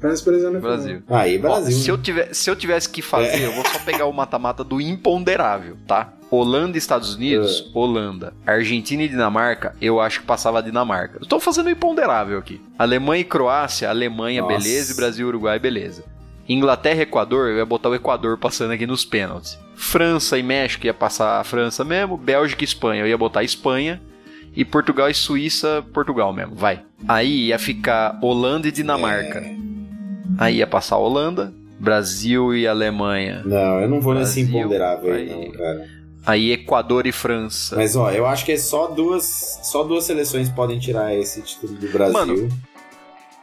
[0.00, 0.60] Brasil na final.
[0.60, 1.02] Brasil.
[1.08, 1.76] Aí, Ó, Brasil.
[1.76, 1.92] se, né?
[1.92, 5.76] eu tiver, se eu tivesse que fazer, eu vou só pegar o mata-mata do imponderável,
[5.86, 6.14] tá?
[6.30, 8.32] Holanda e Estados Unidos, Holanda.
[8.46, 11.18] Argentina e Dinamarca, eu acho que passava a Dinamarca.
[11.20, 12.60] Eu tô fazendo o imponderável aqui.
[12.78, 14.56] Alemanha e Croácia, Alemanha, Nossa.
[14.56, 16.04] beleza, e Brasil e Uruguai, beleza.
[16.48, 19.58] Inglaterra e Equador, eu ia botar o Equador passando aqui nos pênaltis.
[19.74, 22.16] França e México ia passar a França mesmo.
[22.16, 24.00] Bélgica e Espanha, eu ia botar a Espanha.
[24.54, 26.82] E Portugal e Suíça, Portugal mesmo, vai.
[27.06, 29.40] Aí ia ficar Holanda e Dinamarca.
[30.40, 33.42] Aí ia passar a Holanda, Brasil e Alemanha.
[33.44, 35.86] Não, eu não vou nesse Brasil, imponderável aí, aí- não, cara.
[36.26, 37.76] Aí Equador e França.
[37.76, 41.74] Mas ó, eu acho que é só duas, só duas seleções podem tirar esse título
[41.74, 42.12] do Brasil.
[42.12, 42.48] Mano.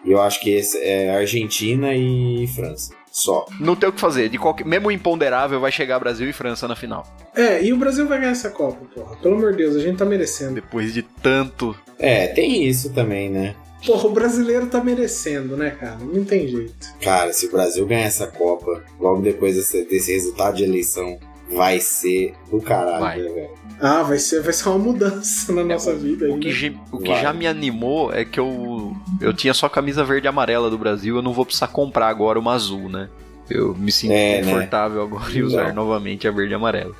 [0.05, 2.93] E eu acho que esse é Argentina e França.
[3.11, 3.45] Só.
[3.59, 4.29] Não tem o que fazer.
[4.29, 4.63] De qualquer...
[4.63, 7.03] Mesmo imponderável, vai chegar Brasil e França na final.
[7.35, 9.15] É, e o Brasil vai ganhar essa Copa, porra.
[9.17, 10.53] Pelo amor de Deus, a gente tá merecendo.
[10.53, 11.75] Depois de tanto.
[11.97, 13.55] É, tem isso também, né?
[13.85, 15.97] Porra, o brasileiro tá merecendo, né, cara?
[16.01, 16.73] Não tem jeito.
[17.01, 21.19] Cara, se o Brasil ganhar essa Copa, logo depois desse, desse resultado de eleição,
[21.53, 23.21] vai ser do caralho, Vai.
[23.21, 23.49] né, velho?
[23.79, 26.31] Ah, vai ser, vai ser uma mudança na nossa vida aí.
[26.31, 26.53] O que, né?
[26.53, 27.21] ge- o que Vai.
[27.21, 28.91] já me animou é que eu,
[29.21, 32.39] eu tinha só camisa verde e amarela do Brasil, eu não vou precisar comprar agora
[32.39, 33.07] uma azul, né?
[33.49, 34.51] Eu me sinto É, né?
[34.51, 36.95] confortável agora em usar novamente a verde e amarela.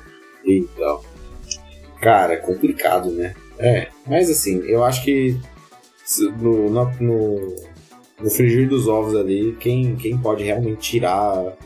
[0.46, 1.00] Então.
[2.00, 3.34] Cara, é complicado, né?
[3.58, 5.36] É, mas assim, eu acho que
[6.40, 7.56] no, no, no,
[8.20, 11.56] no frigir dos ovos ali, quem, quem pode realmente tirar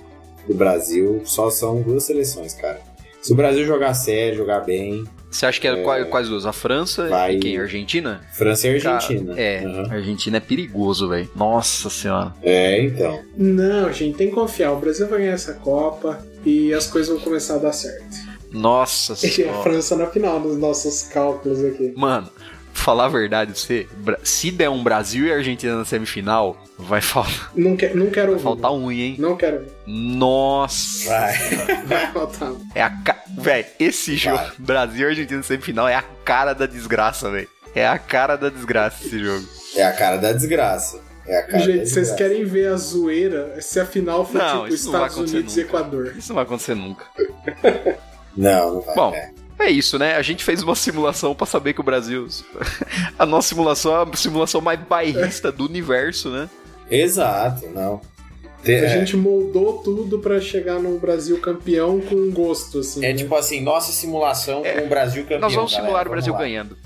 [0.46, 2.80] do Brasil só são duas seleções, cara.
[3.20, 6.44] Se o Brasil jogar sério, jogar bem, Você acha que é, quais, quais duas?
[6.44, 7.36] A França Vai.
[7.36, 7.56] e quem?
[7.56, 8.20] A Argentina?
[8.32, 9.40] França e Cara, Argentina.
[9.40, 11.30] é, a Argentina é perigoso, velho.
[11.36, 12.34] Nossa senhora.
[12.42, 13.22] É, então.
[13.36, 14.72] Não, gente, tem que confiar.
[14.72, 18.32] O Brasil vai ganhar essa Copa e as coisas vão começar a dar certo.
[18.50, 19.62] Nossa E a senhora.
[19.62, 21.92] França na final, nos nossos cálculos aqui.
[21.96, 22.28] Mano,
[22.72, 27.50] falar a verdade, você, Bra- se der um Brasil e Argentina na semifinal, vai faltar,
[27.54, 28.42] Não, que, não quero ouvir.
[28.42, 29.16] faltar um, hein?
[29.18, 29.64] Não quero.
[29.86, 31.08] Nossa.
[31.08, 31.32] Vai.
[31.86, 32.52] Vai faltar.
[32.74, 33.22] É a ca...
[33.38, 34.52] Véi, esse jogo, Vai.
[34.58, 37.48] Brasil e Argentina na semifinal, é a cara da desgraça, velho.
[37.74, 39.46] É a cara da desgraça esse jogo.
[39.76, 41.00] É a cara da desgraça.
[41.26, 42.16] É a cara da Gente, vocês desgraça.
[42.16, 45.68] querem ver a zoeira se a final for Não, tipo Estados Unidos e nunca.
[45.68, 46.14] Equador?
[46.16, 47.04] Isso não vai acontecer nunca.
[48.36, 48.94] Não, não vai.
[48.94, 49.30] Bom, é.
[49.64, 50.16] É isso, né?
[50.16, 52.26] A gente fez uma simulação pra saber que o Brasil.
[53.18, 56.48] A nossa simulação é a simulação mais bairrista do universo, né?
[56.90, 58.00] Exato, não.
[58.62, 63.04] Te- A é, gente moldou tudo pra chegar no Brasil campeão com gosto, assim.
[63.04, 63.14] é né?
[63.14, 65.40] tipo assim, nossa simulação É, com o Brasil campeão.
[65.40, 66.38] Nós vamos galera, simular o Brasil lá.
[66.38, 66.76] ganhando.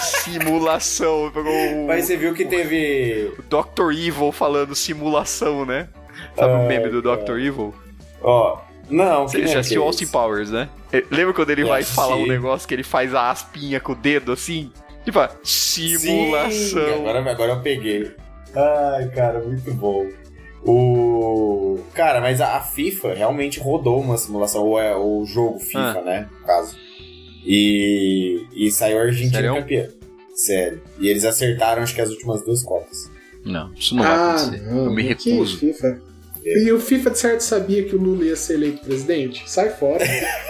[0.00, 1.30] Simulação.
[1.32, 3.32] Pegou o, Mas você viu que teve.
[3.38, 3.92] o Dr.
[3.92, 5.88] Evil falando simulação, né?
[6.36, 7.16] Sabe o Ai, meme do cara.
[7.16, 7.38] Dr.
[7.38, 7.74] Evil?
[8.22, 8.58] Ó,
[8.90, 10.06] não, que Você já que assistiu é Austin?
[10.06, 10.68] Powers, né?
[10.92, 11.96] Eh, Lembra quando ele Eu vai assisti.
[11.96, 14.70] falar um negócio que ele faz a aspinha com o dedo assim?
[15.04, 16.50] Tipo, simulação.
[16.50, 18.10] Sim, agora, agora eu peguei.
[18.54, 20.06] Ai, cara, muito bom.
[20.64, 21.78] O.
[21.94, 26.02] Cara, mas a, FIFA realmente rodou uma simulação, ou é o jogo FIFA, Ah.
[26.02, 26.28] né?
[26.40, 26.76] No caso.
[27.44, 28.44] E.
[28.54, 29.54] E saiu a Argentina Sério?
[29.54, 29.88] campeã.
[30.34, 30.82] Sério.
[31.00, 33.10] E eles acertaram, acho que as últimas duas Copas.
[33.44, 34.62] Não, isso não vai ah, acontecer.
[34.62, 35.58] não, eu me que recuso.
[35.58, 36.00] FIFA.
[36.64, 39.42] E o FIFA de certo sabia que o Lula ia ser eleito presidente?
[39.50, 40.04] Sai fora.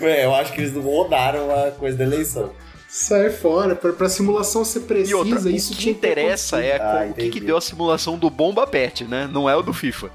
[0.00, 2.50] É, eu acho que eles não rodaram a coisa da eleição.
[2.88, 3.74] Sai fora.
[3.76, 7.14] Pra, pra simulação ser precisa, E outra, isso o que interessa é Ah, como- o
[7.14, 9.28] que, que deu a simulação do Bomba Pet, né?
[9.30, 10.10] Não é o do FIFA.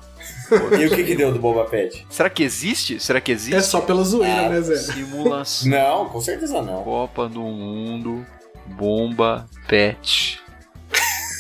[0.80, 2.06] E o que que deu do Boba Pet?
[2.10, 3.00] Será que existe?
[3.00, 3.56] Será que existe?
[3.56, 4.76] É só pela zoeira, Ah, né, Zé?
[4.78, 5.70] Simulação.
[5.70, 6.84] Não, com certeza não.
[6.84, 8.26] Copa do Mundo.
[8.66, 10.40] Bomba Pet.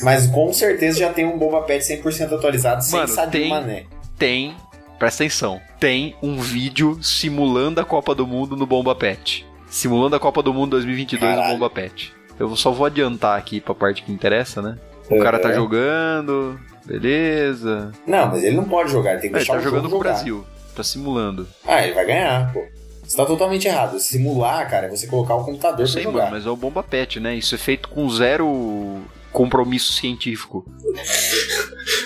[0.03, 3.83] Mas com certeza já tem um Boba Pet 100% atualizado, sem Mano, Sadio tem- Mané.
[4.17, 4.55] Tem,
[4.99, 9.45] presta atenção, tem um vídeo simulando a Copa do Mundo no Bomba Pet.
[9.69, 11.53] Simulando a Copa do Mundo 2022 no Caralho.
[11.53, 12.13] Bomba Pet.
[12.39, 14.77] Eu só vou adiantar aqui pra parte que interessa, né?
[15.09, 17.91] O cara tá jogando, beleza.
[18.07, 19.89] Não, mas ele não pode jogar, ele tem que É, ele deixar tá o jogando
[19.89, 19.99] com o.
[19.99, 20.45] Brasil.
[20.75, 21.47] Tá simulando.
[21.67, 22.63] Ah, ele vai ganhar, pô.
[23.03, 23.99] Você tá totalmente errado.
[23.99, 26.19] Simular, cara, é você colocar o computador Eu pra sei, jogar.
[26.25, 27.35] mano, mas é o Bomba Pet, né?
[27.35, 29.01] Isso é feito com zero
[29.31, 30.65] compromisso científico.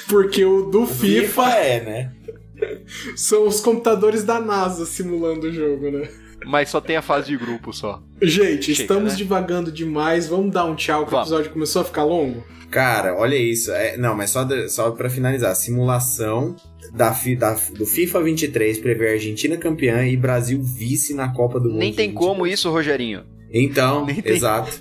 [0.07, 2.11] Porque o do FIFA FIFA é, né?
[3.15, 6.07] são os computadores da NASA simulando o jogo, né?
[6.45, 8.01] Mas só tem a fase de grupo só.
[8.21, 9.17] Gente, Chega, estamos né?
[9.17, 10.27] divagando demais.
[10.27, 11.27] Vamos dar um tchau que o Vamos.
[11.29, 12.45] episódio começou a ficar longo?
[12.69, 13.71] Cara, olha isso.
[13.71, 15.55] É, não, mas só, de- só pra finalizar.
[15.55, 16.55] Simulação
[16.93, 21.69] da, fi- da- do FIFA 23 prevê Argentina campeã e Brasil vice na Copa do
[21.69, 21.79] Mundo.
[21.79, 22.13] Nem tem 23.
[22.31, 23.23] como isso, Rogerinho.
[23.51, 24.33] Então, Nem tem.
[24.33, 24.71] exato.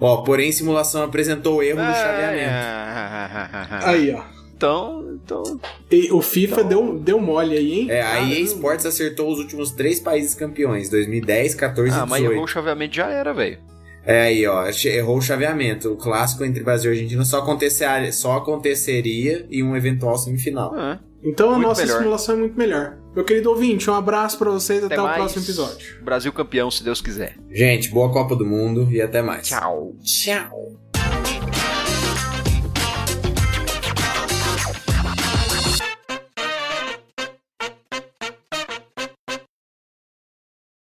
[0.00, 3.84] Ó, porém, simulação apresentou erro no Ah, chaveamento.
[3.84, 3.88] é.
[3.90, 4.22] Aí, ó.
[4.56, 5.42] Então, então.
[5.90, 7.90] E o FIFA deu, deu mole aí, hein?
[7.90, 8.40] É, a EA.
[8.40, 12.32] Sports acertou os últimos três países campeões, 2010, 14 Ah, e mas 18.
[12.32, 13.58] errou o chaveamento já era, velho.
[14.04, 15.92] É aí, ó, errou o chaveamento.
[15.92, 20.72] O clássico entre Brasil e Argentina só, acontecer, só aconteceria em um eventual semifinal.
[20.74, 21.98] Ah, Então a Muito nossa melhor.
[21.98, 22.96] simulação é muito melhor.
[23.14, 26.02] Meu querido ouvinte, um abraço pra vocês até, até o próximo episódio.
[26.02, 27.36] Brasil campeão, se Deus quiser.
[27.50, 29.48] Gente, boa Copa do Mundo e até mais.
[29.48, 29.94] Tchau.
[30.02, 30.89] Tchau.